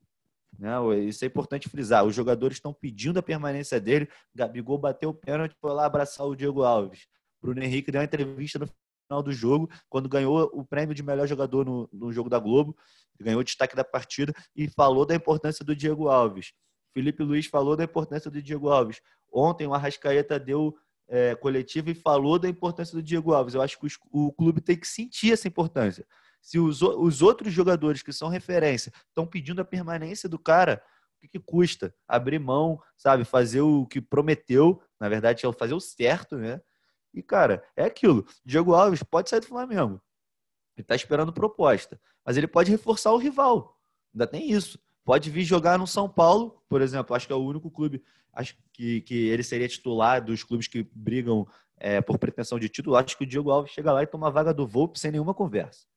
né? 0.57 0.71
Isso 0.99 1.23
é 1.23 1.27
importante 1.27 1.69
frisar. 1.69 2.05
Os 2.05 2.15
jogadores 2.15 2.57
estão 2.57 2.73
pedindo 2.73 3.19
a 3.19 3.23
permanência 3.23 3.79
dele. 3.79 4.09
Gabigol 4.33 4.77
bateu 4.77 5.09
o 5.09 5.13
pênalti, 5.13 5.55
foi 5.59 5.73
lá 5.73 5.85
abraçar 5.85 6.25
o 6.25 6.35
Diego 6.35 6.63
Alves. 6.63 7.07
Bruno 7.41 7.61
Henrique 7.63 7.91
deu 7.91 8.01
uma 8.01 8.05
entrevista 8.05 8.59
no 8.59 8.67
final 9.07 9.23
do 9.23 9.31
jogo, 9.31 9.69
quando 9.89 10.09
ganhou 10.09 10.49
o 10.53 10.65
prêmio 10.65 10.93
de 10.93 11.01
melhor 11.01 11.27
jogador 11.27 11.65
no, 11.65 11.89
no 11.93 12.11
jogo 12.11 12.29
da 12.29 12.39
Globo, 12.39 12.75
ganhou 13.19 13.39
o 13.39 13.43
destaque 13.43 13.75
da 13.75 13.83
partida 13.83 14.33
e 14.55 14.67
falou 14.67 15.05
da 15.05 15.15
importância 15.15 15.63
do 15.63 15.75
Diego 15.75 16.09
Alves. 16.09 16.51
Felipe 16.93 17.23
Luiz 17.23 17.45
falou 17.45 17.75
da 17.75 17.83
importância 17.83 18.29
do 18.29 18.41
Diego 18.41 18.69
Alves. 18.69 18.99
Ontem 19.31 19.67
o 19.67 19.73
Arrascaeta 19.73 20.39
deu 20.39 20.75
é, 21.07 21.37
e 21.85 21.93
falou 21.93 22.37
da 22.37 22.49
importância 22.49 22.93
do 22.95 23.03
Diego 23.03 23.33
Alves. 23.33 23.53
Eu 23.53 23.61
acho 23.61 23.79
que 23.79 23.87
o 24.11 24.31
clube 24.33 24.61
tem 24.61 24.75
que 24.77 24.87
sentir 24.87 25.31
essa 25.31 25.47
importância. 25.47 26.05
Se 26.41 26.59
os, 26.59 26.81
os 26.81 27.21
outros 27.21 27.53
jogadores 27.53 28.01
que 28.01 28.13
são 28.13 28.29
referência 28.29 28.91
estão 29.07 29.25
pedindo 29.25 29.61
a 29.61 29.65
permanência 29.65 30.29
do 30.29 30.39
cara, 30.39 30.81
o 31.15 31.19
que, 31.21 31.27
que, 31.27 31.39
custa? 31.39 31.93
Abrir 32.07 32.39
mão, 32.39 32.81
sabe? 32.95 33.25
Fazer 33.25 33.61
o 33.61 33.85
que 33.85 33.99
prometeu, 33.99 34.81
na 34.99 35.09
verdade, 35.09 35.45
é 35.45 35.53
fazer 35.53 35.73
o 35.73 35.79
certo, 35.79 36.37
né? 36.37 36.61
E, 37.13 37.21
cara, 37.23 37.63
é 37.75 37.83
aquilo. 37.85 38.25
Diego 38.45 38.73
Alves 38.73 39.01
pode 39.03 39.29
sair 39.29 39.39
do 39.39 39.47
Flamengo. 39.47 40.01
Ele 40.75 40.83
está 40.83 40.95
esperando 40.95 41.33
proposta. 41.33 41.99
Mas 42.23 42.37
ele 42.37 42.47
pode 42.47 42.69
reforçar 42.69 43.11
o 43.11 43.17
rival. 43.17 43.79
Ainda 44.13 44.27
tem 44.27 44.51
isso. 44.51 44.79
Pode 45.03 45.29
vir 45.31 45.43
jogar 45.43 45.79
no 45.79 45.87
São 45.87 46.07
Paulo, 46.07 46.61
por 46.69 46.81
exemplo. 46.81 47.15
Acho 47.15 47.25
que 47.25 47.33
é 47.33 47.35
o 47.35 47.43
único 47.43 47.71
clube 47.71 48.03
Acho 48.37 48.55
que, 48.71 49.01
que 49.01 49.29
ele 49.29 49.41
seria 49.41 49.67
titular 49.67 50.23
dos 50.23 50.43
clubes 50.43 50.67
que 50.67 50.87
brigam 50.93 51.47
é, 51.75 52.01
por 52.01 52.19
pretensão 52.19 52.59
de 52.59 52.69
título. 52.69 52.95
Acho 52.95 53.17
que 53.17 53.23
o 53.23 53.27
Diego 53.27 53.49
Alves 53.49 53.71
chega 53.71 53.91
lá 53.91 54.03
e 54.03 54.07
toma 54.07 54.27
a 54.27 54.29
vaga 54.29 54.53
do 54.53 54.67
Volpe 54.67 54.99
sem 54.99 55.09
nenhuma 55.09 55.33
conversa. 55.33 55.87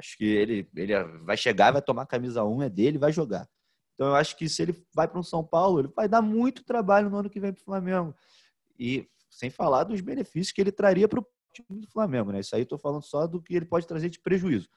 Acho 0.00 0.16
que 0.16 0.24
ele, 0.24 0.68
ele 0.74 0.94
vai 1.24 1.36
chegar, 1.36 1.72
vai 1.72 1.82
tomar 1.82 2.02
a 2.02 2.06
camisa 2.06 2.42
1, 2.42 2.62
é 2.62 2.70
dele, 2.70 2.96
vai 2.96 3.12
jogar. 3.12 3.46
Então 3.94 4.08
eu 4.08 4.14
acho 4.14 4.34
que 4.34 4.48
se 4.48 4.62
ele 4.62 4.82
vai 4.94 5.06
para 5.06 5.20
um 5.20 5.22
São 5.22 5.44
Paulo, 5.44 5.80
ele 5.80 5.88
vai 5.94 6.08
dar 6.08 6.22
muito 6.22 6.64
trabalho 6.64 7.10
no 7.10 7.18
ano 7.18 7.28
que 7.28 7.38
vem 7.38 7.52
para 7.52 7.60
o 7.60 7.64
Flamengo. 7.64 8.14
E 8.78 9.06
sem 9.30 9.50
falar 9.50 9.84
dos 9.84 10.00
benefícios 10.00 10.52
que 10.52 10.60
ele 10.60 10.72
traria 10.72 11.06
para 11.06 11.20
o 11.20 11.26
time 11.52 11.80
do 11.80 11.86
Flamengo, 11.86 12.32
né? 12.32 12.40
Isso 12.40 12.56
aí 12.56 12.62
estou 12.62 12.78
falando 12.78 13.02
só 13.02 13.26
do 13.26 13.42
que 13.42 13.54
ele 13.54 13.66
pode 13.66 13.86
trazer 13.86 14.08
de 14.08 14.18
prejuízo. 14.18 14.70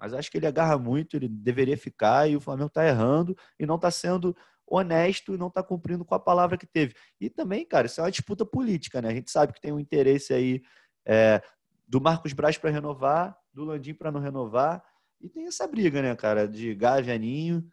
Mas 0.00 0.14
acho 0.14 0.30
que 0.30 0.38
ele 0.38 0.46
agarra 0.46 0.78
muito, 0.78 1.14
ele 1.14 1.28
deveria 1.28 1.76
ficar 1.76 2.26
e 2.26 2.36
o 2.36 2.40
Flamengo 2.40 2.68
está 2.68 2.86
errando 2.86 3.36
e 3.58 3.66
não 3.66 3.76
está 3.76 3.90
sendo 3.90 4.34
honesto 4.66 5.34
e 5.34 5.38
não 5.38 5.48
está 5.48 5.62
cumprindo 5.62 6.04
com 6.06 6.14
a 6.14 6.18
palavra 6.18 6.56
que 6.56 6.66
teve. 6.66 6.94
E 7.20 7.28
também, 7.28 7.66
cara, 7.66 7.86
isso 7.86 8.00
é 8.00 8.04
uma 8.04 8.10
disputa 8.10 8.46
política, 8.46 9.02
né? 9.02 9.08
A 9.10 9.14
gente 9.14 9.30
sabe 9.30 9.52
que 9.52 9.60
tem 9.60 9.72
um 9.72 9.78
interesse 9.78 10.32
aí 10.32 10.62
é, 11.06 11.42
do 11.86 12.00
Marcos 12.00 12.32
Braz 12.32 12.56
para 12.56 12.70
renovar, 12.70 13.36
do 13.54 13.64
Landim 13.64 13.94
para 13.94 14.10
não 14.10 14.20
renovar. 14.20 14.84
E 15.20 15.28
tem 15.28 15.46
essa 15.46 15.66
briga, 15.66 16.02
né, 16.02 16.14
cara, 16.14 16.46
de 16.46 16.74
Gávea 16.74 17.16
Ninho, 17.16 17.66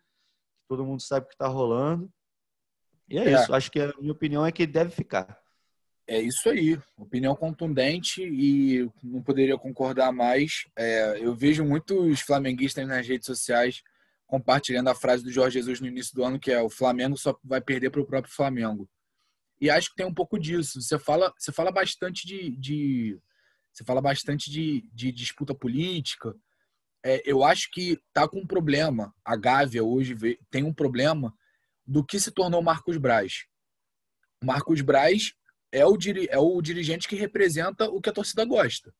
todo 0.68 0.86
mundo 0.86 1.02
sabe 1.02 1.26
o 1.26 1.30
que 1.30 1.36
está 1.36 1.48
rolando. 1.48 2.10
E 3.10 3.18
é, 3.18 3.34
é, 3.34 3.34
isso, 3.34 3.54
acho 3.54 3.70
que 3.70 3.80
a 3.80 3.94
minha 4.00 4.14
opinião 4.14 4.46
é 4.46 4.52
que 4.52 4.64
ele 4.64 4.72
deve 4.72 4.92
ficar. 4.92 5.38
É 6.08 6.20
isso 6.20 6.50
aí, 6.50 6.80
opinião 6.98 7.36
contundente 7.36 8.22
e 8.24 8.90
não 9.04 9.22
poderia 9.22 9.58
concordar 9.58 10.12
mais. 10.12 10.66
É, 10.78 11.20
eu 11.20 11.36
vejo 11.36 11.66
muitos 11.66 12.22
flamenguistas 12.22 12.88
nas 12.88 13.08
redes 13.08 13.26
sociais 13.26 13.84
compartilhando 14.26 14.88
a 14.88 14.96
frase 14.96 15.24
do 15.24 15.32
Jorge 15.32 15.60
Jesus 15.60 15.82
no 15.82 15.88
início 15.88 16.16
do 16.16 16.24
ano, 16.24 16.40
que 16.40 16.52
é 16.52 16.62
o 16.62 16.70
Flamengo 16.70 17.18
só 17.18 17.38
vai 17.44 17.60
perder 17.60 17.90
para 17.90 18.02
o 18.02 18.06
próprio 18.06 18.34
Flamengo. 18.34 18.90
E 19.60 19.70
acho 19.70 19.90
que 19.90 19.96
tem 19.96 20.06
um 20.06 20.14
pouco 20.14 20.40
disso. 20.40 20.82
Você 20.82 20.98
fala, 20.98 21.34
você 21.38 21.52
fala 21.52 21.72
bastante 21.72 22.26
de, 22.26 22.50
de 22.58 23.20
você 23.72 23.84
fala 23.84 24.02
bastante 24.02 24.50
de, 24.50 24.88
de 24.94 25.12
disputa 25.12 25.56
política. 25.56 26.36
É, 27.04 27.22
eu 27.26 27.44
acho 27.44 27.70
que 27.72 28.00
tá 28.14 28.28
com 28.28 28.40
um 28.40 28.48
problema. 28.48 29.14
A 29.24 29.36
Gávea 29.36 29.84
hoje 29.84 30.16
tem 30.50 30.64
um 30.64 30.74
problema 30.74 31.34
do 31.86 32.06
que 32.06 32.20
se 32.20 32.32
tornou 32.32 32.62
Marcos 32.62 32.98
Braz. 32.98 33.46
Marcos 34.44 34.82
Braz 34.82 35.34
é 35.72 35.86
o, 35.86 35.98
é 36.30 36.38
o 36.38 36.62
dirigente 36.62 37.08
que 37.08 37.16
representa 37.16 37.90
o 37.90 38.02
que 38.02 38.10
a 38.10 38.14
torcida 38.14 38.44
gosta. 38.46 38.94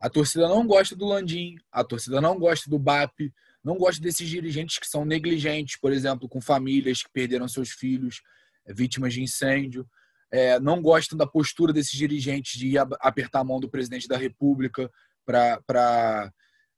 A 0.00 0.10
torcida 0.10 0.46
não 0.48 0.66
gosta 0.66 0.94
do 0.94 1.06
Landim, 1.06 1.56
a 1.72 1.82
torcida 1.82 2.20
não 2.20 2.38
gosta 2.38 2.68
do 2.68 2.78
BAP, 2.78 3.32
não 3.64 3.76
gosto 3.76 4.00
desses 4.00 4.28
dirigentes 4.28 4.78
que 4.78 4.86
são 4.86 5.04
negligentes, 5.04 5.78
por 5.80 5.92
exemplo, 5.92 6.28
com 6.28 6.40
famílias 6.40 7.02
que 7.02 7.10
perderam 7.10 7.48
seus 7.48 7.70
filhos, 7.70 8.20
é, 8.66 8.74
vítimas 8.74 9.14
de 9.14 9.22
incêndio. 9.22 9.88
É, 10.30 10.58
não 10.58 10.82
gostam 10.82 11.16
da 11.16 11.26
postura 11.26 11.72
desses 11.72 11.92
dirigentes 11.92 12.58
de 12.58 12.68
ir 12.68 12.78
apertar 13.00 13.40
a 13.40 13.44
mão 13.44 13.60
do 13.60 13.68
presidente 13.68 14.08
da 14.08 14.16
República 14.16 14.90
para 15.24 16.32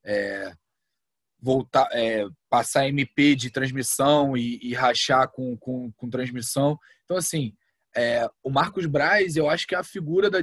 é, 0.05 0.53
voltar, 1.40 1.88
é, 1.92 2.26
passar 2.51 2.88
MP 2.88 3.34
de 3.34 3.51
transmissão 3.51 4.36
e, 4.36 4.59
e 4.62 4.74
rachar 4.74 5.28
com, 5.30 5.57
com, 5.57 5.90
com, 5.92 6.11
transmissão. 6.11 6.78
Então, 7.05 7.16
assim, 7.16 7.55
é, 7.96 8.28
o 8.42 8.51
Marcos 8.51 8.86
Braz, 8.86 9.36
eu 9.36 9.49
acho 9.49 9.66
que 9.66 9.74
é 9.74 9.78
a 9.78 9.84
figura 9.84 10.30
da, 10.30 10.38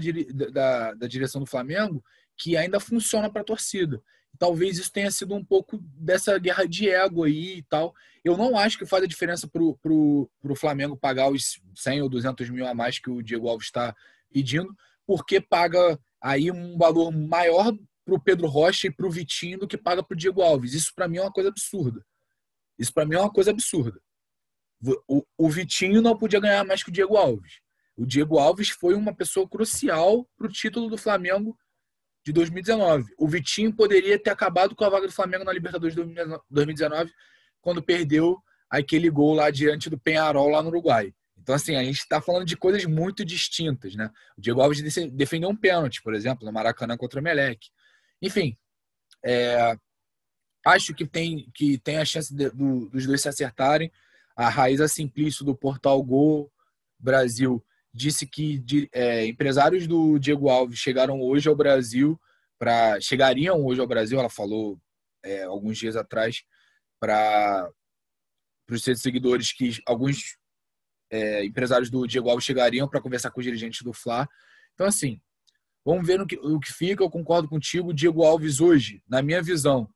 da, 0.51 0.93
da 0.93 1.07
direção 1.07 1.41
do 1.41 1.47
Flamengo 1.47 2.03
que 2.37 2.57
ainda 2.57 2.79
funciona 2.79 3.31
para 3.31 3.41
a 3.41 3.45
torcida 3.45 4.01
talvez 4.37 4.77
isso 4.77 4.91
tenha 4.91 5.11
sido 5.11 5.35
um 5.35 5.43
pouco 5.43 5.77
dessa 5.97 6.37
guerra 6.37 6.65
de 6.65 6.89
ego 6.89 7.23
aí 7.23 7.57
e 7.57 7.63
tal. 7.63 7.93
Eu 8.23 8.37
não 8.37 8.57
acho 8.57 8.77
que 8.77 8.85
faz 8.85 9.03
a 9.03 9.07
diferença 9.07 9.47
para 9.47 9.61
o 9.61 10.55
Flamengo 10.55 10.97
pagar 10.97 11.29
os 11.29 11.61
100 11.75 12.01
ou 12.01 12.09
200 12.09 12.49
mil 12.49 12.67
a 12.67 12.73
mais 12.73 12.99
que 12.99 13.09
o 13.09 13.21
Diego 13.21 13.47
Alves 13.47 13.67
está 13.67 13.95
pedindo, 14.31 14.75
porque 15.05 15.39
paga 15.39 15.99
aí 16.21 16.51
um 16.51 16.77
valor 16.77 17.11
maior 17.11 17.71
para 18.03 18.15
o 18.15 18.19
Pedro 18.19 18.47
Rocha 18.47 18.87
e 18.87 18.91
para 18.91 19.07
o 19.07 19.11
Vitinho 19.11 19.59
do 19.59 19.67
que 19.67 19.77
paga 19.77 20.03
para 20.03 20.15
o 20.15 20.17
Diego 20.17 20.41
Alves. 20.41 20.73
Isso 20.73 20.91
para 20.95 21.07
mim 21.07 21.17
é 21.17 21.21
uma 21.21 21.31
coisa 21.31 21.49
absurda. 21.49 22.05
Isso 22.77 22.93
para 22.93 23.05
mim 23.05 23.15
é 23.15 23.19
uma 23.19 23.31
coisa 23.31 23.51
absurda. 23.51 23.99
O, 25.07 25.25
o 25.37 25.49
Vitinho 25.49 26.01
não 26.01 26.17
podia 26.17 26.39
ganhar 26.39 26.63
mais 26.65 26.83
que 26.83 26.89
o 26.89 26.93
Diego 26.93 27.17
Alves. 27.17 27.59
O 27.97 28.05
Diego 28.05 28.37
Alves 28.37 28.69
foi 28.69 28.93
uma 28.93 29.15
pessoa 29.15 29.47
crucial 29.47 30.27
para 30.37 30.47
o 30.47 30.51
título 30.51 30.89
do 30.89 30.97
Flamengo 30.97 31.57
de 32.25 32.33
2019. 32.33 33.13
O 33.17 33.27
Vitinho 33.27 33.71
poderia 33.71 34.17
ter 34.17 34.31
acabado 34.31 34.75
com 34.75 34.83
a 34.83 34.89
vaga 34.89 35.05
do 35.05 35.13
Flamengo 35.13 35.43
na 35.43 35.53
Libertadores 35.53 35.95
de 35.95 36.03
2019, 36.49 37.11
quando 37.61 37.83
perdeu 37.83 38.41
aquele 38.67 39.09
gol 39.11 39.35
lá 39.35 39.51
diante 39.51 39.89
do 39.89 39.99
Penharol, 39.99 40.49
lá 40.49 40.61
no 40.63 40.69
Uruguai. 40.69 41.13
Então, 41.37 41.53
assim, 41.53 41.75
a 41.75 41.83
gente 41.83 41.99
está 41.99 42.19
falando 42.19 42.45
de 42.45 42.57
coisas 42.57 42.83
muito 42.85 43.23
distintas, 43.23 43.93
né? 43.93 44.09
O 44.35 44.41
Diego 44.41 44.59
Alves 44.59 44.81
defendeu 45.11 45.49
um 45.49 45.55
pênalti, 45.55 46.01
por 46.01 46.15
exemplo, 46.15 46.43
no 46.43 46.51
Maracanã 46.51 46.97
contra 46.97 47.19
o 47.19 47.23
Melec. 47.23 47.67
Enfim, 48.19 48.57
é, 49.23 49.77
acho 50.65 50.95
que 50.95 51.05
tem, 51.05 51.47
que 51.53 51.77
tem 51.77 51.97
a 51.97 52.05
chance 52.05 52.33
de, 52.33 52.49
do, 52.49 52.89
dos 52.89 53.05
dois 53.05 53.21
se 53.21 53.29
acertarem. 53.29 53.91
A 54.35 54.49
Raíza 54.49 54.87
Simplício 54.87 55.45
do 55.45 55.55
Portal 55.55 56.01
Gol 56.01 56.51
Brasil 56.97 57.63
disse 57.95 58.27
que 58.27 58.89
é, 58.93 59.25
empresários 59.25 59.87
do 59.87 60.19
Diego 60.19 60.49
Alves 60.49 60.77
chegaram 60.77 61.21
hoje 61.21 61.47
ao 61.47 61.55
Brasil 61.55 62.19
para 62.59 62.99
chegariam 62.99 63.63
hoje 63.63 63.79
ao 63.79 63.87
Brasil. 63.87 64.19
Ela 64.19 64.29
falou 64.29 64.79
é, 65.23 65.43
alguns 65.43 65.77
dias 65.77 65.95
atrás 65.95 66.43
para 66.99 67.69
os 68.69 68.83
seus 68.83 69.01
seguidores 69.01 69.53
que 69.53 69.79
alguns 69.85 70.37
é, 71.09 71.45
empresários 71.45 71.89
do 71.89 72.05
Diego 72.05 72.29
Alves 72.29 72.45
chegariam 72.45 72.87
para 72.87 73.01
conversar 73.01 73.31
com 73.31 73.39
os 73.39 73.45
dirigentes 73.45 73.81
do 73.81 73.93
Fla. 73.93 74.27
Então 74.73 74.85
assim, 74.85 75.21
vamos 75.85 76.05
ver 76.05 76.19
no 76.19 76.27
que, 76.27 76.35
o 76.35 76.59
que 76.59 76.73
fica. 76.73 77.01
Eu 77.01 77.09
concordo 77.09 77.47
contigo. 77.47 77.93
Diego 77.93 78.23
Alves 78.23 78.59
hoje, 78.59 79.01
na 79.07 79.21
minha 79.21 79.41
visão, 79.41 79.89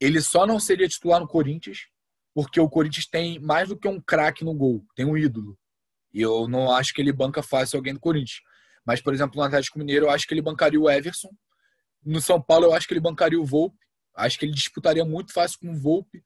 ele 0.00 0.22
só 0.22 0.46
não 0.46 0.58
seria 0.58 0.88
titular 0.88 1.20
no 1.20 1.28
Corinthians 1.28 1.88
porque 2.36 2.60
o 2.60 2.68
Corinthians 2.68 3.06
tem 3.06 3.38
mais 3.38 3.70
do 3.70 3.78
que 3.78 3.88
um 3.88 3.98
craque 3.98 4.44
no 4.44 4.52
gol, 4.52 4.84
tem 4.94 5.06
um 5.06 5.16
ídolo. 5.16 5.58
E 6.12 6.20
eu 6.20 6.48
não 6.48 6.72
acho 6.72 6.92
que 6.94 7.00
ele 7.00 7.12
banca 7.12 7.42
fácil 7.42 7.76
alguém 7.76 7.94
do 7.94 8.00
Corinthians. 8.00 8.40
Mas, 8.84 9.00
por 9.00 9.12
exemplo, 9.12 9.36
no 9.36 9.42
Atlético 9.42 9.78
Mineiro, 9.78 10.06
eu 10.06 10.10
acho 10.10 10.26
que 10.26 10.34
ele 10.34 10.42
bancaria 10.42 10.80
o 10.80 10.88
Everson. 10.88 11.30
No 12.04 12.20
São 12.20 12.40
Paulo, 12.40 12.66
eu 12.66 12.72
acho 12.72 12.86
que 12.86 12.94
ele 12.94 13.00
bancaria 13.00 13.40
o 13.40 13.44
Volpe. 13.44 13.76
Acho 14.14 14.38
que 14.38 14.46
ele 14.46 14.52
disputaria 14.52 15.04
muito 15.04 15.32
fácil 15.32 15.58
com 15.60 15.70
o 15.70 15.76
Volpe. 15.76 16.22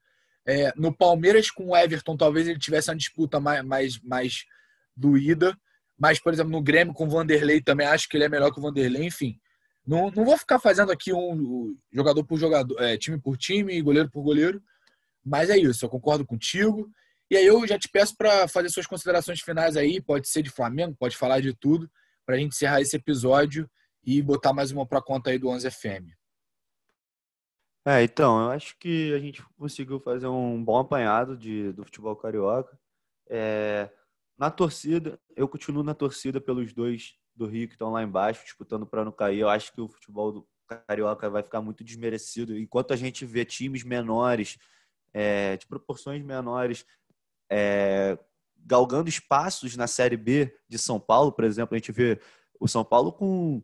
É, 0.47 0.71
no 0.75 0.95
Palmeiras, 0.95 1.49
com 1.49 1.69
o 1.69 1.75
Everton, 1.75 2.15
talvez 2.15 2.47
ele 2.47 2.59
tivesse 2.59 2.89
uma 2.89 2.95
disputa 2.95 3.39
mais, 3.39 3.63
mais, 3.63 4.01
mais 4.01 4.45
doída. 4.95 5.57
Mas, 5.97 6.19
por 6.19 6.33
exemplo, 6.33 6.51
no 6.51 6.61
Grêmio, 6.61 6.93
com 6.93 7.05
o 7.05 7.09
Vanderlei, 7.09 7.61
também 7.61 7.87
acho 7.87 8.07
que 8.07 8.17
ele 8.17 8.23
é 8.23 8.29
melhor 8.29 8.51
que 8.51 8.59
o 8.59 8.63
Vanderlei. 8.63 9.05
Enfim, 9.05 9.39
não, 9.85 10.11
não 10.11 10.23
vou 10.23 10.37
ficar 10.37 10.59
fazendo 10.59 10.91
aqui 10.91 11.13
um 11.13 11.75
jogador 11.91 12.23
por 12.23 12.37
jogador, 12.37 12.79
é, 12.81 12.97
time 12.97 13.19
por 13.19 13.37
time, 13.37 13.81
goleiro 13.81 14.09
por 14.09 14.23
goleiro. 14.23 14.61
Mas 15.23 15.49
é 15.49 15.57
isso, 15.57 15.85
eu 15.85 15.89
concordo 15.89 16.25
contigo. 16.25 16.89
E 17.31 17.37
aí 17.37 17.45
eu 17.45 17.65
já 17.65 17.79
te 17.79 17.87
peço 17.87 18.13
para 18.17 18.45
fazer 18.45 18.67
suas 18.67 18.85
considerações 18.85 19.39
finais 19.39 19.77
aí, 19.77 20.01
pode 20.01 20.27
ser 20.27 20.43
de 20.43 20.49
Flamengo, 20.49 20.97
pode 20.99 21.15
falar 21.15 21.39
de 21.39 21.55
tudo, 21.55 21.89
para 22.25 22.35
a 22.35 22.37
gente 22.37 22.49
encerrar 22.49 22.81
esse 22.81 22.93
episódio 22.97 23.71
e 24.03 24.21
botar 24.21 24.51
mais 24.51 24.69
uma 24.69 24.85
para 24.85 25.01
conta 25.01 25.29
aí 25.29 25.39
do 25.39 25.47
11 25.47 25.71
FM. 25.71 26.11
É, 27.87 28.03
então, 28.03 28.37
eu 28.41 28.51
acho 28.51 28.77
que 28.77 29.13
a 29.13 29.19
gente 29.19 29.41
conseguiu 29.57 29.97
fazer 30.01 30.27
um 30.27 30.61
bom 30.61 30.77
apanhado 30.77 31.37
de, 31.37 31.71
do 31.71 31.85
futebol 31.85 32.17
carioca. 32.17 32.77
É, 33.29 33.89
na 34.37 34.51
torcida, 34.51 35.17
eu 35.33 35.47
continuo 35.47 35.83
na 35.83 35.93
torcida 35.93 36.41
pelos 36.41 36.73
dois 36.73 37.13
do 37.33 37.45
Rio 37.45 37.69
que 37.69 37.75
estão 37.75 37.91
lá 37.91 38.03
embaixo, 38.03 38.43
disputando 38.43 38.85
para 38.85 39.05
não 39.05 39.11
cair. 39.13 39.39
Eu 39.39 39.47
acho 39.47 39.71
que 39.71 39.79
o 39.79 39.87
futebol 39.87 40.33
do 40.33 40.47
carioca 40.67 41.29
vai 41.29 41.41
ficar 41.41 41.61
muito 41.61 41.81
desmerecido. 41.81 42.57
Enquanto 42.57 42.91
a 42.91 42.97
gente 42.97 43.25
vê 43.25 43.45
times 43.45 43.85
menores, 43.85 44.57
é, 45.13 45.55
de 45.55 45.65
proporções 45.65 46.21
menores, 46.21 46.85
é, 47.51 48.17
galgando 48.65 49.09
espaços 49.09 49.75
na 49.75 49.85
Série 49.85 50.15
B 50.15 50.55
de 50.69 50.79
São 50.79 50.99
Paulo, 50.99 51.33
por 51.33 51.43
exemplo. 51.43 51.75
A 51.75 51.77
gente 51.77 51.91
vê 51.91 52.19
o 52.57 52.67
São 52.67 52.85
Paulo 52.85 53.11
com 53.11 53.61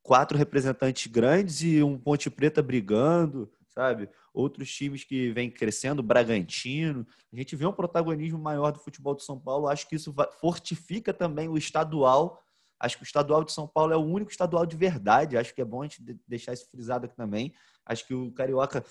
quatro 0.00 0.38
representantes 0.38 1.10
grandes 1.10 1.60
e 1.62 1.82
um 1.82 1.98
Ponte 1.98 2.30
Preta 2.30 2.62
brigando, 2.62 3.50
sabe? 3.68 4.08
Outros 4.32 4.72
times 4.72 5.02
que 5.02 5.32
vêm 5.32 5.50
crescendo, 5.50 6.04
Bragantino. 6.04 7.04
A 7.32 7.36
gente 7.36 7.56
vê 7.56 7.66
um 7.66 7.72
protagonismo 7.72 8.38
maior 8.38 8.70
do 8.70 8.78
futebol 8.78 9.16
de 9.16 9.24
São 9.24 9.38
Paulo. 9.38 9.66
Acho 9.66 9.88
que 9.88 9.96
isso 9.96 10.14
fortifica 10.40 11.12
também 11.12 11.48
o 11.48 11.58
estadual. 11.58 12.40
Acho 12.78 12.96
que 12.96 13.02
o 13.02 13.04
estadual 13.04 13.42
de 13.42 13.52
São 13.52 13.66
Paulo 13.66 13.92
é 13.92 13.96
o 13.96 14.04
único 14.04 14.30
estadual 14.30 14.64
de 14.64 14.76
verdade. 14.76 15.36
Acho 15.36 15.52
que 15.52 15.60
é 15.60 15.64
bom 15.64 15.82
a 15.82 15.84
gente 15.84 16.00
deixar 16.28 16.52
isso 16.52 16.70
frisado 16.70 17.06
aqui 17.06 17.16
também. 17.16 17.52
Acho 17.84 18.06
que 18.06 18.14
o 18.14 18.30
Carioca 18.30 18.84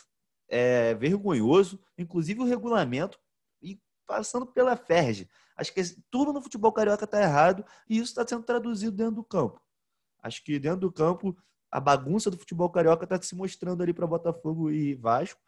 é 0.49 0.93
vergonhoso. 0.95 1.79
Inclusive 1.97 2.41
o 2.41 2.45
regulamento 2.45 3.17
passando 4.09 4.47
pela 4.47 4.75
Ferge. 4.75 5.29
Acho 5.55 5.71
que 5.71 5.83
tudo 6.09 6.33
no 6.33 6.41
futebol 6.41 6.73
carioca 6.73 7.05
está 7.05 7.21
errado 7.21 7.63
e 7.87 7.97
isso 7.97 8.05
está 8.05 8.27
sendo 8.27 8.43
traduzido 8.43 8.91
dentro 8.91 9.17
do 9.17 9.23
campo. 9.23 9.61
Acho 10.23 10.43
que 10.43 10.57
dentro 10.57 10.79
do 10.79 10.91
campo 10.91 11.37
a 11.69 11.79
bagunça 11.79 12.31
do 12.31 12.37
futebol 12.37 12.71
carioca 12.71 13.03
está 13.03 13.21
se 13.21 13.35
mostrando 13.35 13.83
ali 13.83 13.93
para 13.93 14.07
Botafogo 14.07 14.71
e 14.71 14.95
Vasco. 14.95 15.39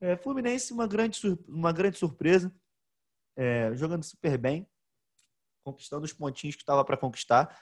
É, 0.00 0.16
Fluminense, 0.16 0.72
uma 0.72 0.88
grande, 0.88 1.20
uma 1.46 1.72
grande 1.72 1.98
surpresa, 1.98 2.52
é, 3.36 3.72
jogando 3.76 4.02
super 4.02 4.36
bem. 4.36 4.66
conquistando 5.62 6.04
os 6.04 6.12
pontinhos 6.12 6.56
que 6.56 6.62
estava 6.62 6.84
para 6.84 6.96
conquistar. 6.96 7.56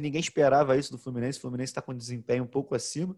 Ninguém 0.00 0.20
esperava 0.20 0.78
isso 0.78 0.92
do 0.92 0.98
Fluminense. 0.98 1.38
O 1.38 1.42
Fluminense 1.42 1.72
está 1.72 1.82
com 1.82 1.92
desempenho 1.94 2.44
um 2.44 2.46
pouco 2.46 2.74
acima. 2.74 3.14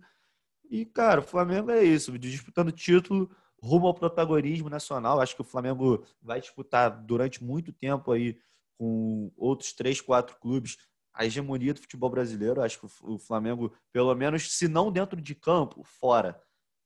E, 0.69 0.85
cara, 0.85 1.21
o 1.21 1.23
Flamengo 1.23 1.71
é 1.71 1.85
isso, 1.85 2.19
disputando 2.19 2.73
título 2.73 3.31
rumo 3.65 3.87
ao 3.87 3.95
protagonismo 3.95 4.69
nacional. 4.69 5.21
Acho 5.21 5.35
que 5.35 5.41
o 5.41 5.45
Flamengo 5.45 6.05
vai 6.23 6.41
disputar 6.41 6.91
durante 7.05 7.43
muito 7.43 7.73
tempo 7.73 8.13
aí 8.13 8.39
com 8.79 9.33
outros 9.37 9.73
três, 9.73 10.01
quatro 10.01 10.37
clubes 10.37 10.77
a 11.15 11.25
hegemonia 11.25 11.73
do 11.73 11.81
futebol 11.81 12.11
brasileiro. 12.11 12.61
Acho 12.61 12.81
que 12.81 12.87
o 13.03 13.19
Flamengo, 13.19 13.73
pelo 13.93 14.15
menos, 14.15 14.53
se 14.53 14.67
não 14.67 14.91
dentro 14.91 15.21
de 15.21 15.35
campo, 15.35 15.83
fora. 15.85 16.41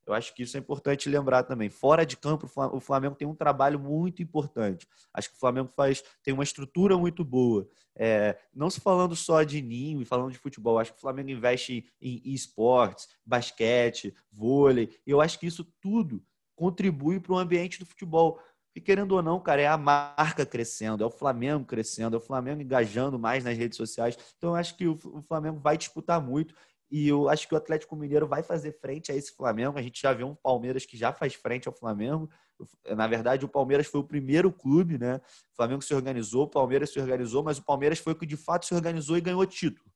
Eu 0.05 0.13
acho 0.13 0.33
que 0.33 0.41
isso 0.41 0.57
é 0.57 0.59
importante 0.59 1.09
lembrar 1.09 1.43
também. 1.43 1.69
Fora 1.69 2.05
de 2.05 2.17
campo, 2.17 2.49
o 2.73 2.79
Flamengo 2.79 3.15
tem 3.15 3.27
um 3.27 3.35
trabalho 3.35 3.79
muito 3.79 4.23
importante. 4.23 4.87
Acho 5.13 5.29
que 5.29 5.35
o 5.35 5.39
Flamengo 5.39 5.69
faz 5.75 6.03
tem 6.23 6.33
uma 6.33 6.43
estrutura 6.43 6.97
muito 6.97 7.23
boa. 7.23 7.67
É, 7.95 8.37
não 8.53 8.69
se 8.69 8.79
falando 8.79 9.15
só 9.15 9.43
de 9.43 9.61
ninho 9.61 10.01
e 10.01 10.05
falando 10.05 10.31
de 10.31 10.37
futebol, 10.37 10.79
acho 10.79 10.93
que 10.93 10.97
o 10.97 11.01
Flamengo 11.01 11.29
investe 11.29 11.85
em 12.01 12.21
esportes, 12.33 13.07
basquete, 13.25 14.15
vôlei. 14.31 14.97
Eu 15.05 15.21
acho 15.21 15.39
que 15.39 15.45
isso 15.45 15.63
tudo 15.79 16.23
contribui 16.59 17.21
para 17.21 17.31
o 17.31 17.37
ambiente 17.37 17.79
do 17.79 17.85
futebol. 17.85 18.37
E 18.75 18.81
querendo 18.81 19.13
ou 19.13 19.23
não, 19.23 19.39
cara, 19.39 19.61
é 19.61 19.67
a 19.67 19.77
marca 19.77 20.45
crescendo, 20.45 21.03
é 21.03 21.07
o 21.07 21.09
Flamengo 21.09 21.65
crescendo, 21.65 22.15
é 22.15 22.19
o 22.19 22.21
Flamengo 22.21 22.61
engajando 22.61 23.17
mais 23.17 23.45
nas 23.45 23.57
redes 23.57 23.77
sociais. 23.77 24.17
Então, 24.37 24.51
eu 24.51 24.55
acho 24.55 24.75
que 24.75 24.85
o 24.85 25.23
Flamengo 25.27 25.57
vai 25.59 25.77
disputar 25.77 26.21
muito. 26.21 26.53
E 26.91 27.07
eu 27.07 27.29
acho 27.29 27.47
que 27.47 27.53
o 27.53 27.57
Atlético 27.57 27.95
Mineiro 27.95 28.27
vai 28.27 28.43
fazer 28.43 28.73
frente 28.73 29.11
a 29.11 29.15
esse 29.15 29.35
Flamengo. 29.35 29.77
A 29.77 29.81
gente 29.81 30.01
já 30.01 30.11
viu 30.11 30.27
um 30.27 30.35
Palmeiras 30.35 30.85
que 30.85 30.97
já 30.97 31.13
faz 31.13 31.33
frente 31.33 31.67
ao 31.67 31.73
Flamengo. 31.73 32.29
Na 32.95 33.07
verdade, 33.07 33.45
o 33.45 33.47
Palmeiras 33.47 33.87
foi 33.87 34.01
o 34.01 34.03
primeiro 34.03 34.51
clube, 34.51 34.97
né? 34.97 35.21
O 35.53 35.55
Flamengo 35.55 35.81
se 35.81 35.93
organizou, 35.93 36.43
o 36.43 36.49
Palmeiras 36.49 36.91
se 36.91 36.99
organizou, 36.99 37.43
mas 37.43 37.57
o 37.57 37.63
Palmeiras 37.63 37.99
foi 37.99 38.13
o 38.13 38.15
que 38.15 38.25
de 38.25 38.35
fato 38.35 38.65
se 38.65 38.73
organizou 38.73 39.17
e 39.17 39.21
ganhou 39.21 39.45
título. 39.45 39.89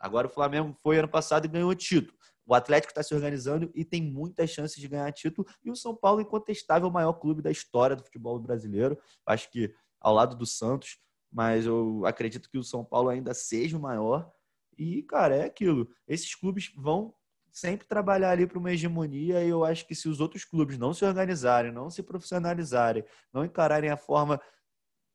Agora 0.00 0.26
o 0.26 0.30
Flamengo 0.30 0.74
foi 0.82 0.98
ano 0.98 1.08
passado 1.08 1.44
e 1.44 1.48
ganhou 1.48 1.74
título. 1.74 2.18
O 2.46 2.54
Atlético 2.54 2.90
está 2.90 3.02
se 3.02 3.14
organizando 3.14 3.70
e 3.74 3.84
tem 3.84 4.02
muitas 4.02 4.50
chances 4.50 4.78
de 4.80 4.88
ganhar 4.88 5.10
título. 5.12 5.46
E 5.64 5.70
o 5.70 5.76
São 5.76 5.94
Paulo, 5.94 6.20
incontestável, 6.20 6.86
é 6.86 6.90
o 6.90 6.92
maior 6.92 7.14
clube 7.14 7.40
da 7.40 7.50
história 7.50 7.96
do 7.96 8.04
futebol 8.04 8.38
brasileiro. 8.38 8.98
Acho 9.26 9.50
que 9.50 9.74
ao 10.00 10.14
lado 10.14 10.36
do 10.36 10.44
Santos, 10.44 10.98
mas 11.32 11.66
eu 11.66 12.04
acredito 12.04 12.50
que 12.50 12.58
o 12.58 12.62
São 12.62 12.84
Paulo 12.84 13.08
ainda 13.08 13.32
seja 13.32 13.76
o 13.76 13.80
maior. 13.80 14.30
E, 14.76 15.02
cara, 15.02 15.36
é 15.36 15.44
aquilo. 15.44 15.88
Esses 16.06 16.34
clubes 16.34 16.72
vão 16.76 17.14
sempre 17.50 17.86
trabalhar 17.86 18.30
ali 18.30 18.46
para 18.46 18.58
uma 18.58 18.72
hegemonia 18.72 19.42
e 19.44 19.48
eu 19.48 19.64
acho 19.64 19.86
que 19.86 19.94
se 19.94 20.08
os 20.08 20.20
outros 20.20 20.44
clubes 20.44 20.76
não 20.76 20.92
se 20.92 21.04
organizarem, 21.04 21.70
não 21.70 21.88
se 21.88 22.02
profissionalizarem, 22.02 23.04
não 23.32 23.44
encararem 23.44 23.90
a 23.90 23.96
forma 23.96 24.40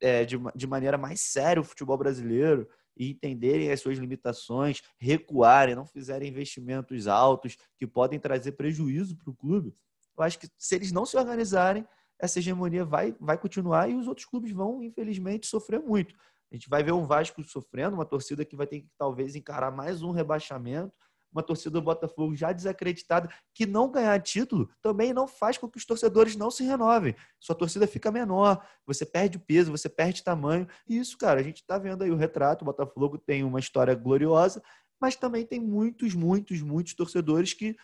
é, 0.01 0.23
de, 0.23 0.38
de 0.55 0.65
maneira 0.65 0.97
mais 0.97 1.19
séria 1.19 1.59
o 1.59 1.65
futebol 1.65 1.97
brasileiro, 1.97 2.67
e 2.99 3.09
entenderem 3.09 3.71
as 3.71 3.79
suas 3.79 3.97
limitações, 3.97 4.81
recuarem, 4.99 5.73
não 5.73 5.85
fizerem 5.85 6.29
investimentos 6.29 7.07
altos 7.07 7.57
que 7.77 7.87
podem 7.87 8.19
trazer 8.19 8.51
prejuízo 8.51 9.17
para 9.17 9.31
o 9.31 9.35
clube, 9.35 9.73
eu 10.17 10.23
acho 10.23 10.37
que 10.37 10.49
se 10.57 10.75
eles 10.75 10.91
não 10.91 11.05
se 11.05 11.15
organizarem, 11.15 11.87
essa 12.19 12.39
hegemonia 12.39 12.83
vai, 12.83 13.15
vai 13.17 13.37
continuar 13.37 13.89
e 13.89 13.95
os 13.95 14.05
outros 14.05 14.25
clubes 14.25 14.51
vão, 14.51 14.83
infelizmente, 14.83 15.47
sofrer 15.47 15.79
muito. 15.79 16.13
A 16.51 16.55
gente 16.55 16.67
vai 16.67 16.83
ver 16.83 16.91
um 16.91 17.05
Vasco 17.05 17.41
sofrendo, 17.43 17.95
uma 17.95 18.05
torcida 18.05 18.43
que 18.43 18.55
vai 18.55 18.67
ter 18.67 18.81
que 18.81 18.89
talvez 18.97 19.35
encarar 19.35 19.71
mais 19.71 20.01
um 20.01 20.11
rebaixamento, 20.11 20.91
uma 21.32 21.43
torcida 21.43 21.71
do 21.71 21.82
Botafogo 21.82 22.36
já 22.36 22.51
desacreditada, 22.51 23.30
que 23.53 23.65
não 23.65 23.91
ganhar 23.91 24.19
título 24.21 24.69
também 24.82 25.13
não 25.13 25.27
faz 25.27 25.57
com 25.57 25.69
que 25.69 25.77
os 25.77 25.86
torcedores 25.86 26.36
não 26.36 26.49
se 26.49 26.63
renovem. 26.63 27.15
Sua 27.39 27.55
torcida 27.55 27.88
fica 27.88 28.11
menor, 28.11 28.65
você 28.86 29.05
perde 29.05 29.38
peso, 29.38 29.71
você 29.71 29.88
perde 29.88 30.23
tamanho. 30.23 30.67
E 30.88 30.97
isso, 30.97 31.17
cara, 31.17 31.39
a 31.39 31.43
gente 31.43 31.57
está 31.57 31.77
vendo 31.77 32.03
aí 32.03 32.11
o 32.11 32.15
retrato. 32.15 32.63
O 32.63 32.65
Botafogo 32.65 33.17
tem 33.17 33.43
uma 33.43 33.59
história 33.59 33.93
gloriosa, 33.93 34.61
mas 34.99 35.15
também 35.15 35.45
tem 35.45 35.59
muitos, 35.59 36.13
muitos, 36.13 36.61
muitos 36.61 36.93
torcedores 36.93 37.53
que 37.53 37.75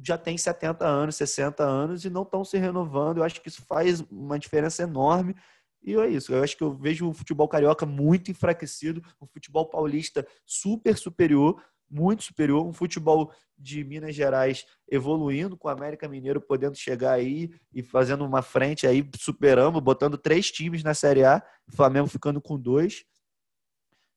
já 0.00 0.16
têm 0.16 0.38
70 0.38 0.86
anos, 0.86 1.16
60 1.16 1.64
anos 1.64 2.04
e 2.04 2.10
não 2.10 2.22
estão 2.22 2.44
se 2.44 2.56
renovando. 2.56 3.18
Eu 3.18 3.24
acho 3.24 3.40
que 3.40 3.48
isso 3.48 3.62
faz 3.62 4.00
uma 4.10 4.38
diferença 4.38 4.82
enorme. 4.82 5.34
E 5.82 5.94
é 5.94 6.08
isso. 6.08 6.32
Eu 6.32 6.42
acho 6.42 6.56
que 6.56 6.62
eu 6.62 6.72
vejo 6.72 7.08
o 7.08 7.14
futebol 7.14 7.48
carioca 7.48 7.84
muito 7.84 8.30
enfraquecido, 8.30 9.02
o 9.20 9.26
futebol 9.26 9.66
paulista 9.66 10.26
super 10.44 10.96
superior 10.96 11.60
muito 11.90 12.24
superior, 12.24 12.66
um 12.66 12.72
futebol 12.72 13.32
de 13.56 13.82
Minas 13.82 14.14
Gerais 14.14 14.64
evoluindo, 14.88 15.56
com 15.56 15.68
o 15.68 15.70
América 15.70 16.08
Mineiro 16.08 16.40
podendo 16.40 16.76
chegar 16.76 17.12
aí 17.12 17.50
e 17.72 17.82
fazendo 17.82 18.24
uma 18.24 18.42
frente 18.42 18.86
aí, 18.86 19.08
superando, 19.16 19.80
botando 19.80 20.16
três 20.16 20.50
times 20.50 20.82
na 20.82 20.94
Série 20.94 21.24
A, 21.24 21.42
o 21.66 21.74
Flamengo 21.74 22.06
ficando 22.06 22.40
com 22.40 22.58
dois. 22.58 23.04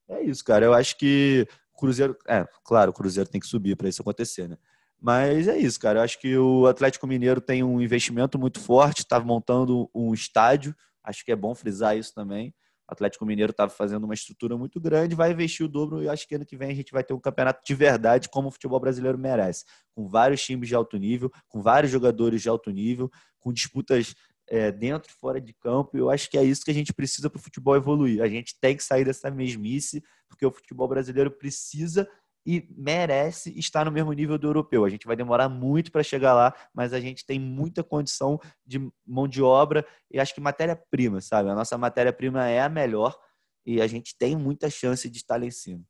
É 0.07 0.21
isso, 0.21 0.43
cara. 0.43 0.65
Eu 0.65 0.73
acho 0.73 0.97
que 0.97 1.47
o 1.73 1.77
Cruzeiro. 1.77 2.17
É, 2.27 2.45
claro, 2.63 2.91
o 2.91 2.93
Cruzeiro 2.93 3.29
tem 3.29 3.41
que 3.41 3.47
subir 3.47 3.75
para 3.75 3.89
isso 3.89 4.01
acontecer, 4.01 4.47
né? 4.47 4.57
Mas 4.99 5.47
é 5.47 5.57
isso, 5.57 5.79
cara. 5.79 5.99
Eu 5.99 6.03
acho 6.03 6.19
que 6.19 6.37
o 6.37 6.67
Atlético 6.67 7.07
Mineiro 7.07 7.41
tem 7.41 7.63
um 7.63 7.81
investimento 7.81 8.37
muito 8.37 8.59
forte, 8.59 8.99
está 8.99 9.19
montando 9.19 9.89
um 9.95 10.13
estádio. 10.13 10.75
Acho 11.03 11.25
que 11.25 11.31
é 11.31 11.35
bom 11.35 11.55
frisar 11.55 11.97
isso 11.97 12.13
também. 12.13 12.53
Atlético 12.91 13.25
Mineiro 13.25 13.51
estava 13.51 13.71
fazendo 13.71 14.03
uma 14.03 14.13
estrutura 14.13 14.57
muito 14.57 14.79
grande, 14.79 15.15
vai 15.15 15.31
investir 15.31 15.65
o 15.65 15.69
dobro 15.69 16.03
e 16.03 16.09
acho 16.09 16.27
que 16.27 16.35
ano 16.35 16.45
que 16.45 16.57
vem 16.57 16.71
a 16.71 16.75
gente 16.75 16.91
vai 16.91 17.03
ter 17.03 17.13
um 17.13 17.19
campeonato 17.19 17.61
de 17.65 17.73
verdade 17.73 18.27
como 18.27 18.49
o 18.49 18.51
futebol 18.51 18.79
brasileiro 18.79 19.17
merece, 19.17 19.63
com 19.95 20.07
vários 20.07 20.43
times 20.43 20.67
de 20.67 20.75
alto 20.75 20.97
nível, 20.97 21.31
com 21.47 21.61
vários 21.61 21.91
jogadores 21.91 22.41
de 22.41 22.49
alto 22.49 22.69
nível, 22.69 23.09
com 23.39 23.53
disputas 23.53 24.13
é, 24.49 24.69
dentro 24.71 25.09
e 25.09 25.13
fora 25.13 25.39
de 25.39 25.53
campo. 25.53 25.97
Eu 25.97 26.09
acho 26.09 26.29
que 26.29 26.37
é 26.37 26.43
isso 26.43 26.65
que 26.65 26.71
a 26.71 26.73
gente 26.73 26.93
precisa 26.93 27.29
para 27.29 27.39
o 27.39 27.41
futebol 27.41 27.75
evoluir. 27.75 28.21
A 28.21 28.27
gente 28.27 28.59
tem 28.59 28.75
que 28.75 28.83
sair 28.83 29.05
dessa 29.05 29.31
mesmice, 29.31 30.03
porque 30.27 30.45
o 30.45 30.51
futebol 30.51 30.87
brasileiro 30.87 31.31
precisa 31.31 32.07
e 32.45 32.67
merece 32.75 33.57
estar 33.57 33.85
no 33.85 33.91
mesmo 33.91 34.11
nível 34.13 34.37
do 34.37 34.47
europeu. 34.47 34.83
A 34.83 34.89
gente 34.89 35.05
vai 35.05 35.15
demorar 35.15 35.47
muito 35.47 35.91
para 35.91 36.03
chegar 36.03 36.33
lá, 36.33 36.53
mas 36.73 36.93
a 36.93 36.99
gente 36.99 37.25
tem 37.25 37.39
muita 37.39 37.83
condição 37.83 38.39
de 38.65 38.79
mão 39.05 39.27
de 39.27 39.41
obra 39.41 39.85
e 40.09 40.19
acho 40.19 40.33
que 40.33 40.41
matéria-prima, 40.41 41.21
sabe? 41.21 41.49
A 41.49 41.55
nossa 41.55 41.77
matéria-prima 41.77 42.47
é 42.47 42.61
a 42.61 42.69
melhor 42.69 43.17
e 43.65 43.81
a 43.81 43.87
gente 43.87 44.15
tem 44.17 44.35
muita 44.35 44.69
chance 44.69 45.09
de 45.09 45.17
estar 45.17 45.39
lá 45.39 45.45
em 45.45 45.51
cima. 45.51 45.83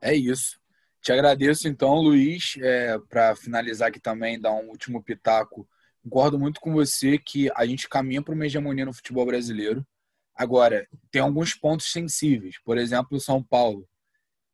É 0.00 0.14
isso. 0.14 0.58
Te 1.02 1.12
agradeço 1.12 1.68
então, 1.68 1.96
Luiz, 1.96 2.56
é, 2.62 2.98
para 3.10 3.36
finalizar 3.36 3.88
aqui 3.88 4.00
também, 4.00 4.40
dar 4.40 4.52
um 4.52 4.70
último 4.70 5.02
pitaco. 5.02 5.68
Concordo 6.02 6.38
muito 6.38 6.60
com 6.60 6.72
você 6.72 7.18
que 7.18 7.50
a 7.54 7.66
gente 7.66 7.88
caminha 7.88 8.22
para 8.22 8.34
uma 8.34 8.46
hegemonia 8.46 8.86
no 8.86 8.92
futebol 8.92 9.26
brasileiro. 9.26 9.86
Agora, 10.34 10.86
tem 11.10 11.20
alguns 11.20 11.54
pontos 11.54 11.92
sensíveis. 11.92 12.56
Por 12.64 12.78
exemplo, 12.78 13.18
o 13.18 13.20
São 13.20 13.42
Paulo 13.42 13.86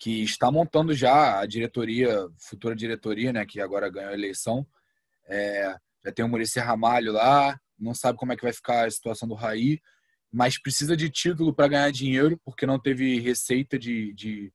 que 0.01 0.23
está 0.25 0.51
montando 0.51 0.95
já 0.95 1.41
a 1.41 1.47
diretoria, 1.47 2.27
futura 2.39 2.75
diretoria, 2.75 3.35
né, 3.35 3.45
que 3.45 3.61
agora 3.61 3.91
ganhou 3.91 4.11
a 4.11 4.15
eleição. 4.15 4.67
É, 5.29 5.77
já 6.03 6.11
tem 6.11 6.25
o 6.25 6.29
Muricy 6.29 6.59
Ramalho 6.59 7.13
lá, 7.13 7.61
não 7.79 7.95
sabe 7.95 8.19
como 8.19 8.33
é 8.33 8.37
que 8.37 8.43
vai 8.43 8.53
ficar 8.53 8.87
a 8.87 8.91
situação 8.91 9.29
do 9.29 9.35
Raí, 9.35 9.79
mas 10.33 10.61
precisa 10.61 10.97
de 10.97 11.11
título 11.11 11.55
para 11.55 11.69
ganhar 11.69 11.93
dinheiro, 11.93 12.41
porque 12.45 12.65
não 12.65 12.81
teve 12.81 13.21
receita 13.21 13.79
de, 13.79 14.15
de, 14.15 14.51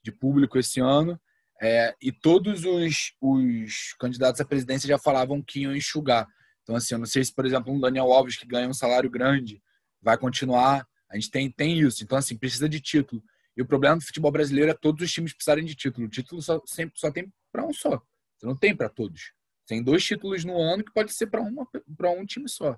de 0.00 0.12
público 0.12 0.58
esse 0.58 0.80
ano. 0.80 1.20
É, 1.60 1.94
e 2.00 2.12
todos 2.12 2.64
os, 2.64 3.12
os 3.20 3.94
candidatos 3.98 4.40
à 4.40 4.44
presidência 4.44 4.86
já 4.86 4.98
falavam 4.98 5.42
que 5.42 5.62
iam 5.62 5.74
enxugar. 5.74 6.26
Então, 6.62 6.76
assim, 6.76 6.94
eu 6.94 6.98
não 6.98 7.06
sei 7.06 7.24
se, 7.24 7.34
por 7.34 7.44
exemplo, 7.44 7.72
um 7.72 7.80
Daniel 7.80 8.12
Alves 8.12 8.36
que 8.36 8.46
ganha 8.46 8.68
um 8.68 8.74
salário 8.74 9.10
grande 9.10 9.60
vai 10.00 10.16
continuar. 10.16 10.86
A 11.10 11.14
gente 11.16 11.30
tem, 11.30 11.50
tem 11.50 11.80
isso. 11.80 12.04
Então, 12.04 12.16
assim, 12.16 12.36
precisa 12.36 12.68
de 12.68 12.80
título. 12.80 13.22
E 13.56 13.62
o 13.62 13.66
problema 13.66 13.96
do 13.96 14.04
futebol 14.04 14.32
brasileiro 14.32 14.70
é 14.70 14.74
todos 14.74 15.04
os 15.04 15.12
times 15.12 15.32
precisarem 15.32 15.64
de 15.64 15.74
título. 15.74 16.06
O 16.06 16.10
título 16.10 16.42
só, 16.42 16.60
sempre, 16.66 16.98
só 16.98 17.10
tem 17.10 17.32
para 17.52 17.64
um 17.64 17.72
só. 17.72 18.02
Você 18.36 18.46
não 18.46 18.56
tem 18.56 18.74
para 18.74 18.88
todos. 18.88 19.32
Tem 19.66 19.82
dois 19.82 20.04
títulos 20.04 20.44
no 20.44 20.60
ano 20.60 20.84
que 20.84 20.92
pode 20.92 21.12
ser 21.12 21.28
para 21.28 22.10
um 22.10 22.26
time 22.26 22.48
só. 22.48 22.76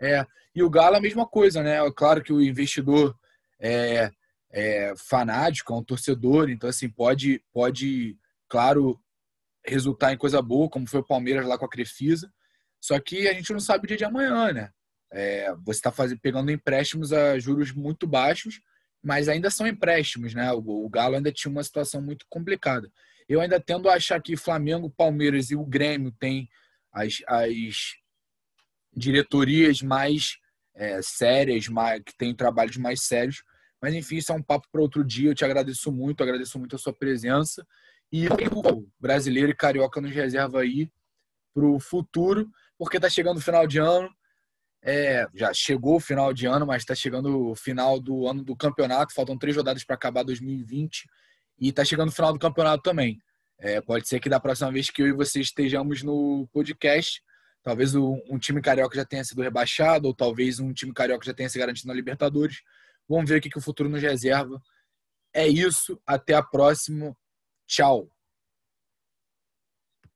É, 0.00 0.26
e 0.54 0.62
o 0.62 0.70
Galo 0.70 0.94
é 0.94 0.98
a 0.98 1.02
mesma 1.02 1.26
coisa, 1.26 1.62
né? 1.62 1.84
É 1.84 1.90
claro 1.90 2.22
que 2.22 2.32
o 2.32 2.40
investidor 2.40 3.18
é, 3.58 4.10
é 4.50 4.94
fanático, 4.96 5.72
é 5.72 5.76
um 5.76 5.84
torcedor, 5.84 6.48
então 6.50 6.68
assim 6.68 6.88
pode, 6.88 7.42
pode, 7.52 8.16
claro, 8.48 9.00
resultar 9.64 10.12
em 10.12 10.18
coisa 10.18 10.40
boa, 10.40 10.68
como 10.68 10.86
foi 10.86 11.00
o 11.00 11.06
Palmeiras 11.06 11.46
lá 11.46 11.58
com 11.58 11.64
a 11.64 11.70
Crefisa. 11.70 12.32
Só 12.80 12.98
que 13.00 13.26
a 13.26 13.32
gente 13.32 13.52
não 13.52 13.60
sabe 13.60 13.84
o 13.84 13.88
dia 13.88 13.96
de 13.96 14.04
amanhã, 14.04 14.52
né? 14.52 14.70
É, 15.10 15.54
você 15.64 15.78
está 15.78 15.92
pegando 16.20 16.50
empréstimos 16.50 17.12
a 17.12 17.38
juros 17.38 17.72
muito 17.72 18.06
baixos 18.06 18.60
mas 19.02 19.28
ainda 19.28 19.50
são 19.50 19.66
empréstimos, 19.66 20.34
né? 20.34 20.52
O, 20.52 20.84
o 20.84 20.88
Galo 20.88 21.16
ainda 21.16 21.32
tinha 21.32 21.50
uma 21.50 21.62
situação 21.62 22.00
muito 22.00 22.26
complicada. 22.28 22.90
Eu 23.28 23.40
ainda 23.40 23.60
tendo 23.60 23.88
a 23.88 23.94
achar 23.94 24.20
que 24.20 24.36
Flamengo, 24.36 24.90
Palmeiras 24.90 25.50
e 25.50 25.56
o 25.56 25.64
Grêmio 25.64 26.12
têm 26.12 26.48
as, 26.92 27.22
as 27.26 27.94
diretorias 28.94 29.82
mais 29.82 30.38
é, 30.74 31.00
sérias, 31.02 31.68
mais, 31.68 32.02
que 32.02 32.16
têm 32.16 32.34
trabalhos 32.34 32.76
mais 32.76 33.02
sérios. 33.02 33.42
Mas 33.80 33.94
enfim, 33.94 34.16
isso 34.16 34.32
é 34.32 34.34
um 34.34 34.42
papo 34.42 34.66
para 34.70 34.80
outro 34.80 35.04
dia. 35.04 35.30
Eu 35.30 35.34
te 35.34 35.44
agradeço 35.44 35.92
muito, 35.92 36.22
agradeço 36.22 36.58
muito 36.58 36.76
a 36.76 36.78
sua 36.78 36.92
presença. 36.92 37.66
E 38.12 38.26
o 38.28 38.88
brasileiro 38.98 39.50
e 39.50 39.56
carioca 39.56 40.00
nos 40.00 40.12
reserva 40.12 40.60
aí 40.60 40.90
para 41.52 41.66
o 41.66 41.80
futuro, 41.80 42.48
porque 42.78 42.98
está 42.98 43.08
chegando 43.08 43.38
o 43.38 43.42
final 43.42 43.66
de 43.66 43.78
ano. 43.78 44.08
É, 44.88 45.26
já 45.34 45.52
chegou 45.52 45.96
o 45.96 46.00
final 46.00 46.32
de 46.32 46.46
ano, 46.46 46.64
mas 46.64 46.82
está 46.82 46.94
chegando 46.94 47.50
o 47.50 47.56
final 47.56 47.98
do 47.98 48.28
ano 48.28 48.44
do 48.44 48.54
campeonato. 48.54 49.12
Faltam 49.12 49.36
três 49.36 49.56
rodadas 49.56 49.82
para 49.84 49.96
acabar 49.96 50.22
2020 50.22 51.04
e 51.58 51.70
está 51.70 51.84
chegando 51.84 52.10
o 52.10 52.12
final 52.12 52.32
do 52.32 52.38
campeonato 52.38 52.84
também. 52.84 53.18
É, 53.58 53.80
pode 53.80 54.06
ser 54.06 54.20
que 54.20 54.28
da 54.28 54.38
próxima 54.38 54.70
vez 54.70 54.88
que 54.88 55.02
eu 55.02 55.08
e 55.08 55.12
você 55.12 55.40
estejamos 55.40 56.04
no 56.04 56.48
podcast, 56.52 57.20
talvez 57.64 57.96
um 57.96 58.38
time 58.38 58.62
carioca 58.62 58.94
já 58.94 59.04
tenha 59.04 59.24
sido 59.24 59.42
rebaixado, 59.42 60.06
ou 60.06 60.14
talvez 60.14 60.60
um 60.60 60.72
time 60.72 60.92
carioca 60.92 61.26
já 61.26 61.34
tenha 61.34 61.48
se 61.48 61.58
garantido 61.58 61.88
na 61.88 61.94
Libertadores. 61.94 62.62
Vamos 63.08 63.28
ver 63.28 63.38
o 63.38 63.40
que, 63.40 63.50
que 63.50 63.58
o 63.58 63.62
futuro 63.62 63.88
nos 63.88 64.00
reserva. 64.00 64.62
É 65.34 65.48
isso. 65.48 66.00
Até 66.06 66.34
a 66.34 66.42
próxima. 66.42 67.16
Tchau. 67.66 68.08